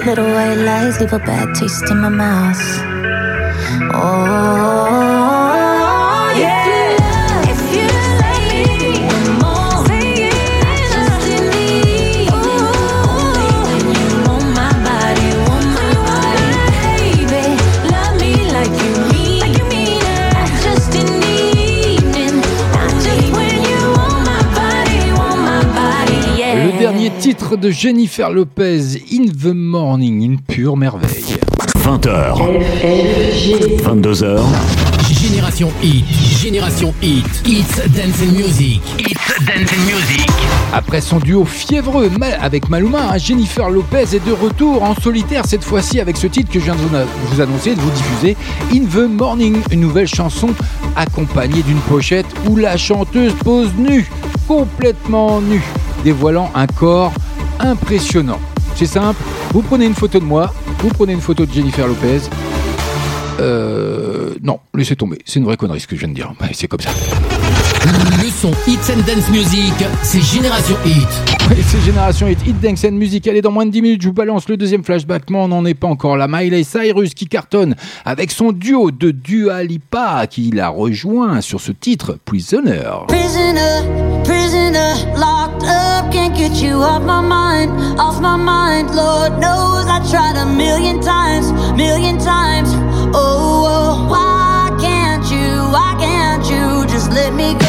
little 0.09 0.33
white 0.33 0.55
lies 0.55 0.99
leave 1.01 1.13
a 1.13 1.19
bad 1.19 1.55
taste 1.55 1.91
in 1.91 1.99
my 1.99 2.09
mouth. 2.09 2.63
Oh, 3.93 5.08
titre 27.29 27.59
de 27.59 27.71
Jennifer 27.71 28.31
Lopez, 28.31 29.03
In 29.13 29.27
the 29.27 29.53
Morning, 29.53 30.23
une 30.23 30.41
pure 30.41 30.79
merveille. 30.79 31.37
20h. 31.85 32.39
22h. 33.83 34.41
Génération 35.11 35.71
Hit, 35.83 36.07
Génération 36.41 36.95
Hit, 37.03 37.27
It's 37.45 37.87
Dance 37.91 38.23
and 38.23 38.33
Music, 38.33 38.81
It's 38.99 39.45
Dance 39.45 39.71
and 39.77 39.85
Music. 39.85 40.27
Après 40.73 41.03
son 41.03 41.19
duo 41.19 41.45
fiévreux 41.45 42.11
avec 42.41 42.71
Maluma, 42.71 43.11
hein, 43.11 43.19
Jennifer 43.19 43.69
Lopez 43.69 44.15
est 44.15 44.27
de 44.27 44.33
retour 44.33 44.83
en 44.83 44.95
solitaire 44.95 45.45
cette 45.45 45.65
fois-ci 45.65 46.01
avec 46.01 46.17
ce 46.17 46.29
titre 46.29 46.51
que 46.51 46.59
je 46.59 46.65
viens 46.65 46.77
de 46.77 46.81
vous 46.81 46.97
vous 47.27 47.41
annoncer, 47.43 47.75
de 47.75 47.81
vous 47.83 47.91
diffuser, 47.91 48.39
In 48.73 48.87
the 48.87 49.07
Morning, 49.07 49.59
une 49.71 49.81
nouvelle 49.81 50.09
chanson 50.09 50.49
accompagnée 50.97 51.63
d'une 51.63 51.81
pochette 51.91 52.27
où 52.49 52.57
la 52.57 52.79
chanteuse 52.79 53.35
pose 53.45 53.69
nue, 53.77 54.11
complètement 54.47 55.43
nue, 55.43 55.63
dévoilant 56.05 56.51
un 56.55 56.67
corps 56.67 57.13
impressionnant. 57.61 58.41
C'est 58.75 58.87
simple, 58.87 59.21
vous 59.53 59.63
prenez 59.63 59.87
une 59.87 59.95
photo 59.95 60.19
de 60.19 60.25
moi, 60.25 60.53
vous 60.79 60.89
prenez 60.89 61.13
une 61.13 61.21
photo 61.21 61.47
de 61.47 61.53
Jennifer 61.53 61.87
Lopez. 61.87 62.21
Euh, 63.41 64.35
non, 64.43 64.61
laissez 64.75 64.97
tomber, 64.97 65.19
c'est 65.25 65.39
une 65.39 65.45
vraie 65.45 65.57
connerie 65.57 65.81
ce 65.81 65.87
que 65.87 65.97
je 65.97 66.01
viens 66.01 66.09
de 66.09 66.15
dire, 66.15 66.33
c'est 66.53 66.69
comme 66.69 66.81
ça. 66.81 66.91
Le 68.23 68.31
son 68.31 68.51
Hits 68.67 68.93
and 68.93 69.03
Dance 69.07 69.31
Music, 69.31 69.73
c'est 70.03 70.21
Génération 70.21 70.77
Hit. 70.85 71.09
Oui, 71.51 71.57
c'est 71.67 71.81
Génération 71.81 72.29
Hit, 72.29 72.39
Hit 72.47 72.61
Dance 72.61 72.85
and 72.85 72.93
Music. 72.93 73.27
Allez, 73.27 73.41
dans 73.41 73.51
moins 73.51 73.65
de 73.65 73.71
10 73.71 73.83
minutes, 73.83 74.03
je 74.03 74.09
vous 74.09 74.15
balance 74.15 74.49
le 74.49 74.57
deuxième 74.57 74.85
flashback. 74.85 75.31
Mais 75.31 75.39
on 75.39 75.49
n'en 75.49 75.65
est 75.65 75.75
pas 75.75 75.87
encore 75.87 76.17
là. 76.17 76.27
Miley 76.29 76.65
Cyrus 76.65 77.15
qui 77.15 77.27
cartonne 77.27 77.75
avec 78.05 78.31
son 78.31 78.53
duo 78.53 78.91
de 78.91 79.11
Dua 79.11 79.63
Lipa 79.65 80.27
qui 80.27 80.51
l'a 80.51 80.69
rejoint 80.69 81.41
sur 81.41 81.61
ce 81.61 81.73
titre, 81.73 82.19
Prisoner. 82.25 83.07
Prisoner, 83.09 83.83
prisoner, 84.25 84.95
locked 85.17 85.63
up, 85.63 86.13
can't 86.13 86.37
get 86.37 86.63
you 86.63 86.83
off 86.83 87.03
my 87.03 87.23
mind, 87.23 87.71
off 87.99 88.21
my 88.21 88.37
mind. 88.37 88.95
Lord 88.95 89.41
knows 89.41 89.87
I 89.87 90.01
tried 90.11 90.37
a 90.37 90.45
million 90.45 91.01
times, 91.01 91.51
million 91.75 92.19
times. 92.19 92.69
Oh, 93.15 93.65
oh, 93.67 94.07
why 94.11 94.77
can't 94.79 95.25
you, 95.31 95.71
why 95.73 95.97
can't 95.99 96.45
you 96.51 96.87
just 96.93 97.11
let 97.13 97.33
me 97.33 97.55
go? 97.55 97.68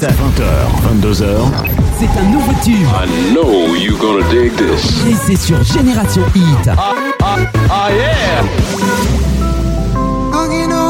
Nos 0.00 0.08
limites. 0.08 0.18
20h, 0.38 0.42
22h. 1.00 1.24
C'est 1.98 2.20
un 2.20 2.24
nouveau 2.30 2.52
tube. 2.62 2.86
I 2.92 3.32
know 3.32 3.74
you're 3.74 3.98
gonna 3.98 4.22
dig 4.30 4.52
this. 4.56 5.04
Et 5.08 5.14
c'est 5.26 5.36
sur 5.36 5.62
Génération 5.64 6.22
Hit. 6.34 6.70
Ah 6.70 7.88
yeah! 7.90 8.44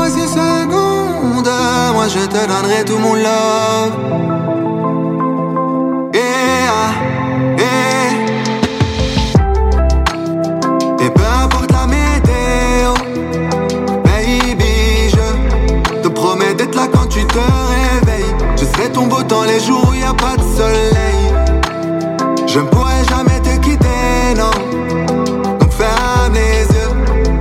Six 0.08 0.28
secondes, 0.32 1.50
moi 1.92 2.08
je 2.08 2.24
te 2.26 2.46
donnerai 2.46 2.82
tout 2.86 2.98
mon 2.98 3.14
love. 3.14 4.57
Beau 19.06 19.22
temps 19.22 19.44
les 19.44 19.60
jours 19.60 19.86
où 19.90 19.94
y 19.94 20.02
a 20.02 20.14
pas 20.14 20.36
de 20.36 20.42
soleil. 20.56 21.22
Je 22.46 22.60
ne 22.60 22.64
pourrai 22.64 23.04
jamais 23.08 23.40
te 23.40 23.56
quitter, 23.60 24.34
non. 24.36 24.50
Donc 25.58 25.72
ferme 25.72 26.34
les 26.34 26.66
yeux, 26.74 26.92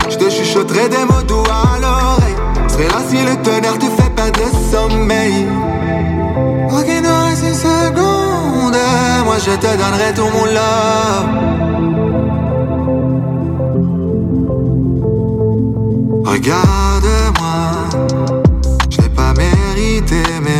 je 0.09 0.17
te 0.17 0.29
chuchoterai 0.29 0.89
des 0.89 1.05
mots 1.09 1.23
doux 1.27 1.43
à 1.49 1.79
l'oreille. 1.79 2.35
Serai 2.67 2.87
là 2.87 3.01
si 3.09 3.17
le 3.23 3.35
tonnerre 3.41 3.79
te 3.79 3.85
fait 3.85 4.09
perdre 4.15 4.39
le 4.39 4.49
sommeil. 4.71 5.47
Ok, 6.69 6.89
dans 7.03 7.35
six 7.35 7.55
secondes, 7.55 8.77
moi 9.25 9.37
je 9.39 9.51
te 9.55 9.71
donnerai 9.77 10.13
tout 10.13 10.29
mon 10.33 10.45
love. 10.45 11.27
Regarde-moi, 16.25 17.06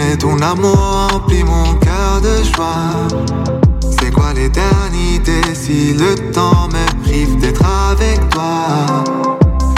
mais 0.08 0.18
ton 0.18 0.38
amour 0.40 1.10
remplit 1.12 1.44
mon 1.44 1.74
cœur 1.76 2.22
de 2.22 2.44
joie. 2.44 3.08
C'est 4.00 4.12
quoi 4.12 4.34
l'éternité 4.34 5.42
si 5.54 5.94
le 5.94 6.16
temps 6.32 6.68
me 6.68 7.04
prive 7.04 7.38
d'être 7.40 7.66
avec 7.92 8.30
toi? 8.30 9.04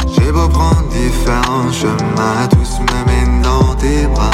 J'ai 0.07 0.31
beau 0.31 0.47
prendre 0.47 0.87
différents 0.89 1.71
chemins, 1.71 2.47
tous 2.51 2.79
me 2.79 3.05
mènent 3.07 3.41
dans 3.41 3.73
tes 3.75 4.05
bras. 4.07 4.29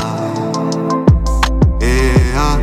Et 1.82 2.12
ah, 2.38 2.58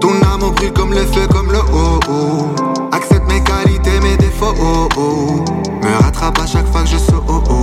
ton 0.00 0.14
amour 0.32 0.52
brûle 0.52 0.72
comme 0.72 0.92
le 0.92 1.06
feu, 1.06 1.26
comme 1.32 1.50
le 1.50 1.58
haut. 1.58 2.00
Oh. 2.08 2.48
Accepte 2.92 3.26
mes 3.28 3.42
qualités, 3.42 4.00
mes 4.02 4.16
défauts. 4.16 4.54
Oh, 4.60 4.88
oh. 4.96 5.44
Me 5.82 6.02
rattrape 6.02 6.38
à 6.38 6.46
chaque 6.46 6.70
fois 6.70 6.82
que 6.82 6.88
je 6.88 6.98
saute. 6.98 7.24
Oh, 7.28 7.42
oh, 7.48 7.50
oh. 7.50 7.59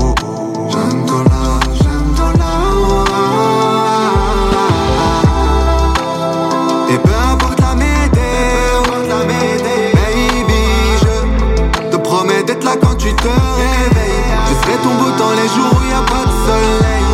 Les 15.35 15.49
jours 15.49 15.73
où 15.77 15.83
y 15.87 15.93
a 15.93 16.01
pas 16.01 16.25
de 16.25 16.35
soleil, 16.47 17.05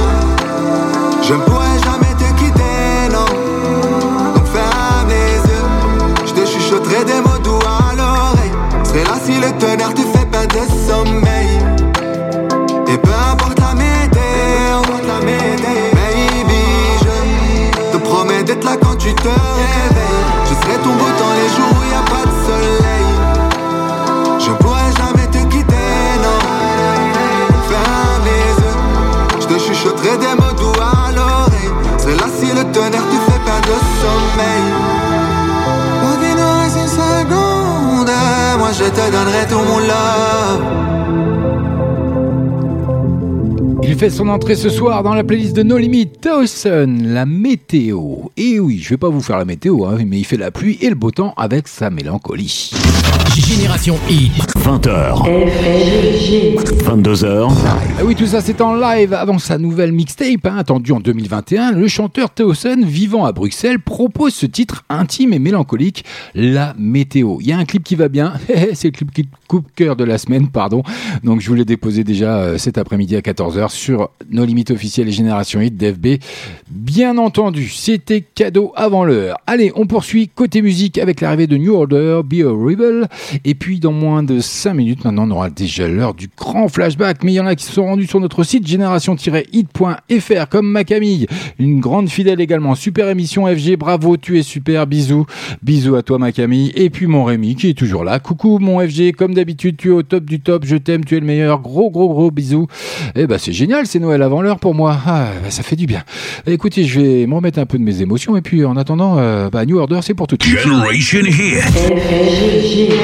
je 1.23 1.33
ne 1.33 1.39
pourrai 1.39 1.77
jamais 1.83 2.13
te 2.15 2.27
quitter, 2.39 3.09
non. 3.11 3.25
Donc 4.33 4.45
ferme 4.45 5.09
les 5.09 5.35
yeux, 5.49 5.67
je 6.27 6.31
te 6.31 6.45
chuchoterai 6.45 7.03
des 7.05 7.21
mots 7.21 7.39
doux 7.43 7.59
à 7.65 7.95
l'oreille. 7.95 8.53
Serai 8.83 9.03
là 9.03 9.17
si 9.25 9.39
le 9.39 9.51
tonnerre 9.59 9.93
te 9.93 10.01
fait 10.01 10.25
pas 10.27 10.45
de 10.45 10.59
sommeil. 10.87 11.59
Et 12.87 12.97
peu 12.97 13.13
importe 13.31 13.59
la 13.59 13.73
météo, 13.73 14.81
la 15.07 15.19
météo, 15.25 15.91
baby, 15.95 16.63
je 17.01 17.91
te 17.91 17.97
promets 17.97 18.43
d'être 18.43 18.63
là 18.63 18.77
quand 18.81 18.95
tu 18.95 19.13
te 19.13 19.27
rêves. 19.27 19.92
Je 38.83 38.89
te 38.89 39.11
donnerai 39.11 39.47
tout 39.47 39.59
mon. 39.59 39.73
Il 43.83 43.95
fait 43.95 44.09
son 44.09 44.27
entrée 44.29 44.55
ce 44.55 44.69
soir 44.69 45.03
dans 45.03 45.13
la 45.13 45.23
playlist 45.23 45.55
de 45.55 45.63
No 45.63 45.77
Limit, 45.77 46.09
Dawson, 46.21 46.97
la 47.01 47.25
météo. 47.25 48.15
Et 48.37 48.59
oui, 48.59 48.79
je 48.81 48.89
vais 48.89 48.97
pas 48.97 49.09
vous 49.09 49.21
faire 49.21 49.37
la 49.37 49.45
météo, 49.45 49.85
hein, 49.85 49.99
mais 50.05 50.19
il 50.19 50.25
fait 50.25 50.37
la 50.37 50.51
pluie 50.51 50.77
et 50.81 50.89
le 50.89 50.95
beau 50.95 51.11
temps 51.11 51.33
avec 51.37 51.67
sa 51.67 51.89
mélancolie. 51.89 52.71
Génération 53.41 53.97
Hit. 54.09 54.31
20h. 54.57 55.25
22h. 56.83 57.51
Ah 57.65 58.03
oui, 58.05 58.15
tout 58.15 58.27
ça 58.27 58.41
c'est 58.41 58.61
en 58.61 58.75
live 58.75 59.13
avant 59.13 59.39
sa 59.39 59.57
nouvelle 59.57 59.91
mixtape, 59.91 60.45
hein, 60.45 60.57
attendue 60.57 60.91
en 60.91 60.99
2021. 60.99 61.71
Le 61.71 61.87
chanteur 61.87 62.29
Théosen, 62.29 62.85
vivant 62.85 63.25
à 63.25 63.31
Bruxelles, 63.31 63.79
propose 63.79 64.35
ce 64.35 64.45
titre 64.45 64.85
intime 64.89 65.33
et 65.33 65.39
mélancolique, 65.39 66.05
La 66.35 66.75
Météo. 66.77 67.37
Il 67.41 67.47
y 67.47 67.51
a 67.51 67.57
un 67.57 67.65
clip 67.65 67.83
qui 67.83 67.95
va 67.95 68.07
bien, 68.07 68.33
c'est 68.73 68.89
le 68.89 68.91
clip 68.91 69.11
qui 69.11 69.27
coupe 69.47 69.65
cœur 69.75 69.95
de 69.95 70.03
la 70.03 70.19
semaine, 70.19 70.49
pardon. 70.49 70.83
Donc 71.23 71.41
je 71.41 71.49
vous 71.49 71.55
l'ai 71.55 71.65
déposé 71.65 72.03
déjà 72.03 72.37
euh, 72.37 72.57
cet 72.59 72.77
après-midi 72.77 73.15
à 73.15 73.21
14h 73.21 73.69
sur 73.69 74.11
nos 74.29 74.45
limites 74.45 74.69
officielles 74.69 75.07
et 75.07 75.11
Génération 75.11 75.59
Hit 75.59 75.75
d'FB. 75.75 76.19
Bien 76.69 77.17
entendu, 77.17 77.67
c'était 77.69 78.21
cadeau 78.21 78.73
avant 78.75 79.05
l'heure. 79.05 79.37
Allez, 79.47 79.71
on 79.75 79.87
poursuit 79.87 80.29
côté 80.29 80.61
musique 80.61 80.99
avec 80.99 81.19
l'arrivée 81.19 81.47
de 81.47 81.57
New 81.57 81.73
Order, 81.73 82.21
Be 82.23 82.45
a 82.45 82.51
Rebel. 82.51 83.07
Et 83.45 83.55
puis 83.55 83.79
dans 83.79 83.91
moins 83.91 84.23
de 84.23 84.39
5 84.39 84.73
minutes, 84.73 85.05
maintenant 85.05 85.27
on 85.27 85.31
aura 85.31 85.49
déjà 85.49 85.87
l'heure 85.87 86.13
du 86.13 86.29
grand 86.35 86.67
flashback. 86.67 87.23
Mais 87.23 87.33
il 87.33 87.35
y 87.35 87.39
en 87.39 87.45
a 87.45 87.55
qui 87.55 87.65
se 87.65 87.73
sont 87.73 87.85
rendus 87.85 88.07
sur 88.07 88.19
notre 88.19 88.43
site 88.43 88.67
génération-hit.fr 88.67 90.49
comme 90.49 90.69
ma 90.69 90.83
Camille, 90.83 91.27
une 91.59 91.79
grande 91.79 92.09
fidèle 92.09 92.41
également. 92.41 92.75
Super 92.75 93.09
émission 93.09 93.45
FG, 93.47 93.77
bravo, 93.77 94.17
tu 94.17 94.39
es 94.39 94.43
super, 94.43 94.87
bisous. 94.87 95.25
Bisous 95.61 95.95
à 95.95 96.03
toi 96.03 96.19
ma 96.19 96.31
Camille. 96.31 96.71
Et 96.75 96.89
puis 96.89 97.07
mon 97.07 97.23
Rémi 97.23 97.55
qui 97.55 97.69
est 97.69 97.77
toujours 97.77 98.03
là. 98.03 98.19
Coucou 98.19 98.59
mon 98.59 98.79
FG, 98.79 99.13
comme 99.13 99.33
d'habitude, 99.33 99.77
tu 99.77 99.89
es 99.89 99.91
au 99.91 100.03
top 100.03 100.25
du 100.25 100.39
top, 100.39 100.65
je 100.65 100.75
t'aime, 100.75 101.05
tu 101.05 101.17
es 101.17 101.19
le 101.19 101.25
meilleur. 101.25 101.61
Gros 101.61 101.89
gros 101.89 102.09
gros 102.09 102.31
bisous. 102.31 102.67
Et 103.15 103.27
bah 103.27 103.37
c'est 103.39 103.53
génial, 103.53 103.87
c'est 103.87 103.99
Noël 103.99 104.21
avant 104.21 104.41
l'heure 104.41 104.59
pour 104.59 104.75
moi. 104.75 104.97
Ah, 105.05 105.31
bah, 105.43 105.49
ça 105.51 105.63
fait 105.63 105.75
du 105.75 105.85
bien. 105.85 106.03
Écoutez, 106.47 106.83
je 106.83 106.99
vais 106.99 107.27
me 107.27 107.35
remettre 107.35 107.59
un 107.59 107.65
peu 107.65 107.77
de 107.77 107.83
mes 107.83 108.01
émotions 108.01 108.35
et 108.37 108.41
puis 108.41 108.65
en 108.65 108.77
attendant, 108.77 109.17
euh, 109.17 109.49
bah, 109.49 109.65
New 109.65 109.77
Order, 109.77 109.99
c'est 110.01 110.13
pour 110.13 110.27
tout 110.27 110.37
de 110.37 110.43
suite. 110.43 110.59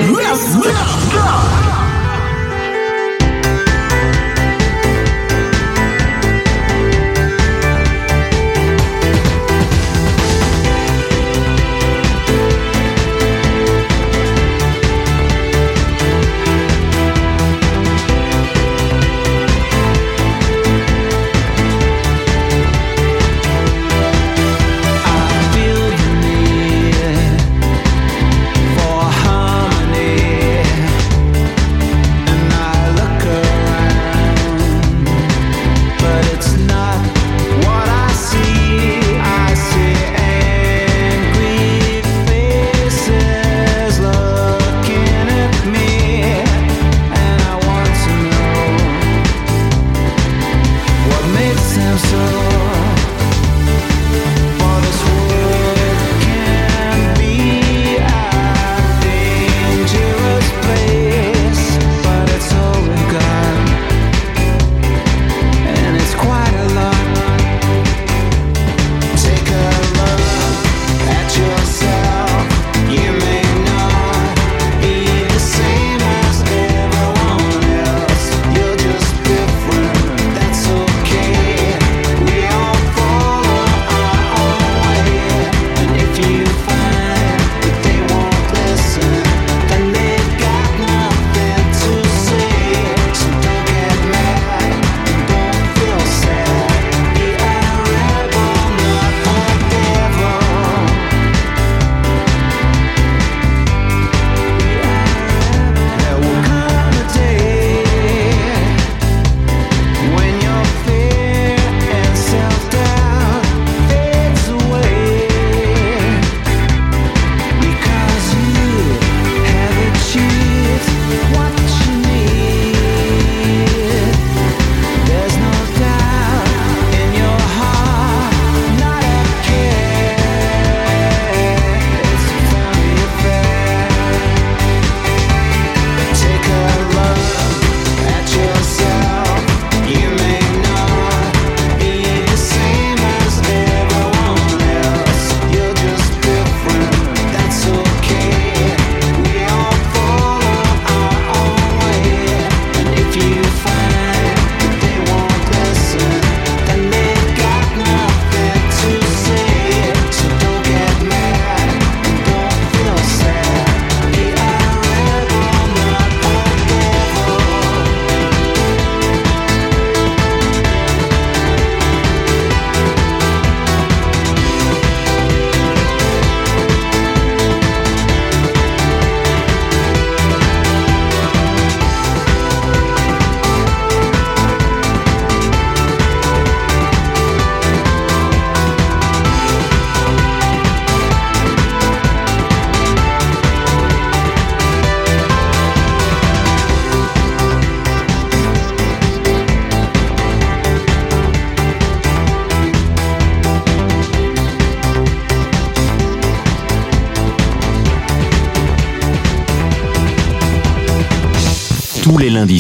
Generation 0.10 0.64
Hit. 0.64 1.69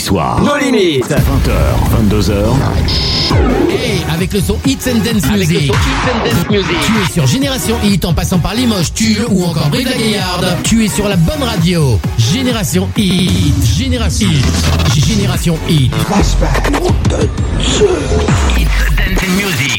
Soirs. 0.10 0.42
Nos 0.42 0.58
limites. 0.58 1.06
20h, 1.06 1.52
22h. 2.10 2.34
Hey, 3.70 4.02
avec 4.12 4.34
le 4.34 4.42
son 4.42 4.58
Hits 4.66 4.78
and 4.88 5.00
Dance 5.06 5.24
Avec 5.26 5.48
le 5.50 5.54
Music. 5.56 5.72
son 5.72 5.74
Hits 5.74 6.10
and 6.10 6.26
Dance 6.26 6.50
Music. 6.50 6.78
Tu 6.86 6.94
es 7.10 7.14
sur 7.14 7.28
Génération 7.28 7.76
Hit 7.84 8.06
en 8.06 8.14
passant 8.14 8.40
par 8.40 8.56
Limoges, 8.56 8.92
Tulle 8.94 9.26
ou 9.30 9.46
encore 9.46 9.70
Brive 9.70 9.88
la 9.88 9.98
Gaillarde. 9.98 10.48
Tu 10.64 10.84
es 10.84 10.88
sur 10.88 11.08
la 11.08 11.16
bonne 11.16 11.44
radio. 11.44 12.00
Génération 12.18 12.90
Hit. 12.98 13.54
Génération 13.78 14.28
Hit. 14.30 15.06
Génération 15.06 15.58
Hit. 15.70 15.92
Flashback. 16.08 16.72
Hits 18.58 18.68
and 18.98 19.14
Dance 19.14 19.30
Music. 19.38 19.79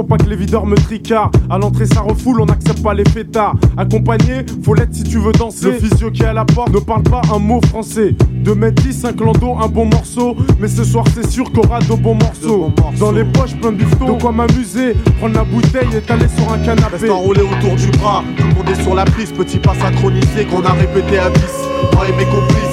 Pour 0.00 0.16
pas 0.16 0.24
que 0.24 0.30
les 0.30 0.36
videurs 0.36 0.64
me 0.64 0.76
tricardent. 0.76 1.36
À 1.50 1.58
l'entrée, 1.58 1.86
ça 1.86 2.00
refoule, 2.00 2.40
on 2.40 2.46
n'accepte 2.46 2.82
pas 2.82 2.94
les 2.94 3.04
fêtards. 3.04 3.54
Accompagné, 3.76 4.46
faut 4.62 4.72
l'être 4.72 4.94
si 4.94 5.04
tu 5.04 5.18
veux 5.18 5.32
danser. 5.32 5.66
Le 5.66 5.72
physio 5.74 6.10
qui 6.10 6.22
est 6.22 6.26
à 6.26 6.32
la 6.32 6.46
porte 6.46 6.72
ne 6.72 6.78
parle 6.78 7.02
pas 7.02 7.20
un 7.34 7.38
mot 7.38 7.60
français. 7.68 8.14
2m10, 8.42 9.06
un 9.06 9.12
clando, 9.12 9.56
un 9.60 9.68
bon 9.68 9.84
morceau. 9.84 10.36
Mais 10.58 10.68
ce 10.68 10.84
soir, 10.84 11.04
c'est 11.14 11.28
sûr 11.28 11.52
qu'on 11.52 11.62
aura 11.62 11.80
de 11.80 11.94
bons 11.94 12.14
morceaux. 12.14 12.72
Dans 12.98 13.12
les 13.12 13.24
poches, 13.24 13.54
plein 13.56 13.72
de 13.72 13.76
bifton. 13.76 14.16
De 14.16 14.22
quoi 14.22 14.32
m'amuser, 14.32 14.94
prendre 15.18 15.34
la 15.34 15.44
bouteille 15.44 15.94
et 15.94 16.00
t'aller 16.00 16.28
sur 16.34 16.50
un 16.50 16.58
canapé. 16.58 16.96
Reste 16.96 17.10
enroulé 17.10 17.42
autour 17.42 17.76
du 17.76 17.90
bras, 17.98 18.24
tout 18.38 18.44
le 18.46 18.54
monde 18.54 18.70
est 18.70 18.82
sur 18.82 18.94
la 18.94 19.04
piste, 19.04 19.34
petit 19.34 19.58
pas 19.58 19.74
synchronisé 19.74 20.46
qu'on 20.50 20.64
a 20.64 20.72
répété 20.72 21.18
à 21.18 21.28
10. 21.28 21.40
Moi 21.94 22.08
et 22.08 22.12
mes 22.12 22.24
complices, 22.24 22.69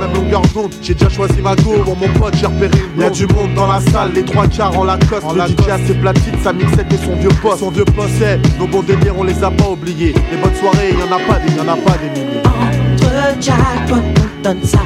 même 0.00 0.14
longueur 0.14 0.42
d'onde, 0.54 0.72
j'ai 0.82 0.94
déjà 0.94 1.08
choisi 1.08 1.40
ma 1.42 1.54
go, 1.56 1.82
pour 1.84 1.96
mon 1.96 2.08
pote 2.18 2.34
j'ai 2.36 2.46
repéré 2.46 2.70
une 2.94 3.02
Y'a 3.02 3.10
du 3.10 3.26
monde 3.26 3.54
dans 3.54 3.66
la 3.66 3.80
salle, 3.80 4.12
les 4.14 4.24
trois 4.24 4.46
quarts 4.46 4.76
en 4.78 4.84
Lacoste, 4.84 5.26
le 5.34 5.42
DJ 5.42 5.68
a 5.68 5.78
ses 5.86 5.94
platines, 5.94 6.38
sa 6.42 6.52
mixette 6.52 6.92
et 6.92 6.96
son 6.96 7.16
vieux 7.16 7.28
poste. 7.42 7.60
Son 7.60 7.70
vieux 7.70 7.84
poste, 7.84 8.14
c'est, 8.18 8.40
nos 8.58 8.66
bons 8.66 8.82
délires 8.82 9.14
on 9.18 9.24
les 9.24 9.42
a 9.44 9.50
pas 9.50 9.68
oubliés. 9.68 10.14
Les 10.30 10.36
bonnes 10.36 10.54
soirées, 10.54 10.92
y'en 10.92 11.14
a 11.14 11.20
pas 11.20 11.38
des, 11.40 11.54
y'en 11.54 11.68
a 11.68 11.76
pas 11.76 11.96
des 11.98 12.10
milliers. 12.10 12.42
Entre 12.44 13.40
jackpot, 13.40 13.96
on 13.96 14.42
donne 14.42 14.64
ça 14.64 14.78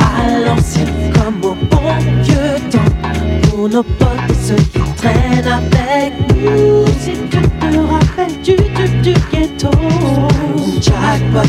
à 0.00 0.38
l'ancienne 0.40 1.12
comme 1.12 1.50
au 1.50 1.54
bon 1.54 1.80
vieux 2.22 2.70
temps. 2.70 3.50
Pour 3.50 3.68
nos 3.68 3.82
potes 3.82 4.08
et 4.28 4.34
ceux 4.46 4.54
qui 4.54 4.80
traînent 4.96 5.46
avec 5.46 6.12
nous. 6.36 6.86
Si 7.00 7.12
tu 7.30 7.40
te 7.40 7.78
rappelles 7.78 8.40
du 8.42 8.56
tube 8.56 9.00
du 9.02 9.14
ghetto. 9.32 9.70
Jackpot, 10.80 11.48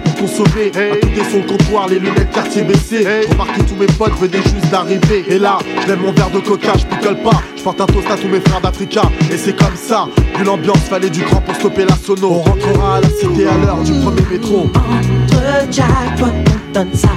pour 0.21 0.29
consommer. 0.29 0.71
À 0.75 0.95
côté 0.95 1.21
son 1.31 1.41
comptoir, 1.41 1.87
les 1.87 1.99
lunettes 1.99 2.31
quartier 2.31 2.63
baissées. 2.63 3.05
Je 3.23 3.29
remarque 3.29 3.57
que 3.57 3.63
tous 3.63 3.75
mes 3.75 3.87
potes 3.87 4.13
venaient 4.19 4.43
juste 4.43 4.69
d'arriver. 4.71 5.25
Et 5.27 5.39
là, 5.39 5.59
je 5.87 5.93
mon 5.93 6.11
verre 6.11 6.29
de 6.29 6.39
coca, 6.39 6.73
je 6.77 6.85
picole 6.85 7.17
pas. 7.17 7.41
Je 7.55 7.63
porte 7.63 7.81
un 7.81 7.85
toast 7.85 8.09
à 8.09 8.17
tous 8.17 8.27
mes 8.27 8.39
frères 8.39 8.61
d'Africa. 8.61 9.03
Et 9.31 9.37
c'est 9.37 9.55
comme 9.55 9.75
ça, 9.75 10.07
vu 10.37 10.43
l'ambiance, 10.43 10.79
fallait 10.89 11.09
du 11.09 11.21
cran 11.21 11.41
pour 11.41 11.55
stopper 11.55 11.85
la 11.85 11.95
sono. 11.95 12.31
On 12.31 12.41
rentrera 12.41 12.97
à 12.97 13.01
la 13.01 13.09
cité 13.09 13.47
à 13.47 13.57
l'heure 13.57 13.83
du 13.83 13.93
premier 13.93 14.23
métro. 14.31 14.69
Entre 14.75 15.71
jackpot, 15.71 16.25
on 16.25 16.73
donne 16.73 16.93
ça 16.93 17.09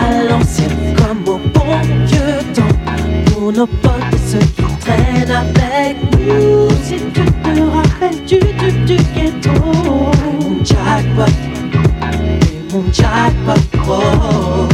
à 0.00 0.24
l'ancienne 0.24 0.94
comme 0.96 1.34
au 1.34 1.38
bon 1.38 1.80
vieux 2.06 2.52
temps. 2.54 3.32
Pour 3.32 3.52
nos 3.52 3.66
potes 3.66 3.92
et 4.12 4.30
ceux 4.30 4.38
qui 4.38 4.76
traînent 4.80 5.30
avec 5.30 5.96
nous. 6.26 6.68
Si 6.82 6.96
tu 7.12 7.24
te 7.24 7.60
rappelles 7.60 8.24
du 8.24 8.38
tube 8.38 8.84
du 8.84 8.96
ghetto. 8.96 9.50
Jackpot, 10.64 11.30
et 12.74 12.76
mon 12.76 14.73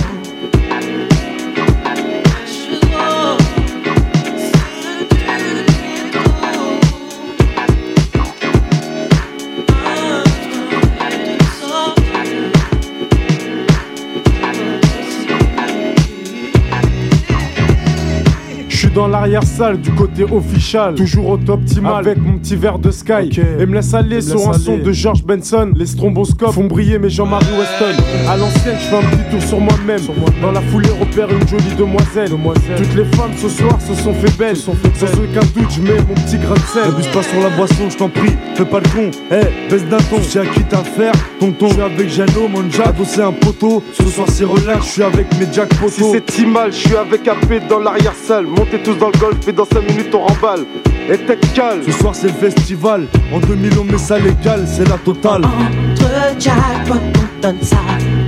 l'arrière-salle 19.20 19.78
du 19.82 19.90
côté 19.92 20.24
official, 20.24 20.94
toujours 20.94 21.28
au 21.28 21.36
top 21.36 21.60
optimal 21.60 22.06
avec 22.06 22.16
mon 22.16 22.38
petit 22.38 22.56
verre 22.56 22.78
de 22.78 22.90
Sky. 22.90 23.28
Et 23.58 23.66
me 23.66 23.74
laisse 23.74 23.92
aller 23.92 24.16
Me 24.16 24.20
sur 24.22 24.36
laisse 24.36 24.46
un 24.46 24.52
aller. 24.52 24.64
son 24.64 24.78
de 24.78 24.92
George 24.92 25.24
Benson. 25.24 25.72
Les 25.76 25.84
stromboscopes 25.84 26.52
font 26.52 26.64
briller 26.64 26.98
mes 26.98 27.10
Jean-Marie 27.10 27.44
Weston. 27.58 28.02
À 28.26 28.38
l'ancienne, 28.38 28.76
je 28.80 28.86
fais 28.86 28.96
un 28.96 29.02
petit 29.02 29.30
tour 29.30 29.42
sur 29.42 29.60
moi-même. 29.60 30.00
Dans 30.40 30.52
la 30.52 30.62
foulée, 30.62 30.88
repère 30.98 31.28
une 31.30 31.46
jolie 31.46 31.74
demoiselle. 31.76 32.30
Toutes 32.30 32.94
les 32.94 33.04
femmes 33.16 33.32
ce 33.36 33.50
soir 33.50 33.78
se 33.80 33.94
sont 33.94 34.14
fait 34.14 34.34
belles. 34.38 34.56
Sans 34.56 34.72
aucun 34.72 35.46
doute, 35.54 35.70
je 35.70 35.82
mets 35.82 36.00
mon 36.08 36.14
petit 36.14 36.38
grain 36.38 36.54
de 36.54 36.60
sel. 36.60 36.84
N'abuse 36.88 37.08
pas 37.08 37.22
sur 37.22 37.40
la 37.40 37.50
boisson, 37.50 37.90
je 37.90 37.96
t'en 37.98 38.08
prie, 38.08 38.32
fais 38.54 38.64
pas 38.64 38.80
le 38.80 38.88
con. 38.88 39.10
Eh, 39.30 39.70
baisse 39.70 39.84
d'un 39.84 39.98
ton, 39.98 40.16
j'ai 40.32 40.40
à 40.40 40.46
qui 40.46 40.62
t'as 40.62 40.82
faire. 40.82 41.12
Tonton, 41.38 41.68
je 41.68 41.74
suis 41.74 41.82
avec 41.82 42.08
Jano, 42.08 42.48
mon 42.48 42.70
jack, 42.70 42.94
c'est 43.04 43.22
un 43.22 43.32
poteau. 43.32 43.82
Ce 43.92 44.04
soir, 44.04 44.26
c'est 44.30 44.44
relax, 44.44 44.86
je 44.86 44.90
suis 44.92 45.02
avec 45.02 45.26
mes 45.38 45.52
jack 45.52 45.68
potos. 45.74 45.92
Si 45.92 46.22
c'est 46.28 46.46
mal, 46.46 46.72
je 46.72 46.78
suis 46.78 46.96
avec 46.96 47.28
AP 47.28 47.68
dans 47.68 47.80
l'arrière-salle. 47.80 48.46
Montez 48.46 48.78
tous 48.82 48.94
dans 48.94 49.09
le 49.12 49.18
golf 49.18 49.48
et 49.48 49.52
dans 49.52 49.64
5 49.64 49.80
minutes, 49.82 50.14
on 50.14 50.26
remballe. 50.26 50.66
Et 51.08 51.18
tech 51.18 51.38
calme. 51.54 51.82
Ce 51.84 51.92
soir, 51.92 52.14
c'est 52.14 52.28
le 52.28 52.34
festival. 52.34 53.06
En 53.32 53.38
2000, 53.40 53.78
on 53.78 53.84
met 53.84 53.98
ça 53.98 54.18
légal, 54.18 54.66
c'est 54.66 54.88
la 54.88 54.98
totale. 54.98 55.44
Entre 55.44 56.38
jackpot, 56.38 56.94
on 56.94 57.40
donne 57.42 57.62
ça 57.62 57.78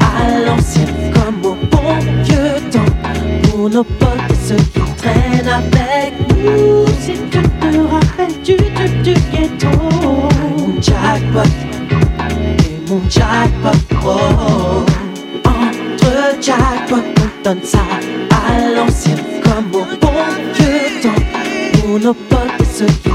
à 0.00 0.44
l'ancienne 0.46 1.12
comme 1.12 1.52
au 1.52 1.54
bon 1.54 1.98
vieux 2.24 2.70
temps. 2.70 3.50
Pour 3.50 3.70
nos 3.70 3.84
potes 3.84 4.08
et 4.30 4.48
ceux 4.48 4.56
qui 4.56 4.80
traînent 4.96 5.48
avec 5.48 6.14
nous. 6.42 6.86
Si 7.00 7.12
tu 7.30 7.42
te 7.42 7.78
rappelles 7.92 8.42
du 8.42 8.56
tube 8.56 9.02
du 9.02 9.14
ghetto. 9.14 9.68
Mon 10.58 10.80
jackpot, 10.80 11.48
et 12.58 12.90
mon 12.90 13.00
jackpot, 13.08 13.78
oh. 14.04 14.84
Entre 15.44 16.40
jackpot, 16.40 16.96
on 16.96 17.44
donne 17.44 17.62
ça 17.62 17.78
à 18.30 18.74
l'ancienne 18.74 19.21
temps. 22.14 22.52
Pour 23.02 23.10
nos 23.10 23.11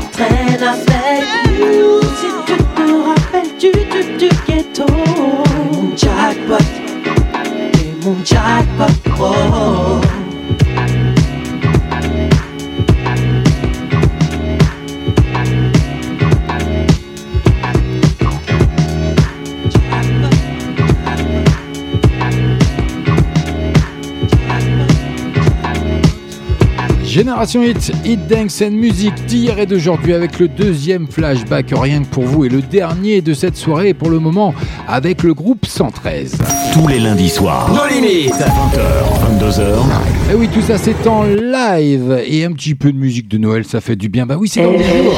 Génération 27.38 27.62
Hit, 27.62 27.92
Hit 28.04 28.28
Dance 28.28 28.64
and 28.64 28.72
Music 28.72 29.14
d'hier 29.28 29.60
et 29.60 29.68
d'aujourd'hui 29.68 30.16
avec 30.16 30.40
le 30.40 30.48
deuxième 30.48 31.08
flashback 31.08 31.68
rien 31.72 32.02
que 32.02 32.08
pour 32.08 32.24
vous 32.24 32.46
et 32.46 32.50
le 32.50 32.64
dernier 32.64 33.22
de 33.22 33.36
cette 33.36 33.56
soirée 33.56 33.94
pour 33.94 34.10
le 34.10 34.18
moment 34.18 34.56
avec 34.88 35.22
le 35.22 35.36
groupe 35.36 35.68
113. 35.68 36.40
Tous 36.74 36.88
les 36.88 36.98
lundis 36.98 37.30
soirs. 37.30 37.70
Nos 37.72 37.86
limites. 37.94 38.34
20h, 38.34 39.40
22h. 39.40 40.32
Et 40.32 40.36
oui, 40.36 40.50
tout 40.52 40.64
ça 40.64 40.80
c'est 40.80 41.06
en 41.06 41.26
live 41.26 42.24
et 42.26 42.44
un 42.44 42.54
petit 42.54 42.74
peu 42.74 42.92
de 42.92 42.98
musique 42.98 43.28
de 43.28 43.38
Noël, 43.38 43.66
ça 43.66 43.82
fait 43.82 43.96
du 43.96 44.10
bien. 44.10 44.26
Bah 44.26 44.38
oui, 44.40 44.48
c'est 44.48 44.64
dans 44.64 44.72
le 44.72 44.80
jour. 44.80 45.14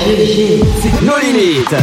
Nos 1.01 1.19
limites. 1.25 1.75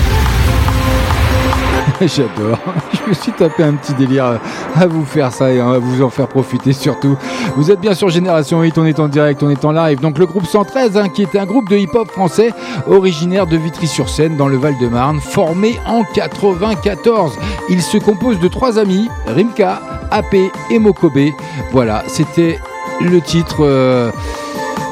J'adore. 2.14 2.58
Je 3.06 3.10
me 3.10 3.14
suis 3.14 3.30
tapé 3.30 3.62
un 3.62 3.74
petit 3.74 3.94
délire 3.94 4.40
à 4.74 4.86
vous 4.88 5.04
faire 5.04 5.32
ça 5.32 5.52
et 5.52 5.60
à 5.60 5.78
vous 5.78 6.02
en 6.02 6.10
faire 6.10 6.26
profiter 6.26 6.72
surtout. 6.72 7.16
Vous 7.56 7.70
êtes 7.70 7.78
bien 7.80 7.94
sur 7.94 8.08
Génération 8.08 8.60
8, 8.60 8.76
on 8.78 8.84
est 8.84 8.98
en 8.98 9.06
direct, 9.06 9.44
on 9.44 9.48
est 9.48 9.64
en 9.64 9.70
live. 9.70 10.00
Donc 10.00 10.18
le 10.18 10.26
groupe 10.26 10.44
113, 10.44 10.96
hein, 10.96 11.08
qui 11.08 11.22
est 11.22 11.36
un 11.36 11.46
groupe 11.46 11.68
de 11.68 11.76
hip-hop 11.76 12.10
français 12.10 12.52
originaire 12.88 13.46
de 13.46 13.56
Vitry-sur-Seine 13.56 14.36
dans 14.36 14.48
le 14.48 14.56
Val-de-Marne, 14.56 15.20
formé 15.20 15.78
en 15.86 16.02
94. 16.02 17.32
Il 17.68 17.80
se 17.80 17.96
compose 17.98 18.40
de 18.40 18.48
trois 18.48 18.76
amis, 18.76 19.08
Rimka, 19.28 19.80
AP 20.10 20.34
et 20.70 20.78
Mokobe. 20.80 21.30
Voilà, 21.70 22.02
c'était 22.08 22.58
le 23.00 23.20
titre. 23.20 23.58
euh, 23.60 24.10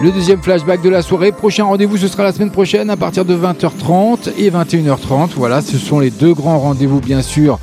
Le 0.02 0.10
deuxième 0.10 0.42
flashback 0.42 0.82
de 0.82 0.88
la 0.90 1.02
soirée. 1.02 1.30
Prochain 1.30 1.64
rendez-vous, 1.64 1.96
ce 1.96 2.08
sera 2.08 2.24
la 2.24 2.32
semaine 2.32 2.50
prochaine 2.50 2.90
à 2.90 2.96
partir 2.96 3.24
de 3.24 3.34
20h30 3.34 4.32
et 4.36 4.50
21h30. 4.50 5.30
Voilà, 5.36 5.62
ce 5.62 5.78
sont 5.78 6.00
les 6.00 6.10
deux 6.10 6.34
grands 6.34 6.58
rendez-vous, 6.58 7.00
bien 7.00 7.22
sûr, 7.22 7.58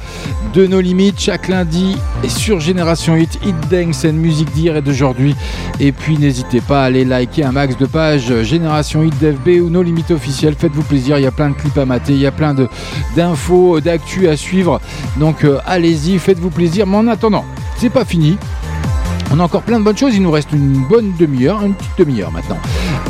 de 0.53 0.65
nos 0.65 0.79
limites. 0.79 1.19
Chaque 1.19 1.49
lundi 1.49 1.97
sur 2.27 2.61
Génération 2.61 3.17
Hit, 3.17 3.37
Hit 3.45 3.55
Dance 3.69 4.05
and 4.05 4.13
musique 4.13 4.51
d'hier 4.53 4.77
et 4.77 4.81
d'aujourd'hui. 4.81 5.35
Et 5.79 5.91
puis, 5.91 6.17
n'hésitez 6.17 6.61
pas 6.61 6.83
à 6.83 6.85
aller 6.85 7.03
liker 7.03 7.43
un 7.43 7.51
max 7.51 7.77
de 7.77 7.85
pages 7.85 8.33
Génération 8.43 9.03
Hit 9.03 9.17
d'FB 9.19 9.61
ou 9.61 9.69
nos 9.69 9.83
limites 9.83 10.11
officielles. 10.11 10.55
Faites-vous 10.57 10.83
plaisir, 10.83 11.19
il 11.19 11.23
y 11.23 11.27
a 11.27 11.31
plein 11.31 11.49
de 11.49 11.55
clips 11.55 11.77
à 11.77 11.85
mater, 11.85 12.13
il 12.13 12.21
y 12.21 12.27
a 12.27 12.31
plein 12.31 12.55
d'infos, 13.15 13.81
d'actu 13.81 14.29
à 14.29 14.37
suivre. 14.37 14.79
Donc, 15.17 15.43
euh, 15.43 15.59
allez-y, 15.65 16.17
faites-vous 16.17 16.49
plaisir. 16.49 16.87
Mais 16.87 16.97
en 16.97 17.07
attendant, 17.07 17.43
c'est 17.77 17.89
pas 17.89 18.05
fini. 18.05 18.37
On 19.33 19.39
a 19.39 19.43
encore 19.43 19.61
plein 19.63 19.79
de 19.79 19.85
bonnes 19.85 19.97
choses, 19.97 20.13
il 20.13 20.21
nous 20.21 20.31
reste 20.31 20.51
une 20.51 20.85
bonne 20.89 21.13
demi-heure, 21.17 21.63
une 21.63 21.73
petite 21.73 21.97
demi-heure 21.97 22.31
maintenant. 22.31 22.57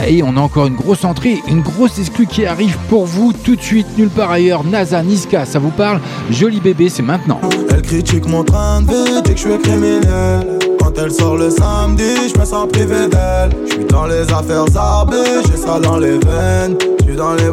Et 0.08 0.22
on 0.22 0.38
a 0.38 0.40
encore 0.40 0.68
une 0.68 0.76
grosse 0.76 1.04
entrée, 1.04 1.42
une 1.48 1.62
grosse 1.62 1.98
exclue 1.98 2.28
qui 2.28 2.46
arrive 2.46 2.78
pour 2.90 3.06
vous 3.06 3.34
tout 3.34 3.56
de 3.56 3.62
suite, 3.62 3.88
nulle 3.98 4.10
part 4.10 4.30
ailleurs. 4.30 4.64
NASA, 4.64 5.02
Niska, 5.02 5.46
ça 5.46 5.58
vous 5.58 5.72
parle 5.72 6.00
Joli 6.30 6.60
bébé, 6.60 6.90
c'est 6.90 7.02
maintenant. 7.02 7.42
Elle 7.72 7.82
critique 7.82 8.28
mon 8.28 8.44
train 8.44 8.82
de 8.82 9.22
que 9.24 9.32
je 9.32 9.38
suis 9.38 9.60
criminel. 9.60 10.60
Quand 10.94 11.04
elle 11.04 11.12
sort 11.12 11.38
le 11.38 11.50
samedi, 11.50 12.04
je 12.34 12.38
me 12.38 12.44
sens 12.44 12.68
privé 12.68 13.08
d'elle. 13.08 13.52
Je 13.66 13.74
suis 13.76 13.86
dans 13.86 14.08
les 14.08 14.24
affaires 14.24 14.66
arbées, 14.76 15.16
j'ai 15.46 15.56
ça 15.56 15.80
dans 15.80 15.98
les 15.98 16.18
veines. 16.20 16.78
Je 17.00 17.06
suis 17.06 17.16
dans 17.16 17.34
les 17.34 17.46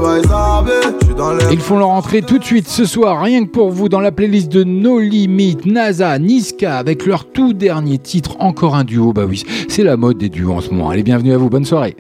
dans 1.17 1.35
les. 1.35 1.45
Ils 1.53 1.61
font 1.61 1.79
leur 1.79 1.91
entrée 1.91 2.23
tout 2.23 2.39
de 2.39 2.45
suite 2.45 2.67
ce 2.67 2.85
soir, 2.85 3.23
rien 3.23 3.45
que 3.45 3.51
pour 3.51 3.71
vous, 3.71 3.89
dans 3.89 4.01
la 4.01 4.11
playlist 4.11 4.51
de 4.51 4.65
No 4.65 4.99
Limit, 4.99 5.59
NASA, 5.67 6.19
Niska, 6.19 6.79
avec 6.79 7.07
leur 7.07 7.31
tout 7.31 7.53
dernier 7.53 7.99
titre, 7.99 8.37
encore 8.41 8.75
un 8.75 8.83
duo. 8.83 9.13
Bah 9.13 9.25
oui, 9.29 9.45
c'est 9.69 9.85
la 9.85 9.97
mode 9.97 10.19
des 10.19 10.31
duos 10.31 10.55
en 10.55 10.61
ce 10.61 10.71
moment. 10.71 10.91
Allez, 10.91 11.05
bienvenue 11.05 11.33
à 11.33 11.39
vous, 11.39 11.49
bonne 11.49 11.65
soirée. 11.65 11.95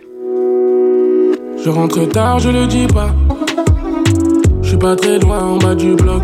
Je 1.65 1.71
rentre 1.71 2.05
tard, 2.09 2.41
je 2.41 2.51
le 2.51 2.67
dis 2.67 2.89
pas. 2.89 3.15
Je 4.63 4.71
suis 4.71 4.79
pas 4.79 4.97
très 4.97 5.21
loin 5.21 5.41
en 5.41 5.59
bas 5.59 5.77
du 5.77 5.95
bloc. 5.95 6.23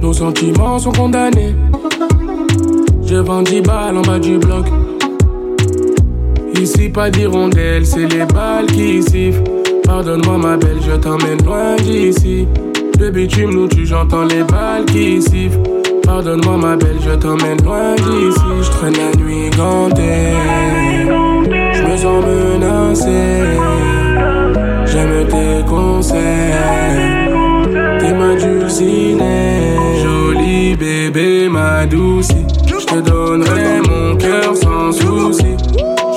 Nos 0.00 0.12
sentiments 0.12 0.80
sont 0.80 0.92
condamnés. 0.92 1.54
Je 3.12 3.18
vends 3.18 3.42
10 3.42 3.60
balles 3.60 3.98
en 3.98 4.00
bas 4.00 4.18
du 4.18 4.38
bloc. 4.38 4.64
Ici, 6.58 6.88
pas 6.88 7.10
d'hirondelle, 7.10 7.84
c'est 7.84 8.06
les 8.06 8.24
balles 8.24 8.64
qui 8.64 9.02
sifflent. 9.02 9.42
Pardonne-moi, 9.84 10.38
ma 10.38 10.56
belle, 10.56 10.78
je 10.80 10.96
t'emmène 10.96 11.44
loin 11.44 11.76
d'ici. 11.76 12.48
Le 12.98 13.10
bitume 13.10 13.50
nous 13.50 13.68
tue, 13.68 13.84
j'entends 13.84 14.24
les 14.24 14.42
balles 14.44 14.86
qui 14.86 15.20
sifflent. 15.20 15.60
Pardonne-moi, 16.04 16.56
ma 16.56 16.76
belle, 16.76 16.96
je 17.04 17.10
t'emmène 17.10 17.62
loin 17.62 17.96
d'ici. 17.96 18.40
Je 18.62 18.70
traîne 18.70 18.94
la 18.94 19.14
nuit 19.22 19.50
gantée. 19.58 20.32
Je 21.74 21.82
me 21.82 21.96
sens 21.98 22.24
menacé. 22.24 23.42
J'aime 24.86 25.26
tes 25.28 25.68
conseils. 25.68 26.18
T'es 28.00 28.14
ma 28.14 28.34
dulcinée. 28.36 29.76
Joli 30.02 30.76
bébé, 30.76 31.50
ma 31.50 31.84
douce. 31.84 32.28
Je 32.92 32.98
te 32.98 33.08
donnerai 33.08 33.80
mon 33.88 34.16
cœur 34.16 34.54
sans 34.54 34.92
souci. 34.92 35.56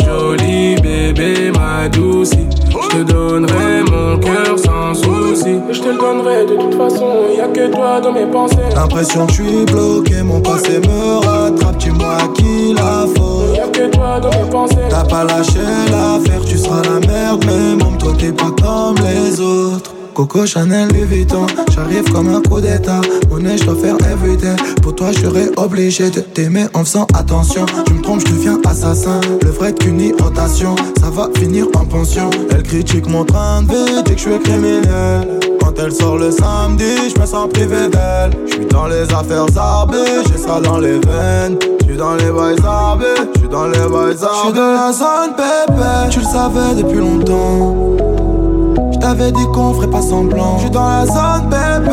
Joli 0.04 0.76
bébé, 0.82 1.50
ma 1.54 1.88
douce. 1.88 2.32
Je 2.32 2.98
te 2.98 3.04
donnerai 3.04 3.84
mon 3.90 4.20
cœur 4.20 4.60
sans 4.60 4.94
souci. 4.94 5.56
Je 5.72 5.80
te 5.80 5.88
le 5.88 5.98
donnerai 5.98 6.46
de 6.46 6.58
toute 6.58 6.76
façon. 6.76 7.28
Y 7.34 7.40
a 7.40 7.48
que 7.48 7.72
toi 7.72 8.02
dans 8.02 8.12
mes 8.12 8.26
pensées. 8.26 8.58
L'impression 8.76 9.26
que 9.26 9.32
je 9.32 9.42
suis 9.42 9.66
bloqué, 9.66 10.22
mon 10.22 10.42
passé 10.42 10.80
me 10.80 11.26
rattrape. 11.26 11.78
Dis-moi 11.78 12.18
à 12.18 12.28
qui 12.34 12.74
la 12.74 13.06
faute. 13.16 13.56
Y'a 13.56 13.68
que 13.68 13.90
toi 13.96 14.20
dans 14.20 14.32
mes 14.32 14.50
pensées. 14.50 14.76
T'as 14.90 15.06
pas 15.06 15.24
lâché 15.24 15.60
l'affaire, 15.90 16.42
tu 16.46 16.58
seras 16.58 16.82
la 16.82 17.00
merde. 17.08 17.46
Mais 17.48 17.86
même 17.86 17.98
toi, 17.98 18.12
t'es 18.20 18.34
pas 18.34 18.52
comme 18.62 18.98
les 18.98 19.40
autres. 19.40 19.95
Coco 20.16 20.46
Chanel, 20.46 20.88
Louis 20.94 21.04
Vuitton, 21.04 21.46
j'arrive 21.74 22.10
comme 22.10 22.34
un 22.34 22.42
coup 22.42 22.62
d'état. 22.62 23.02
Monnaie, 23.30 23.58
je 23.58 23.66
dois 23.66 23.76
faire 23.76 23.98
everyday. 24.10 24.56
Pour 24.82 24.96
toi, 24.96 25.12
je 25.12 25.20
serais 25.20 25.50
obligé 25.58 26.10
de 26.10 26.22
t'aimer 26.22 26.68
en 26.74 26.86
faisant 26.86 27.06
attention. 27.14 27.66
Tu 27.86 27.94
me 27.94 28.02
trompes, 28.02 28.22
je 28.26 28.32
deviens 28.32 28.58
assassin. 28.66 29.20
Le 29.44 29.50
vrai 29.50 29.74
qu'une 29.74 30.00
irritation, 30.00 30.78
ça 31.02 31.10
va 31.10 31.30
finir 31.36 31.68
en 31.76 31.84
pension. 31.84 32.30
Elle 32.52 32.64
critique 32.64 33.10
mon 33.10 33.26
train 33.26 33.64
de 33.64 33.68
vie, 33.68 34.04
dit 34.06 34.16
que 34.16 34.22
je 34.22 34.30
suis 34.30 34.40
criminel. 34.40 35.40
Quand 35.60 35.74
elle 35.80 35.92
sort 35.92 36.18
le 36.18 36.32
samedi, 36.32 37.10
je 37.14 37.20
me 37.20 37.26
sens 37.26 37.50
privé 37.50 37.90
d'elle. 37.90 38.32
Je 38.48 38.54
suis 38.54 38.66
dans 38.68 38.88
les 38.88 39.04
affaires 39.14 39.58
arbées, 39.58 40.24
j'ai 40.32 40.38
ça 40.38 40.62
dans 40.62 40.80
les 40.80 40.98
veines. 41.00 41.60
Je 41.82 41.86
suis 41.88 41.98
dans 41.98 42.16
les 42.16 42.32
boys 42.32 42.56
je 42.56 43.40
suis 43.40 43.50
dans 43.50 43.68
les 43.68 43.80
boys. 43.90 44.12
Je 44.12 44.46
suis 44.46 44.54
dans 44.54 44.72
la 44.72 44.94
zone 44.94 45.36
bébé, 45.36 46.10
tu 46.10 46.20
le 46.20 46.26
savais 46.26 46.82
depuis 46.82 47.00
longtemps. 47.00 48.05
T'avais 49.06 49.32
dit 49.32 49.46
qu'on 49.54 49.72
ferait 49.76 49.88
pas 49.92 50.02
semblant. 50.02 50.56
Je 50.58 50.62
suis 50.62 50.72
dans 50.72 50.90
la 50.90 51.06
zone 51.06 51.48
bébé, 51.48 51.92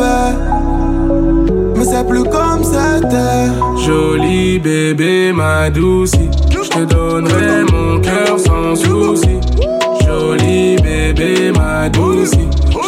mais 1.76 1.84
c'est 1.84 2.09
plus 2.09 2.24
comme 2.24 2.64
c'était. 2.64 3.84
Joli 3.84 4.59
bébé, 4.59 5.30
ma 5.30 5.68
douce. 5.68 6.12
Je 6.48 6.70
te 6.70 6.84
donnerai 6.86 7.64
mon 7.70 8.01
cœur 8.01 8.39
sans 8.39 8.74
souci. 8.74 9.40
Joli 10.06 10.76
bébé, 10.76 11.52
ma 11.55 11.90
douce. 11.90 12.30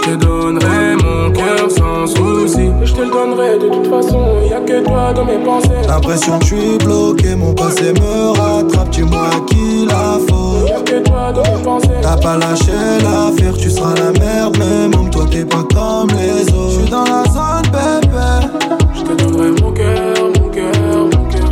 Je 0.05 0.10
te 0.10 0.16
donnerai 0.16 0.97
mon 1.02 1.32
cœur 1.32 1.70
sans 1.70 2.06
souci. 2.06 2.68
Je 2.82 2.93
te 2.93 3.01
le 3.01 3.10
donnerai 3.10 3.59
de 3.59 3.68
toute 3.70 3.86
façon. 3.86 4.20
Y 4.47 4.52
a 4.52 4.60
que 4.60 4.85
toi 4.85 5.14
dans 5.14 5.24
mes 5.24 5.39
pensées. 5.39 5.89
L'impression 5.89 6.39
que 6.40 6.44
je 6.44 6.55
suis 6.55 6.78
bloqué, 6.78 7.35
mon 7.35 7.55
passé 7.55 7.94
me 7.94 8.39
rattrape. 8.39 8.90
Dis-moi 8.90 9.28
à 9.28 9.40
qui 9.47 9.86
la 9.86 10.18
faute. 10.28 10.68
Y'a 10.68 10.81
que 10.82 11.02
toi 11.09 11.32
dans 11.32 11.43
mes 11.43 11.62
pensées. 11.62 11.89
T'as 12.02 12.18
pas 12.18 12.36
lâché 12.36 12.72
l'affaire, 13.02 13.56
tu 13.56 13.70
seras 13.70 13.94
la 13.94 14.12
merde. 14.20 14.59
Mais 14.59 14.89
même 14.89 15.09
toi, 15.09 15.24
t'es 15.31 15.47
pas 15.47 15.64
comme 15.72 16.10
les 16.10 16.52
autres. 16.52 16.70
Je 16.70 16.81
suis 16.81 16.90
dans 16.90 17.05
la 17.05 17.24
zone 17.24 17.62
bébé. 17.72 18.76
Je 18.94 19.02
te 19.05 19.22
donnerai 19.22 19.51
mon 19.62 19.72
cœur, 19.72 20.14
mon 20.39 20.48
cœur, 20.51 21.05
mon 21.14 21.24
cœur. 21.31 21.48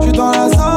Je 0.00 0.04
suis 0.06 0.12
dans 0.16 0.30
la 0.30 0.48
zone 0.48 0.71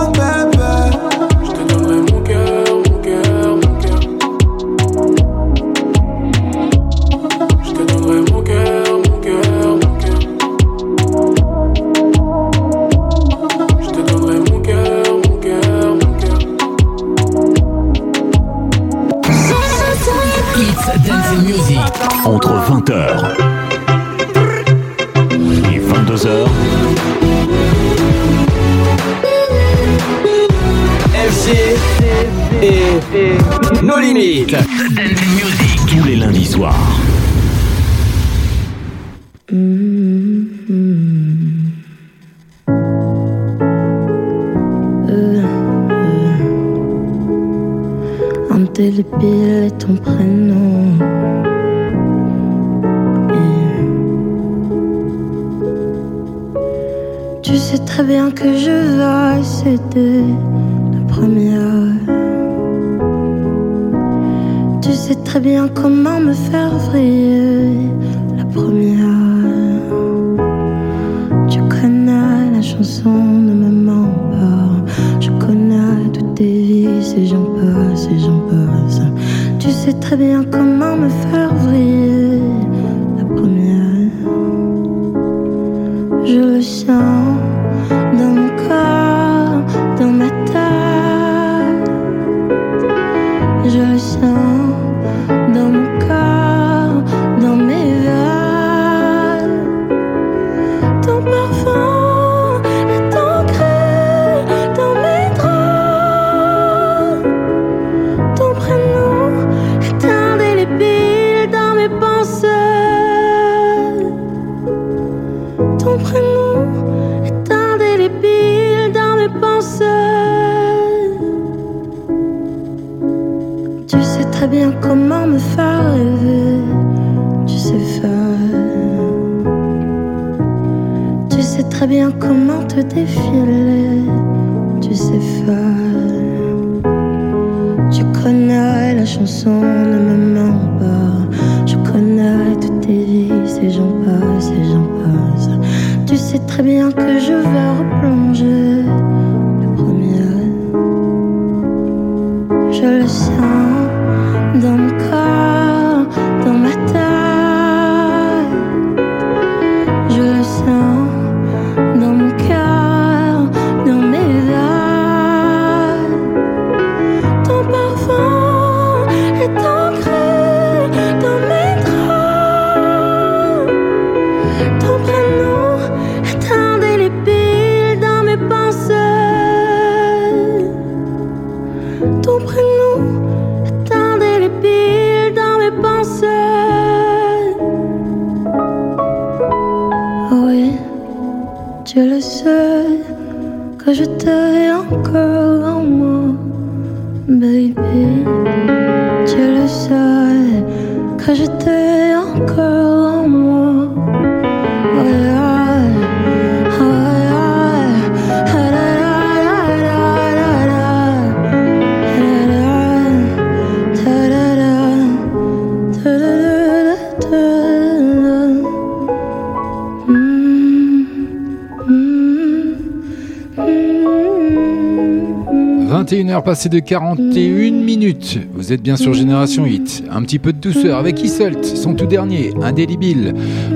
21h 226.45 226.51
passées 226.51 226.69
de 226.69 226.80
41 226.80 227.72
minutes. 227.84 228.39
Vous 228.53 228.72
êtes 228.72 228.81
bien 228.81 228.95
sur 228.97 229.13
Génération 229.13 229.65
Hit. 229.65 230.03
Un 230.11 230.22
petit 230.22 230.38
peu 230.39 230.53
de 230.53 230.59
douceur 230.59 230.97
avec 230.99 231.23
Isselt, 231.23 231.65
son 231.65 231.93
tout 231.95 232.05
dernier, 232.05 232.51
Indélébile, 232.61 233.34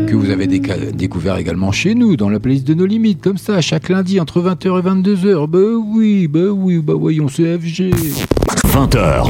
que 0.07 0.15
vous 0.15 0.29
avez 0.29 0.45
déca- 0.47 0.91
découvert 0.93 1.37
également 1.37 1.71
chez 1.71 1.95
nous, 1.95 2.15
dans 2.15 2.29
la 2.29 2.39
playlist 2.39 2.67
de 2.67 2.73
nos 2.75 2.85
limites, 2.85 3.21
comme 3.21 3.37
ça, 3.37 3.59
chaque 3.61 3.89
lundi 3.89 4.19
entre 4.19 4.41
20h 4.41 4.79
et 4.79 4.81
22h. 4.83 5.47
Bah 5.47 5.57
oui, 5.95 6.27
bah 6.27 6.51
oui, 6.55 6.77
bah 6.77 6.93
voyons, 6.95 7.27
c'est 7.27 7.57
FG. 7.57 7.91
20h. 8.67 9.23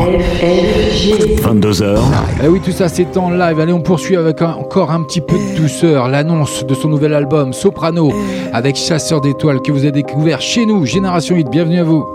22h. 1.41 1.97
Eh 2.43 2.47
oui, 2.47 2.59
tout 2.63 2.71
ça 2.71 2.89
c'est 2.89 3.15
en 3.17 3.31
live. 3.31 3.59
Allez, 3.59 3.73
on 3.73 3.81
poursuit 3.81 4.17
avec 4.17 4.41
un- 4.41 4.51
encore 4.53 4.91
un 4.91 5.01
petit 5.03 5.21
peu 5.21 5.35
de 5.35 5.61
douceur. 5.61 6.09
L'annonce 6.09 6.65
de 6.67 6.73
son 6.73 6.89
nouvel 6.89 7.13
album, 7.13 7.53
Soprano, 7.53 8.11
avec 8.51 8.75
Chasseur 8.75 9.21
d'étoiles, 9.21 9.61
que 9.61 9.71
vous 9.71 9.79
avez 9.79 9.91
découvert 9.93 10.41
chez 10.41 10.65
nous, 10.65 10.85
Génération 10.85 11.37
Hit. 11.37 11.49
Bienvenue 11.49 11.79
à 11.79 11.83
vous. 11.85 12.05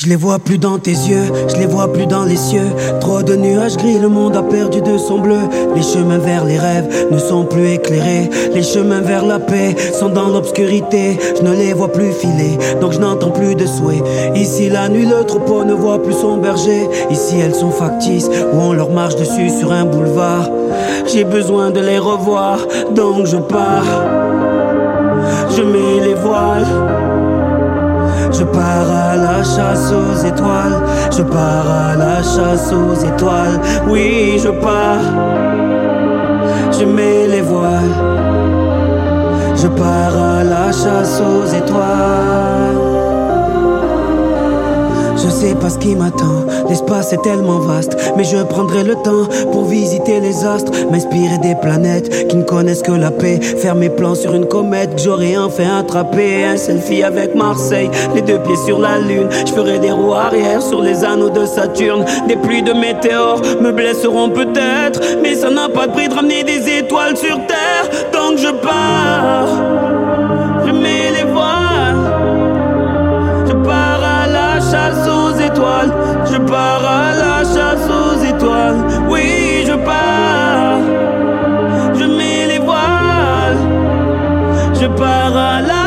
Je 0.00 0.06
les 0.06 0.14
vois 0.14 0.38
plus 0.38 0.58
dans 0.58 0.78
tes 0.78 0.92
yeux, 0.92 1.24
je 1.48 1.56
les 1.56 1.66
vois 1.66 1.92
plus 1.92 2.06
dans 2.06 2.22
les 2.22 2.36
cieux. 2.36 2.70
Trop 3.00 3.24
de 3.24 3.34
nuages 3.34 3.76
gris, 3.76 3.98
le 3.98 4.08
monde 4.08 4.36
a 4.36 4.44
perdu 4.44 4.80
de 4.80 4.96
son 4.96 5.18
bleu. 5.18 5.40
Les 5.74 5.82
chemins 5.82 6.18
vers 6.18 6.44
les 6.44 6.56
rêves 6.56 7.08
ne 7.10 7.18
sont 7.18 7.44
plus 7.44 7.72
éclairés. 7.72 8.30
Les 8.54 8.62
chemins 8.62 9.00
vers 9.00 9.26
la 9.26 9.40
paix 9.40 9.74
sont 9.92 10.10
dans 10.10 10.28
l'obscurité. 10.28 11.18
Je 11.36 11.42
ne 11.42 11.52
les 11.52 11.72
vois 11.72 11.90
plus 11.90 12.12
filer, 12.12 12.56
donc 12.80 12.92
je 12.92 13.00
n'entends 13.00 13.32
plus 13.32 13.56
de 13.56 13.66
souhaits. 13.66 14.04
Ici 14.36 14.68
la 14.68 14.88
nuit, 14.88 15.04
le 15.04 15.24
troupeau 15.24 15.64
ne 15.64 15.74
voit 15.74 16.00
plus 16.00 16.14
son 16.14 16.36
berger. 16.36 16.88
Ici 17.10 17.40
elles 17.40 17.56
sont 17.56 17.72
factices, 17.72 18.30
ou 18.52 18.56
on 18.56 18.74
leur 18.74 18.90
marche 18.90 19.16
dessus 19.16 19.50
sur 19.50 19.72
un 19.72 19.84
boulevard. 19.84 20.48
J'ai 21.12 21.24
besoin 21.24 21.72
de 21.72 21.80
les 21.80 21.98
revoir, 21.98 22.60
donc 22.94 23.26
je 23.26 23.36
pars. 23.36 24.04
Je 25.56 25.62
mets 25.62 26.06
les 26.06 26.14
voiles. 26.14 26.87
Je 28.38 28.44
pars 28.44 28.88
à 28.88 29.16
la 29.16 29.42
chasse 29.42 29.90
aux 29.90 30.24
étoiles, 30.24 30.80
je 31.10 31.22
pars 31.22 31.68
à 31.68 31.96
la 31.96 32.22
chasse 32.22 32.72
aux 32.72 32.94
étoiles, 32.94 33.58
oui 33.88 34.38
je 34.38 34.50
pars, 34.50 35.02
je 36.70 36.84
mets 36.84 37.26
les 37.26 37.40
voiles, 37.40 37.96
je 39.56 39.66
pars 39.66 40.16
à 40.16 40.44
la 40.44 40.70
chasse 40.70 41.20
aux 41.20 41.46
étoiles. 41.52 42.77
Je 45.28 45.32
sais 45.34 45.54
pas 45.54 45.68
ce 45.68 45.76
qui 45.76 45.94
m'attend, 45.94 46.46
l'espace 46.70 47.12
est 47.12 47.20
tellement 47.20 47.58
vaste, 47.58 47.94
mais 48.16 48.24
je 48.24 48.42
prendrai 48.44 48.82
le 48.82 48.94
temps 48.94 49.28
pour 49.52 49.66
visiter 49.66 50.20
les 50.20 50.42
astres, 50.42 50.72
m'inspirer 50.90 51.36
des 51.42 51.54
planètes 51.54 52.28
qui 52.28 52.36
ne 52.36 52.44
connaissent 52.44 52.80
que 52.80 52.92
la 52.92 53.10
paix, 53.10 53.38
faire 53.38 53.74
mes 53.74 53.90
plans 53.90 54.14
sur 54.14 54.34
une 54.34 54.46
comète 54.46 54.96
que 54.96 55.38
enfin 55.38 55.80
attrapé, 55.80 56.46
un 56.46 56.56
selfie 56.56 57.02
avec 57.02 57.34
Marseille, 57.34 57.90
les 58.14 58.22
deux 58.22 58.38
pieds 58.38 58.56
sur 58.64 58.78
la 58.78 58.98
lune, 59.00 59.28
je 59.46 59.52
ferai 59.52 59.78
des 59.78 59.92
roues 59.92 60.14
arrière 60.14 60.62
sur 60.62 60.80
les 60.80 61.04
anneaux 61.04 61.28
de 61.28 61.44
Saturne, 61.44 62.06
des 62.26 62.36
pluies 62.36 62.62
de 62.62 62.72
météores 62.72 63.42
me 63.60 63.70
blesseront 63.70 64.30
peut-être, 64.30 64.98
mais 65.22 65.34
ça 65.34 65.50
n'a 65.50 65.68
pas 65.68 65.88
de 65.88 65.92
prix 65.92 66.08
de 66.08 66.14
ramener 66.14 66.42
des 66.42 66.78
étoiles 66.78 67.18
sur 67.18 67.36
terre, 67.46 67.84
donc 68.14 68.38
je 68.38 68.48
pars, 68.48 69.48
je 70.66 70.72
mets 70.72 71.10
les 71.12 71.27
Je 76.30 76.38
pars 76.38 76.84
à 76.84 77.12
la 77.22 77.38
chasse 77.44 77.88
aux 77.88 78.22
étoiles. 78.22 78.80
Oui, 79.08 79.64
je 79.66 79.74
pars. 79.74 80.80
Je 81.94 82.04
mets 82.04 82.46
les 82.48 82.58
voiles. 82.58 83.62
Je 84.80 84.86
pars 84.86 85.36
à 85.36 85.60
la 85.60 85.77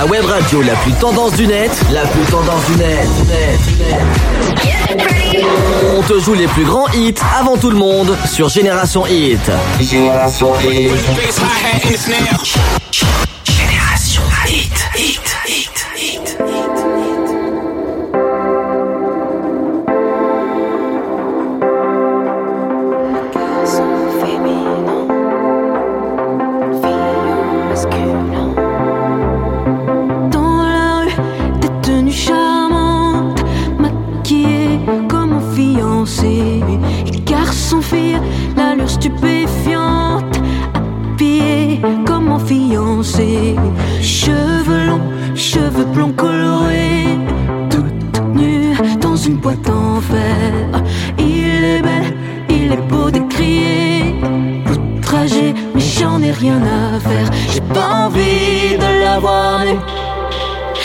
la 0.00 0.06
web 0.06 0.24
radio 0.24 0.62
la 0.62 0.74
plus 0.76 0.92
tendance 0.94 1.34
du 1.34 1.46
net, 1.46 1.70
la 1.92 2.06
plus 2.06 2.22
tendance 2.30 2.64
du 2.64 2.76
net, 2.76 3.06
net, 3.28 3.60
net. 3.78 4.00
On 5.94 6.00
te 6.02 6.18
joue 6.18 6.32
les 6.32 6.46
plus 6.46 6.64
grands 6.64 6.88
hits 6.94 7.20
avant 7.38 7.58
tout 7.58 7.68
le 7.68 7.76
monde 7.76 8.16
sur 8.24 8.48
Génération 8.48 9.06
Hit. 9.06 9.50
Génération 9.78 10.54
Hit. 10.62 10.90
Rien 56.32 56.60
à 56.62 57.00
faire. 57.00 57.30
J'ai 57.52 57.60
pas 57.60 58.06
envie 58.06 58.76
de 58.76 59.04
la 59.04 59.18
voir 59.18 59.64
nue. 59.64 59.78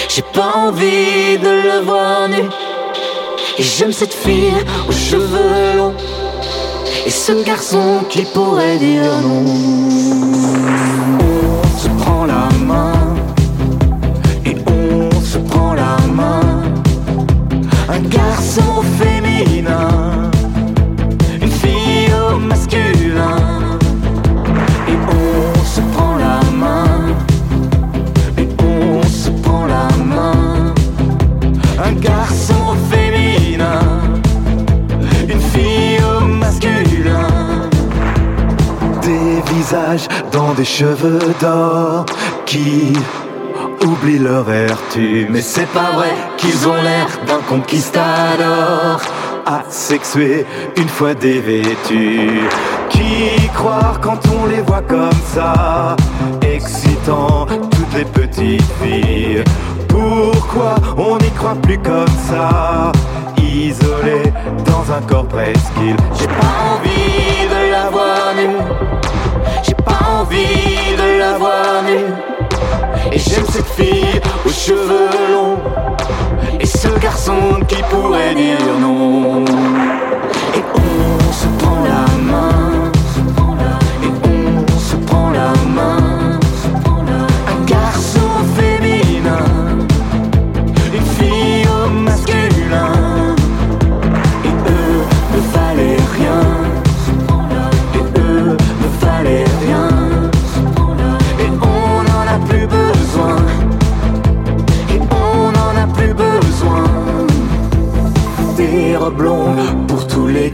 J'ai 0.10 0.22
pas 0.22 0.54
envie 0.56 1.38
de 1.38 1.50
le 1.68 1.86
voir 1.86 2.28
nu. 2.30 2.44
Et 3.58 3.64
j'aime 3.64 3.92
cette 3.92 4.14
fille 4.14 4.54
aux 4.88 4.92
cheveux 4.92 5.78
longs. 5.78 5.94
Et 7.06 7.10
ce 7.10 7.32
garçon 7.46 8.04
qui 8.10 8.24
pourrait 8.24 8.78
dire 8.78 9.12
non. 9.22 9.46
On 11.20 11.78
se 11.78 11.90
prend 12.04 12.26
la 12.26 12.50
main 12.66 12.94
et 14.46 14.56
on 14.68 15.22
se 15.22 15.38
prend 15.38 15.74
la 15.74 15.98
main. 16.12 16.42
Un 17.90 18.00
garçon 18.10 18.82
féminin, 19.00 20.32
Dans 40.32 40.54
des 40.54 40.64
cheveux 40.64 41.20
d'or 41.42 42.06
qui 42.46 42.94
oublient 43.86 44.20
leur 44.20 44.44
vertu. 44.44 45.28
Mais 45.30 45.42
c'est 45.42 45.68
pas 45.68 45.92
vrai 45.94 46.12
qu'ils 46.38 46.66
ont 46.66 46.82
l'air 46.82 47.08
d'un 47.28 47.42
conquistador 47.50 49.02
asexué 49.46 50.46
une 50.78 50.88
fois 50.88 51.14
dévêtus. 51.14 52.40
Qui 52.90 53.50
croire 53.54 54.00
quand 54.02 54.20
on 54.40 54.46
les 54.46 54.62
voit 54.62 54.82
comme 54.84 55.22
ça, 55.34 55.98
excitant 56.42 57.46
toutes 57.46 57.94
les 57.98 58.06
petites 58.06 58.72
filles. 58.82 59.44
Pourquoi 59.90 60.76
on 60.98 61.18
n'y 61.18 61.32
croit 61.32 61.56
plus 61.62 61.80
comme 61.80 62.16
ça, 62.30 62.94
isolé 63.38 64.32
dans 64.66 64.90
un 64.94 65.02
corps 65.02 65.28
presqu'île. 65.28 65.98
J'ai 66.18 66.28
pas 66.28 66.56
envie 66.72 67.48
de 67.50 67.72
la 67.72 67.90
voir 67.90 68.34
nue. 68.38 68.95
Pas 69.86 70.20
envie 70.20 70.96
de 70.98 71.20
la 71.20 71.38
voir. 71.38 71.84
Et 73.12 73.20
j'aime 73.20 73.46
cette 73.50 73.68
fille 73.68 74.20
aux 74.46 74.50
cheveux 74.50 75.10
longs. 75.32 75.60
Et 76.60 76.66
ce 76.66 76.88
garçon 77.00 77.60
qui 77.68 77.82
pourrait 77.90 78.36
dire 78.36 78.58
non. 78.80 79.46
Et 80.56 80.64
on 80.76 81.32
se 81.32 81.48
prend 81.60 81.84
la 81.84 82.06
main. 82.22 82.65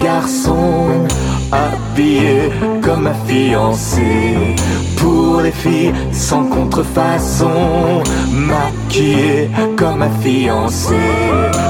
Garçons. 0.01 1.07
Habillés 1.51 2.51
comme 2.81 3.07
un 3.07 3.13
fiancé. 3.27 4.55
Pour 4.97 5.41
les 5.41 5.51
filles 5.51 5.93
sans 6.11 6.45
contrefaçon. 6.45 8.03
Maquillés 8.31 9.49
comme 9.77 10.01
un 10.01 10.09
fiancé. 10.21 10.95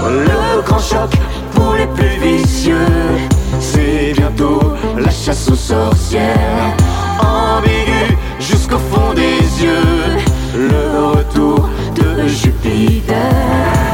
Le 0.03 0.61
grand 0.61 0.79
choc 0.79 1.11
pour 1.53 1.73
les 1.75 1.87
plus 1.87 2.17
vicieux. 2.19 2.75
C'est 3.59 4.13
bientôt 4.15 4.61
la 4.97 5.11
chasse 5.11 5.49
aux 5.49 5.55
sorcières. 5.55 6.75
Ambigu 7.19 8.17
jusqu'au 8.39 8.79
fond 8.91 9.13
des 9.13 9.63
yeux. 9.63 10.17
Le 10.55 11.17
retour 11.17 11.69
de 11.95 12.27
Jupiter. 12.27 13.90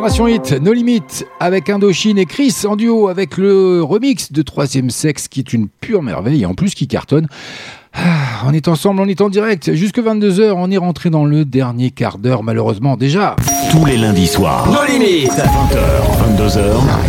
Génération 0.00 0.28
Hit, 0.28 0.52
No 0.62 0.72
Limit, 0.72 1.02
avec 1.40 1.68
Indochine 1.68 2.16
et 2.16 2.24
Chris 2.24 2.56
en 2.66 2.74
duo 2.74 3.08
avec 3.08 3.36
le 3.36 3.82
remix 3.82 4.32
de 4.32 4.40
Troisième 4.40 4.88
Sexe 4.88 5.28
qui 5.28 5.40
est 5.40 5.52
une 5.52 5.68
pure 5.68 6.02
merveille 6.02 6.40
et 6.40 6.46
en 6.46 6.54
plus 6.54 6.74
qui 6.74 6.88
cartonne. 6.88 7.26
Ah, 7.92 8.46
on 8.46 8.54
est 8.54 8.66
ensemble, 8.66 9.02
on 9.02 9.08
est 9.08 9.20
en 9.20 9.28
direct. 9.28 9.74
Jusque 9.74 9.98
22h, 9.98 10.52
on 10.56 10.70
est 10.70 10.78
rentré 10.78 11.10
dans 11.10 11.26
le 11.26 11.44
dernier 11.44 11.90
quart 11.90 12.16
d'heure, 12.16 12.42
malheureusement 12.42 12.96
déjà. 12.96 13.36
Tous 13.70 13.84
les 13.84 13.98
lundis 13.98 14.26
soirs. 14.26 14.66
No 14.72 14.78
Limit. 14.90 15.26
20h, 15.26 16.38
22h. 16.38 16.62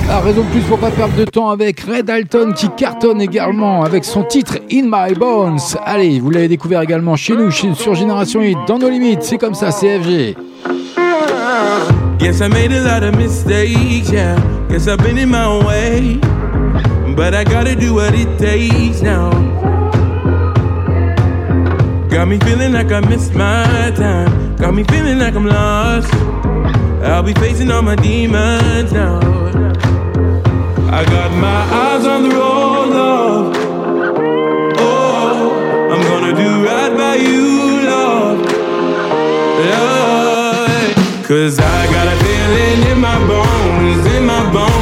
Ah, 0.10 0.20
raison 0.20 0.42
de 0.42 0.50
plus 0.50 0.60
pour 0.64 0.78
pas 0.78 0.92
perdre 0.92 1.16
de 1.16 1.24
temps 1.24 1.50
avec 1.50 1.80
Red 1.80 2.10
Alton 2.10 2.52
qui 2.54 2.68
cartonne 2.76 3.22
également 3.22 3.84
avec 3.84 4.04
son 4.04 4.24
titre 4.24 4.58
In 4.70 4.84
My 4.92 5.14
Bones. 5.14 5.60
Allez, 5.86 6.20
vous 6.20 6.30
l'avez 6.30 6.50
découvert 6.50 6.82
également 6.82 7.16
chez 7.16 7.38
nous, 7.38 7.52
chez- 7.52 7.74
sur 7.74 7.96
Génération 7.96 8.42
Hit, 8.42 8.58
dans 8.68 8.80
nos 8.80 8.90
limites. 8.90 9.24
C'est 9.24 9.38
comme 9.38 9.54
ça, 9.56 9.72
CFG. 9.72 10.36
Yes, 12.22 12.40
I 12.40 12.48
made 12.48 12.72
a 12.72 12.82
lot 12.82 13.02
of 13.02 13.16
mistakes, 13.18 14.12
yeah. 14.12 14.38
Guess 14.70 14.88
I've 14.88 15.00
been 15.00 15.18
in 15.18 15.30
my 15.30 15.66
way, 15.66 16.20
but 17.16 17.34
I 17.34 17.44
gotta 17.44 17.76
do 17.76 17.96
what 17.96 18.14
it 18.14 18.38
takes 18.38 19.02
now. 19.02 19.32
Got 22.10 22.28
me 22.28 22.38
feeling 22.38 22.74
like 22.74 22.92
I 22.92 23.00
missed 23.00 23.34
my 23.34 23.92
time. 23.96 24.56
Got 24.58 24.76
me 24.76 24.84
feeling 24.84 25.18
like 25.18 25.34
I'm 25.34 25.48
lost. 25.48 26.14
I'll 27.04 27.24
be 27.24 27.34
facing 27.34 27.72
all 27.72 27.82
my 27.82 27.96
demons 27.96 28.94
now. 28.94 29.18
I 30.92 31.04
got 31.04 31.32
my 31.32 31.62
eyes 31.84 32.06
on 32.06 32.30
the 32.30 32.36
road, 32.36 32.90
love. 33.00 33.56
Oh, 34.78 35.90
I'm 35.92 36.02
gonna 36.04 36.36
do 36.36 36.66
right 36.68 36.96
by 36.96 37.16
you, 37.16 37.82
love. 37.90 38.40
Love. 39.72 40.01
Cause 41.32 41.60
I 41.60 41.86
got 41.86 42.08
a 42.10 42.18
feeling 42.26 42.92
in 42.92 43.00
my 43.00 43.18
bones, 43.26 44.06
in 44.14 44.26
my 44.26 44.52
bones. 44.52 44.81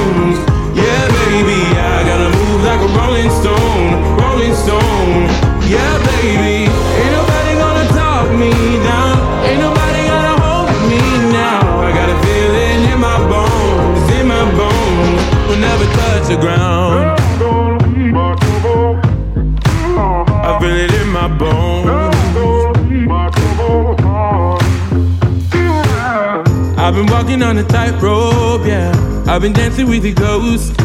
Been 27.06 27.14
walking 27.14 27.42
on 27.42 27.58
a 27.58 27.64
tightrope, 27.64 28.66
yeah. 28.66 28.92
I've 29.26 29.42
been 29.42 29.54
dancing 29.54 29.88
with 29.88 30.04
the 30.04 30.12
ghost. 30.12 30.76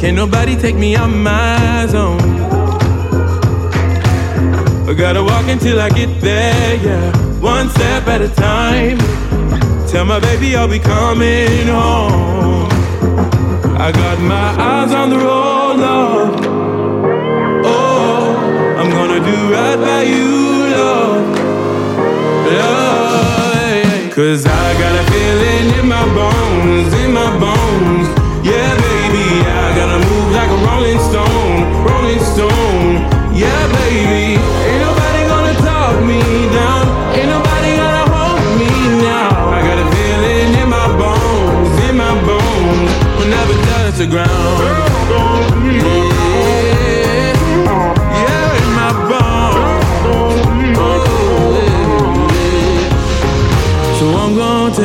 Can't 0.00 0.16
nobody 0.16 0.56
take 0.56 0.74
me 0.74 0.96
out 0.96 1.06
my 1.06 1.86
zone. 1.88 2.20
I 4.88 4.94
gotta 4.94 5.22
walk 5.22 5.46
until 5.46 5.80
I 5.80 5.88
get 5.90 6.20
there, 6.20 6.74
yeah. 6.82 7.12
One 7.38 7.68
step 7.68 8.08
at 8.08 8.22
a 8.22 8.28
time. 8.28 8.98
Tell 9.86 10.04
my 10.04 10.18
baby 10.18 10.56
I'll 10.56 10.66
be 10.66 10.80
coming 10.80 11.68
home. 11.68 12.68
I 13.78 13.92
got 13.92 14.18
my 14.18 14.48
eyes 14.70 14.92
on 14.92 15.10
the 15.10 15.18
road, 15.18 15.76
love. 15.86 16.40
Oh, 17.66 18.76
I'm 18.80 18.90
gonna 18.90 19.20
do 19.20 19.52
right 19.54 19.76
by 19.76 20.02
you, 20.02 20.74
love. 20.74 21.38
Love. 22.46 23.09
Cause 24.20 24.44
I 24.44 24.74
got 24.76 24.92
a 25.00 25.04
feeling 25.10 25.80
in 25.80 25.88
my 25.88 26.04
bones, 26.12 26.92
in 26.92 27.10
my 27.10 27.32
bones. 27.40 28.04
Yeah, 28.44 28.68
baby, 28.76 29.40
I 29.48 29.72
gotta 29.72 29.96
move 29.96 30.28
like 30.36 30.50
a 30.52 30.60
rolling 30.60 31.00
stone, 31.08 31.64
rolling 31.88 32.20
stone. 32.20 33.00
Yeah, 33.32 33.48
baby, 33.80 34.36
ain't 34.36 34.82
nobody 34.84 35.24
gonna 35.24 35.56
talk 35.64 36.04
me 36.04 36.20
down. 36.52 36.84
Ain't 37.16 37.32
nobody 37.32 37.80
gonna 37.80 38.12
hold 38.12 38.44
me 38.60 38.68
now. 39.00 39.56
I 39.56 39.64
got 39.64 39.80
a 39.80 39.88
feeling 39.88 40.52
in 40.52 40.68
my 40.68 40.88
bones, 41.00 41.72
in 41.88 41.96
my 41.96 42.12
bones. 42.28 42.92
We'll 43.16 43.32
never 43.32 43.56
touch 43.72 44.04
the 44.04 44.06
ground. 44.06 44.28
Yeah, 45.80 46.60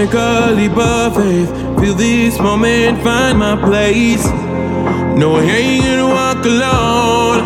take 0.05 0.13
a 0.13 0.51
leap 0.51 0.77
of 0.77 1.15
faith. 1.15 1.49
Feel 1.79 1.95
this 1.95 2.39
moment, 2.39 3.01
find 3.03 3.39
my 3.39 3.55
place. 3.55 4.23
No, 5.17 5.37
I 5.37 5.41
ain't 5.43 5.83
gonna 5.83 6.07
walk 6.07 6.45
alone. 6.45 7.37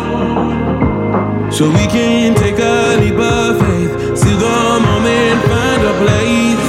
So 1.50 1.68
we 1.70 1.86
can 1.86 2.34
take 2.34 2.58
a 2.58 2.96
leap 3.00 3.14
of 3.14 3.58
faith. 3.60 4.18
See 4.18 4.36
the 4.44 4.80
moment, 4.88 5.42
find 5.50 5.82
a 5.90 5.94
place. 6.02 6.66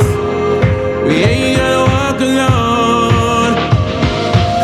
We 1.07 1.15
ain't 1.23 1.57
gonna 1.57 1.83
walk 1.95 2.21
alone. 2.21 3.53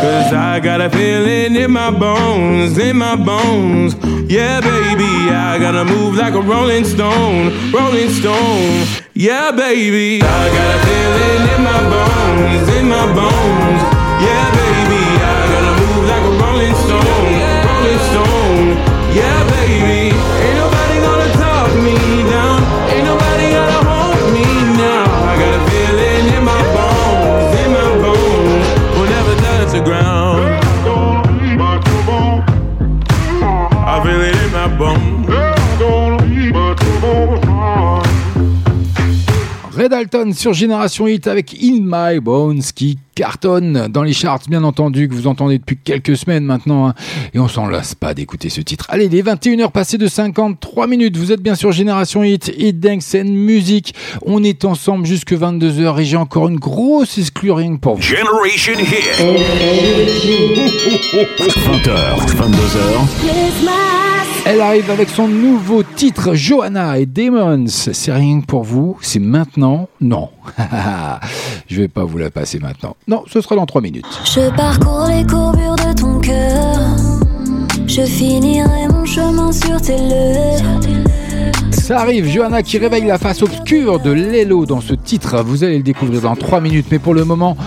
Cause 0.01 0.33
I 0.33 0.59
got 0.63 0.79
a 0.81 0.89
feeling 0.89 1.55
in 1.55 1.71
my 1.71 1.91
bones, 1.91 2.77
in 2.77 2.97
my 2.97 3.15
bones. 3.15 3.95
Yeah, 4.31 4.61
baby, 4.61 5.29
I 5.29 5.57
gotta 5.59 5.83
move 5.83 6.15
like 6.15 6.35
a 6.35 6.41
rolling 6.41 6.85
stone, 6.85 7.51
rolling 7.71 8.09
stone. 8.11 9.06
Yeah, 9.19 9.49
baby, 9.49 10.21
I 10.21 10.45
got 10.53 10.77
a 10.77 10.85
feeling 10.85 11.49
in 11.49 11.63
my 11.65 11.81
bones, 11.89 12.69
in 12.69 12.85
my 12.85 13.01
bones. 13.17 13.81
Yeah, 14.21 14.45
baby, 14.53 15.01
I 15.17 15.41
gotta 15.49 15.73
move 15.81 16.05
like 16.05 16.21
a 16.21 16.33
rolling 16.37 16.77
stone, 16.85 17.33
rolling 17.65 18.01
stone. 18.13 18.77
Yeah, 19.17 19.41
baby, 19.57 20.13
ain't 20.13 20.57
nobody 20.61 21.01
gonna 21.01 21.33
talk 21.33 21.73
me 21.81 21.97
down, 22.29 22.61
ain't 22.93 23.05
nobody 23.09 23.57
gonna 23.57 23.81
hold 23.89 24.33
me 24.37 24.45
now. 24.77 25.09
I 25.09 25.33
got 25.33 25.53
a 25.57 25.61
feeling 25.65 26.37
in 26.37 26.43
my 26.45 26.61
bones, 26.77 27.57
in 27.57 27.69
my 27.73 27.89
bones, 27.97 28.65
will 28.93 29.09
never 29.09 29.33
touch 29.41 29.71
the 29.73 29.81
ground. 29.81 30.56
Red 39.87 39.93
Alton 39.93 40.33
sur 40.33 40.51
Génération 40.53 41.07
Hit 41.07 41.27
avec 41.27 41.55
In 41.63 41.79
My 41.81 42.19
Bones 42.19 42.61
qui 42.75 42.99
cartonne 43.15 43.87
dans 43.87 44.03
les 44.03 44.11
charts, 44.11 44.41
bien 44.49 44.65
entendu, 44.65 45.07
que 45.07 45.13
vous 45.13 45.27
entendez 45.27 45.59
depuis 45.59 45.77
quelques 45.81 46.17
semaines 46.17 46.43
maintenant. 46.43 46.89
hein. 46.89 46.93
Et 47.33 47.39
on 47.39 47.47
s'en 47.47 47.67
lasse 47.67 47.95
pas 47.95 48.13
d'écouter 48.13 48.49
ce 48.49 48.59
titre. 48.59 48.85
Allez, 48.89 49.07
les 49.07 49.23
21h 49.23 49.71
passées 49.71 49.97
de 49.97 50.07
53 50.07 50.87
minutes. 50.87 51.15
Vous 51.15 51.31
êtes 51.31 51.41
bien 51.41 51.55
sur 51.55 51.71
Génération 51.71 52.21
Hit, 52.21 52.51
Hit 52.57 52.81
Dance 52.81 53.15
and 53.15 53.29
Music. 53.31 53.95
On 54.25 54.43
est 54.43 54.65
ensemble 54.65 55.05
jusque 55.05 55.31
22h 55.31 56.01
et 56.01 56.03
j'ai 56.05 56.17
encore 56.17 56.49
une 56.49 56.59
grosse 56.59 57.17
que 57.31 57.77
pour 57.77 57.95
vous. 57.95 58.01
Generation 58.01 58.73
Hit. 58.77 59.23
20h, 61.63 62.27
22h. 62.35 64.03
Elle 64.49 64.61
arrive 64.61 64.89
avec 64.89 65.09
son 65.09 65.27
nouveau 65.27 65.83
titre, 65.83 66.33
Johanna 66.33 66.99
et 66.99 67.05
Demons. 67.05 67.65
C'est 67.67 68.13
rien 68.13 68.39
que 68.39 68.45
pour 68.45 68.63
vous, 68.63 68.97
c'est 69.01 69.19
maintenant 69.19 69.89
Non. 69.99 70.29
Je 71.67 71.81
vais 71.81 71.89
pas 71.89 72.05
vous 72.05 72.17
la 72.17 72.31
passer 72.31 72.57
maintenant. 72.57 72.95
Non, 73.09 73.25
ce 73.27 73.41
sera 73.41 73.57
dans 73.57 73.65
3 73.65 73.81
minutes. 73.81 74.05
Je 74.23 74.49
parcours 74.55 75.05
les 75.09 75.25
courbures 75.25 75.75
de 75.75 75.93
ton 75.93 76.19
cœur. 76.19 76.79
Je 77.87 78.03
finirai 78.03 78.87
mon 78.89 79.03
chemin 79.03 79.51
sur 79.51 79.81
tes 79.81 79.97
lèvres. 79.97 80.79
Ça 81.73 81.99
arrive, 81.99 82.29
Johanna 82.29 82.63
qui 82.63 82.77
réveille 82.77 83.05
la 83.05 83.17
face 83.17 83.41
obscure 83.41 83.99
de 83.99 84.11
Lelo 84.11 84.65
dans 84.65 84.79
ce 84.79 84.93
titre. 84.93 85.43
Vous 85.43 85.65
allez 85.65 85.77
le 85.77 85.83
découvrir 85.83 86.21
dans 86.21 86.37
3 86.37 86.61
minutes, 86.61 86.87
mais 86.89 86.99
pour 86.99 87.13
le 87.13 87.25
moment, 87.25 87.57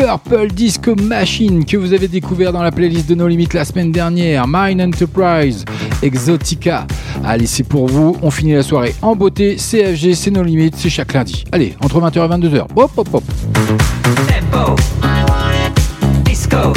Purple 0.00 0.48
Disco 0.48 0.94
Machine 0.94 1.64
que 1.64 1.76
vous 1.76 1.92
avez 1.92 2.08
découvert 2.08 2.52
dans 2.52 2.62
la 2.62 2.72
playlist 2.72 3.08
de 3.08 3.14
No 3.14 3.28
Limites 3.28 3.52
la 3.52 3.66
semaine 3.66 3.92
dernière, 3.92 4.46
Mine 4.48 4.80
Enterprise, 4.80 5.64
Exotica. 6.02 6.86
Allez, 7.24 7.46
c'est 7.46 7.64
pour 7.64 7.86
vous. 7.86 8.16
On 8.22 8.30
finit 8.30 8.54
la 8.54 8.62
soirée 8.62 8.94
en 9.02 9.14
beauté. 9.16 9.56
CFG, 9.56 10.14
c'est 10.14 10.30
No 10.30 10.42
Limites, 10.42 10.76
c'est 10.76 10.90
chaque 10.90 11.12
lundi. 11.12 11.44
Allez, 11.52 11.74
entre 11.82 12.00
20h 12.00 12.24
et 12.24 12.48
22h. 12.48 12.66
Hop, 12.76 12.90
hop, 12.96 13.08
hop. 13.12 13.24
Tempo, 14.26 14.76
disco, 16.24 16.72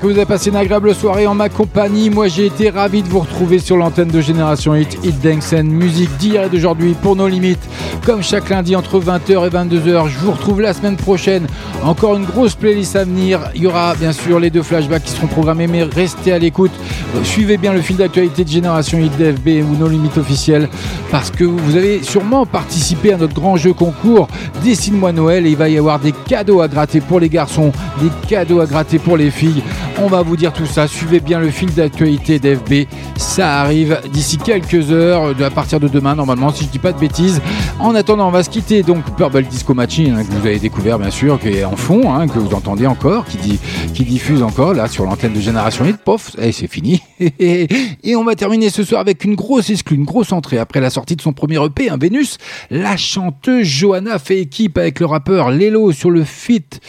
Que 0.00 0.06
vous 0.06 0.12
avez 0.12 0.26
passé 0.26 0.50
une 0.50 0.56
agréable 0.56 0.94
soirée 0.94 1.26
en 1.26 1.34
ma 1.34 1.48
compagnie. 1.48 2.08
Moi, 2.08 2.28
j'ai 2.28 2.46
été 2.46 2.70
ravi 2.70 3.02
de 3.02 3.08
vous 3.08 3.18
retrouver 3.18 3.58
sur 3.58 3.76
l'antenne 3.76 4.06
de 4.06 4.20
Génération 4.20 4.76
Hit, 4.76 4.96
Hit 5.02 5.26
and 5.52 5.64
Musique 5.64 6.16
d'hier 6.18 6.44
et 6.44 6.48
d'aujourd'hui 6.48 6.94
pour 7.02 7.16
nos 7.16 7.26
limites. 7.26 7.58
Comme 8.06 8.22
chaque 8.22 8.48
lundi 8.48 8.76
entre 8.76 9.00
20h 9.00 9.46
et 9.46 9.50
22h, 9.50 10.08
je 10.08 10.18
vous 10.20 10.30
retrouve 10.30 10.60
la 10.60 10.72
semaine 10.72 10.94
prochaine. 10.94 11.48
Encore 11.82 12.16
une 12.16 12.24
grosse 12.26 12.54
playlist 12.54 12.94
à 12.94 13.02
venir. 13.04 13.40
Il 13.56 13.62
y 13.62 13.66
aura 13.66 13.96
bien 13.96 14.12
sûr 14.12 14.38
les 14.38 14.50
deux 14.50 14.62
flashbacks 14.62 15.02
qui 15.02 15.10
seront 15.10 15.26
programmés, 15.26 15.66
mais 15.66 15.82
restez 15.82 16.32
à 16.32 16.38
l'écoute. 16.38 16.70
Euh, 17.16 17.24
Suivez 17.24 17.56
bien 17.56 17.72
le 17.72 17.80
fil 17.80 17.96
d'actualité 17.96 18.44
de 18.44 18.48
Génération 18.48 18.98
Hit 18.98 19.16
DFB 19.16 19.68
ou 19.68 19.76
nos 19.76 19.88
limites 19.88 20.16
officielles 20.16 20.68
parce 21.10 21.32
que 21.32 21.42
vous 21.42 21.76
avez 21.76 22.04
sûrement 22.04 22.46
participé 22.46 23.14
à 23.14 23.16
notre 23.16 23.34
grand 23.34 23.56
jeu 23.56 23.72
concours 23.72 24.28
Dessine-moi 24.62 25.12
Noël 25.12 25.46
et 25.46 25.50
il 25.50 25.56
va 25.56 25.68
y 25.68 25.78
avoir 25.78 25.98
des 25.98 26.12
cadeaux 26.12 26.60
à 26.60 26.68
gratter 26.68 27.00
pour 27.00 27.18
les 27.20 27.28
garçons, 27.28 27.72
des 28.00 28.10
cadeaux 28.28 28.60
à 28.60 28.66
gratter 28.66 28.98
pour 28.98 29.16
les 29.16 29.30
filles. 29.30 29.62
On 30.00 30.06
va 30.06 30.22
vous 30.22 30.36
dire 30.36 30.52
tout 30.52 30.64
ça. 30.66 30.86
Suivez 30.86 31.18
bien 31.20 31.40
le 31.40 31.50
fil 31.50 31.72
d'actualité 31.74 32.38
d'FB. 32.38 32.86
Ça 33.16 33.60
arrive 33.60 34.00
d'ici 34.12 34.38
quelques 34.38 34.92
heures, 34.92 35.34
de- 35.34 35.42
à 35.44 35.50
partir 35.50 35.80
de 35.80 35.88
demain 35.88 36.14
normalement, 36.14 36.52
si 36.52 36.64
je 36.64 36.68
dis 36.70 36.78
pas 36.78 36.92
de 36.92 36.98
bêtises. 36.98 37.40
En 37.80 37.94
attendant, 37.94 38.28
on 38.28 38.30
va 38.30 38.42
se 38.44 38.50
quitter. 38.50 38.82
Donc 38.82 39.04
Purple 39.16 39.42
Disco 39.44 39.74
Machine, 39.74 40.14
hein, 40.16 40.24
que 40.24 40.30
vous 40.32 40.46
avez 40.46 40.58
découvert 40.60 40.98
bien 40.98 41.10
sûr, 41.10 41.38
qui 41.40 41.48
est 41.48 41.64
en 41.64 41.76
fond, 41.76 42.14
hein, 42.14 42.28
que 42.28 42.38
vous 42.38 42.54
entendez 42.54 42.86
encore, 42.86 43.24
qui, 43.26 43.58
diffuse 44.04 44.42
encore 44.42 44.72
là 44.72 44.86
sur 44.88 45.04
l'antenne 45.04 45.32
de 45.34 45.40
Génération 45.40 45.84
Hit. 45.84 45.96
Pof, 45.98 46.30
et 46.38 46.52
c'est 46.52 46.68
fini. 46.68 47.02
et 47.40 48.16
on 48.16 48.24
va 48.24 48.34
terminer 48.34 48.70
ce 48.70 48.84
soir 48.84 49.00
avec 49.00 49.24
une 49.24 49.34
grosse 49.34 49.70
exclue, 49.70 49.96
une 49.96 50.04
grosse 50.04 50.32
entrée 50.32 50.58
après 50.58 50.80
la 50.80 50.90
sortie 50.90 51.16
de 51.16 51.22
son 51.22 51.32
premier 51.32 51.62
EP, 51.64 51.90
un 51.90 51.96
Vénus. 51.96 52.38
La 52.70 52.96
chanteuse 52.96 53.66
Johanna 53.66 54.18
fait 54.18 54.40
équipe 54.40 54.78
avec 54.78 55.00
le 55.00 55.06
rappeur 55.06 55.50
Lelo 55.50 55.92
sur 55.92 56.10
le 56.10 56.24
feat. 56.24 56.80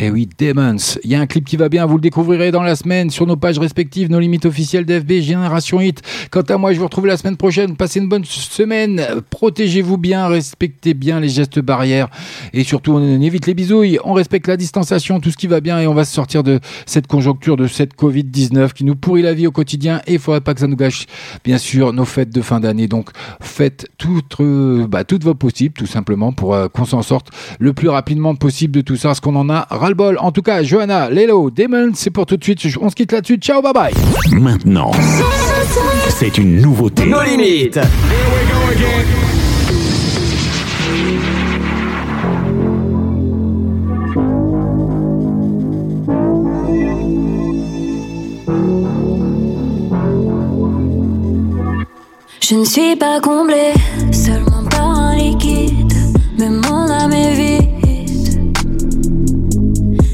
Eh 0.00 0.10
oui, 0.10 0.28
Demons. 0.38 0.76
Il 1.04 1.10
y 1.10 1.14
a 1.14 1.20
un 1.20 1.26
clip 1.26 1.44
qui 1.44 1.56
va 1.56 1.68
bien, 1.68 1.86
vous 1.86 1.96
le 1.96 2.00
découvrirez 2.00 2.50
dans 2.50 2.62
la 2.62 2.76
semaine 2.76 3.10
sur 3.10 3.26
nos 3.26 3.36
pages 3.36 3.58
respectives, 3.58 4.10
nos 4.10 4.20
limites 4.20 4.46
officielles 4.46 4.86
d'FB, 4.86 5.20
Génération 5.20 5.80
Hit. 5.80 6.02
Quant 6.30 6.42
à 6.42 6.56
moi, 6.56 6.72
je 6.72 6.78
vous 6.78 6.84
retrouve 6.84 7.06
la 7.06 7.16
semaine 7.16 7.36
prochaine. 7.36 7.76
Passez 7.76 8.00
une 8.00 8.08
bonne 8.08 8.24
semaine. 8.24 9.04
Protégez-vous 9.30 9.98
bien, 9.98 10.28
respectez 10.28 10.94
bien 10.94 11.20
les 11.20 11.28
gestes 11.28 11.60
barrières 11.60 12.08
et 12.52 12.64
surtout 12.64 12.92
on 12.92 13.20
évite 13.20 13.46
les 13.46 13.54
bisouilles. 13.54 13.98
On 14.04 14.14
respecte 14.14 14.48
la 14.48 14.56
distanciation, 14.56 15.20
tout 15.20 15.30
ce 15.30 15.36
qui 15.36 15.46
va 15.46 15.60
bien 15.60 15.78
et 15.80 15.86
on 15.86 15.94
va 15.94 16.04
se 16.04 16.14
sortir 16.14 16.42
de 16.42 16.60
cette 16.86 17.06
conjoncture, 17.06 17.56
de 17.56 17.66
cette 17.66 17.94
Covid-19 17.94 18.72
qui 18.72 18.84
nous 18.84 18.96
pourrit 18.96 19.22
la 19.22 19.34
vie 19.34 19.46
au 19.46 19.52
quotidien 19.52 19.73
et 20.06 20.14
il 20.14 20.18
faudrait 20.18 20.40
pas 20.40 20.54
que 20.54 20.60
ça 20.60 20.66
nous 20.66 20.76
gâche, 20.76 21.06
bien 21.44 21.58
sûr, 21.58 21.92
nos 21.92 22.04
fêtes 22.04 22.30
de 22.30 22.42
fin 22.42 22.60
d'année. 22.60 22.88
Donc, 22.88 23.10
faites 23.40 23.86
toutes, 23.98 24.40
euh, 24.40 24.86
bah, 24.86 25.04
toutes 25.04 25.24
vos 25.24 25.34
possibles, 25.34 25.74
tout 25.74 25.86
simplement, 25.86 26.32
pour 26.32 26.54
euh, 26.54 26.68
qu'on 26.68 26.84
s'en 26.84 27.02
sorte 27.02 27.28
le 27.58 27.72
plus 27.72 27.88
rapidement 27.88 28.34
possible 28.34 28.74
de 28.74 28.80
tout 28.80 28.96
ça, 28.96 29.08
parce 29.08 29.20
qu'on 29.20 29.36
en 29.36 29.50
a 29.50 29.66
ras-le-bol. 29.70 30.18
En 30.20 30.32
tout 30.32 30.42
cas, 30.42 30.62
Johanna, 30.62 31.10
Lelo, 31.10 31.50
Damon, 31.50 31.92
c'est 31.94 32.10
pour 32.10 32.26
tout 32.26 32.36
de 32.36 32.44
suite. 32.44 32.60
On 32.80 32.90
se 32.90 32.94
quitte 32.94 33.12
là-dessus. 33.12 33.36
Ciao, 33.36 33.62
bye 33.62 33.72
bye. 33.72 33.94
Maintenant, 34.32 34.90
c'est 36.08 36.38
une 36.38 36.60
nouveauté. 36.60 37.06
Nos 37.06 37.22
limites. 37.22 37.80
Je 52.46 52.56
ne 52.56 52.64
suis 52.66 52.94
pas 52.94 53.20
comblée, 53.22 53.72
seulement 54.12 54.64
par 54.70 54.90
un 54.90 55.16
liquide. 55.16 55.94
Mais 56.38 56.50
mon 56.50 56.90
âme 56.90 57.14
est 57.14 57.32
vide. 57.32 58.54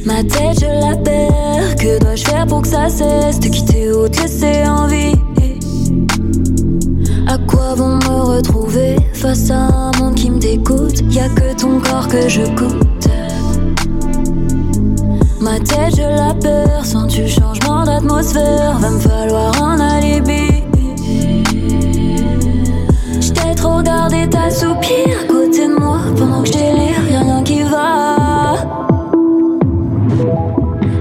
Ma 0.07 0.23
tête, 0.23 0.61
je 0.61 0.67
la 0.67 0.97
perds. 0.97 1.75
Que 1.75 1.99
dois-je 1.99 2.25
faire 2.25 2.47
pour 2.47 2.63
que 2.63 2.69
ça 2.69 2.89
cesse 2.89 3.41
de 3.41 3.49
quitter 3.49 3.91
ou 3.91 4.09
te 4.09 4.21
laisser 4.23 4.63
en 4.65 4.87
vie? 4.87 5.17
À 7.27 7.37
quoi 7.37 7.75
vont 7.75 7.97
me 7.97 8.37
retrouver 8.37 8.95
face 9.13 9.51
à 9.51 9.67
un 9.67 9.91
monde 9.99 10.15
qui 10.15 10.31
me 10.31 10.39
dégoûte? 10.39 11.01
Y 11.11 11.19
a 11.19 11.29
que 11.31 11.61
ton 11.61 11.81
corps 11.81 12.07
que 12.07 12.29
je 12.29 12.43
goûte. 12.43 13.09
Ma 15.41 15.59
tête, 15.59 15.97
je 15.97 16.03
la 16.03 16.33
perds. 16.35 16.87
Sens-tu 16.87 17.23
le 17.23 17.27
changement 17.27 17.83
d'atmosphère? 17.85 18.79
Va 18.79 18.91
me 18.91 19.01
falloir 19.01 19.61
un 19.61 19.81
alibi. 19.81 20.50
J't'ai 23.81 23.89
trop 23.89 23.97
regardé 23.97 24.29
ta 24.29 24.51
soupir 24.51 25.21
à 25.23 25.27
côté 25.27 25.67
de 25.67 25.75
moi 25.79 26.01
pendant 26.19 26.43
que 26.43 26.49
je 26.49 26.53
délire, 26.53 27.11
y'a 27.11 27.21
rien 27.21 27.43
qui 27.43 27.63
va. 27.63 28.57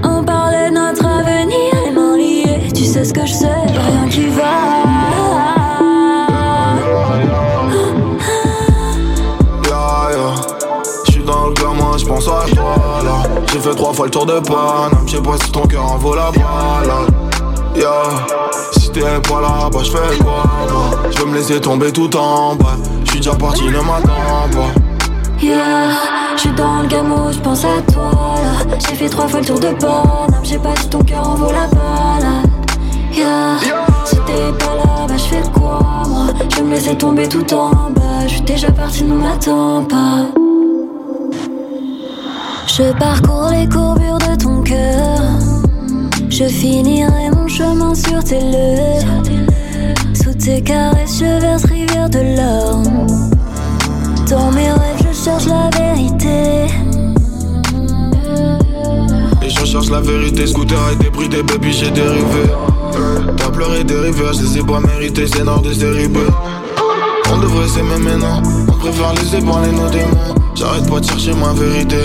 On 0.04 0.24
parlait 0.24 0.70
de 0.70 0.76
notre 0.76 1.06
avenir, 1.06 1.74
les 1.86 1.92
mains 1.92 2.18
liées, 2.18 2.72
tu 2.74 2.86
sais 2.86 3.04
ce 3.04 3.14
que 3.14 3.26
je 3.26 3.34
sais, 3.34 3.48
y'a 3.48 3.82
rien 3.82 4.08
qui 4.10 4.28
va. 4.28 4.46
Gamin, 11.56 11.98
j'pense 11.98 12.28
à 12.28 12.46
toi 12.54 13.02
là. 13.04 13.24
J'ai 13.52 13.60
fait 13.60 13.76
trois 13.76 13.92
fois 13.92 14.06
le 14.06 14.12
tour 14.12 14.26
de 14.26 14.40
Paname, 14.40 15.08
j'sais 15.08 15.22
pas 15.22 15.38
si 15.44 15.52
ton 15.52 15.66
cœur 15.66 15.92
en 15.92 15.98
vaut 15.98 16.16
la 16.16 16.32
balade. 16.32 17.09
Yeah. 17.80 18.28
Si 18.74 18.92
t'es 18.92 19.02
pas 19.02 19.40
là, 19.40 19.70
bah 19.72 19.80
j'fais 19.82 20.18
quoi? 20.22 20.44
Moi 20.70 21.10
J'veux 21.12 21.28
me 21.28 21.36
laisser 21.36 21.62
tomber 21.62 21.94
tout 21.94 22.14
en 22.18 22.54
bas. 22.56 22.76
J'suis 23.06 23.20
déjà 23.20 23.34
parti, 23.36 23.64
ne 23.64 23.80
m'attends 23.80 24.50
pas. 24.52 25.42
Yeah, 25.42 25.92
j'suis 26.36 26.52
dans 26.52 26.82
le 26.82 26.88
gamo, 26.90 27.32
j'pense 27.32 27.64
à 27.64 27.82
toi 27.90 28.12
là. 28.12 28.76
J'ai 28.80 28.96
fait 28.96 29.08
trois 29.08 29.30
fois 29.30 29.40
le 29.40 29.46
tour 29.46 29.60
de 29.62 29.70
Paname, 29.80 30.44
j'ai 30.44 30.58
pas 30.58 30.74
ton 30.90 31.02
cœur 31.04 31.26
en 31.26 31.36
vaut 31.36 31.54
la 31.54 31.68
balade. 31.68 32.50
Yeah, 33.14 33.56
si 34.04 34.16
t'es 34.18 34.52
pas 34.60 34.76
là, 34.76 35.08
bah 35.08 35.16
j'fais 35.16 35.42
quoi 35.54 35.80
moi? 36.10 36.26
Je 36.54 36.62
me 36.62 36.72
laisser 36.72 36.98
tomber 36.98 37.30
tout 37.30 37.54
en 37.54 37.92
bas, 37.92 38.28
j'suis 38.28 38.42
déjà 38.42 38.72
parti, 38.72 39.06
ne 39.06 39.16
m'attends 39.16 39.86
pas. 39.86 40.26
Je 42.68 42.92
parcours 43.00 43.50
les 43.52 43.70
courbures 43.70 44.18
de 44.18 44.36
ton 44.36 44.62
cœur. 44.64 45.49
Je 46.30 46.46
finirai 46.48 47.32
mon 47.36 47.48
chemin 47.48 47.94
sur 47.96 48.24
tes 48.24 48.40
lèvres. 48.40 49.24
Sous 50.14 50.34
tes 50.34 50.62
caresses, 50.62 51.20
je 51.20 51.42
verse 51.42 51.66
rivière 51.66 52.10
de 52.10 52.20
larmes. 52.36 53.08
Dans 54.30 54.52
mes 54.52 54.72
rêves, 54.72 55.08
je 55.08 55.24
cherche 55.24 55.48
la 55.48 55.70
vérité. 55.78 56.68
Et 59.42 59.50
je 59.50 59.66
cherche 59.66 59.90
la 59.90 60.02
vérité, 60.02 60.46
scooter 60.46 60.78
et 60.94 61.04
débris 61.04 61.30
des 61.30 61.42
baby, 61.42 61.74
j'ai 61.74 61.92
dérivé. 61.92 62.46
T'as 63.38 63.50
pleuré 63.50 63.84
des 63.84 64.00
rivières, 64.00 64.34
je 64.34 64.60
ai 64.60 64.64
pas 64.64 64.80
mérités, 64.80 65.26
c'est 65.28 65.44
nord 65.44 65.62
de 65.62 65.74
série 65.74 66.08
B. 66.08 66.18
On 67.34 67.38
devrait 67.40 67.68
s'aimer 67.68 67.98
maintenant, 67.98 68.42
on 68.68 68.72
préfère 68.74 69.14
laisser 69.14 69.44
parler 69.46 69.72
nos 69.72 69.90
démons. 69.90 70.36
J'arrête 70.56 70.88
pas 70.90 71.00
de 71.00 71.06
chercher 71.06 71.34
ma 71.34 71.54
vérité. 71.54 71.98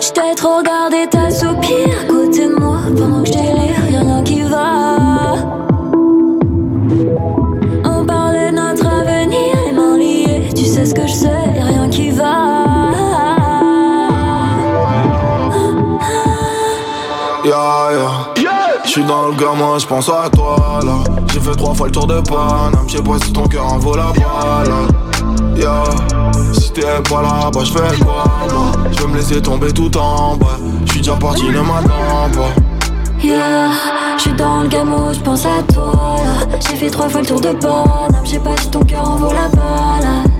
J't'ai 0.00 0.34
trop 0.36 0.58
regardé 0.58 1.06
ta 1.10 1.30
soupir 1.30 1.88
à 2.00 2.04
côté 2.04 2.48
de 2.48 2.54
moi 2.54 2.78
pendant 2.96 3.22
que 3.22 3.28
je 3.28 3.32
délire, 3.32 3.90
y'a 3.90 4.00
rien 4.00 4.22
qui 4.22 4.42
va. 4.42 5.34
On 7.84 8.04
parlait 8.04 8.50
de 8.50 8.56
notre 8.56 8.86
avenir, 8.86 9.56
les 9.66 9.72
mains 9.72 9.96
liées, 9.96 10.48
tu 10.54 10.64
sais 10.64 10.84
ce 10.84 10.94
que 10.94 11.06
je 11.06 11.12
sais, 11.12 11.44
y'a 11.56 11.64
rien 11.64 11.88
qui 11.88 12.10
va. 12.10 12.34
Yeah, 17.44 17.92
yeah. 18.36 18.52
J'suis 18.84 19.04
dans 19.04 19.28
le 19.28 19.34
gamin, 19.34 19.78
j'pense 19.78 20.08
à 20.08 20.28
toi 20.30 20.80
là. 20.84 20.98
J'ai 21.32 21.40
fait 21.40 21.54
trois 21.56 21.74
fois 21.74 21.86
le 21.86 21.92
tour 21.92 22.06
de 22.06 22.20
Paname, 22.20 22.84
j'sais 22.86 23.02
pas 23.02 23.18
si 23.24 23.32
ton 23.32 23.46
cœur 23.46 23.72
en 23.72 23.78
vaut 23.78 23.96
la 23.96 24.12
balade. 24.12 24.92
Yeah. 25.56 25.84
Si 26.52 26.72
t'es 26.72 26.82
pas 27.08 27.22
là, 27.22 27.50
bah 27.52 27.60
j'fais 27.64 28.04
quoi 28.04 28.24
moi 28.50 28.72
J'veux 28.96 29.08
me 29.08 29.16
laisser 29.16 29.42
tomber 29.42 29.72
tout 29.72 29.94
en 29.96 30.36
bas. 30.36 30.58
J'suis 30.86 31.00
déjà 31.00 31.14
parti, 31.16 31.44
ne 31.44 31.60
m'attends 31.60 32.30
pas. 32.32 32.52
Yeah, 33.22 33.70
j'suis 34.18 34.32
dans 34.32 34.62
le 34.62 34.68
gamo, 34.68 35.12
j'pense 35.12 35.46
à 35.46 35.62
toi 35.72 36.16
là. 36.22 36.58
J'ai 36.60 36.76
fait 36.76 36.90
trois 36.90 37.08
fois 37.08 37.20
le 37.22 37.26
tour 37.26 37.40
de 37.40 37.52
Paname, 37.52 38.24
j'ai 38.24 38.38
pas 38.38 38.56
si 38.60 38.70
ton 38.70 38.80
cœur 38.80 39.08
en 39.08 39.16
vaut 39.16 39.32
la 39.32 39.48
balade. 39.48 40.30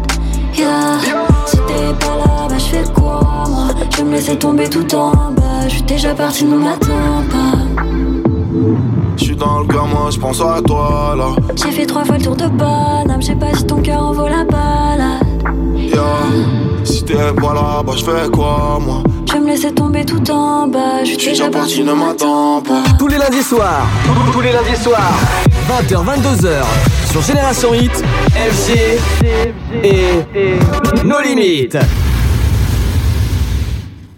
Yeah, 0.54 0.98
si 1.46 1.56
t'es 1.56 1.94
pas 1.98 2.16
là, 2.16 2.46
bah 2.48 2.58
j'fais 2.58 2.84
quoi 2.94 3.20
moi? 3.48 3.68
Je 3.96 4.02
me 4.02 4.12
laisser 4.12 4.36
tomber 4.36 4.68
tout 4.68 4.94
en 4.94 5.10
bas, 5.10 5.68
j'suis 5.68 5.82
déjà 5.82 6.14
parti, 6.14 6.44
ne 6.44 6.56
m'attends 6.56 7.24
pas. 7.30 7.58
J'suis 9.16 9.36
dans 9.36 9.60
le 9.60 9.66
gamin, 9.66 10.10
j'pense 10.10 10.40
à 10.42 10.60
toi 10.62 11.14
là. 11.16 11.28
J'ai 11.56 11.72
fait 11.72 11.86
trois 11.86 12.04
fois 12.04 12.18
le 12.18 12.24
tour 12.24 12.36
de 12.36 12.46
Paname, 12.46 13.22
j'ai 13.22 13.36
pas 13.36 13.54
si 13.54 13.64
ton 13.64 13.80
cœur 13.80 14.02
en 14.02 14.12
vaut 14.12 14.28
la 14.28 14.44
balade. 14.44 15.25
Yeah. 15.74 16.04
Si 16.84 17.04
t'es 17.04 17.14
pas 17.14 17.54
là, 17.54 17.82
bah 17.84 17.92
j'fais 17.96 18.28
quoi 18.32 18.78
moi? 18.80 19.02
Je 19.26 19.32
vais 19.34 19.40
me 19.40 19.46
laisser 19.48 19.72
tomber 19.72 20.04
tout 20.04 20.30
en 20.30 20.66
bas, 20.68 21.04
j'suis 21.04 21.14
J'suis 21.18 21.30
déjà 21.30 21.48
parti, 21.50 21.82
ne 21.82 21.92
m'attends 21.92 22.62
pas. 22.62 22.82
Tous 22.98 23.08
les 23.08 23.18
lundis 23.18 23.42
soirs, 23.42 23.86
tous 24.32 24.40
les 24.40 24.52
lundis 24.52 24.80
soirs, 24.80 25.12
20h, 25.68 26.04
22h, 26.04 26.62
sur 27.10 27.22
Génération 27.22 27.74
Hit, 27.74 28.04
FG 28.32 28.98
et 29.84 31.04
nos 31.04 31.20
limites. 31.20 31.78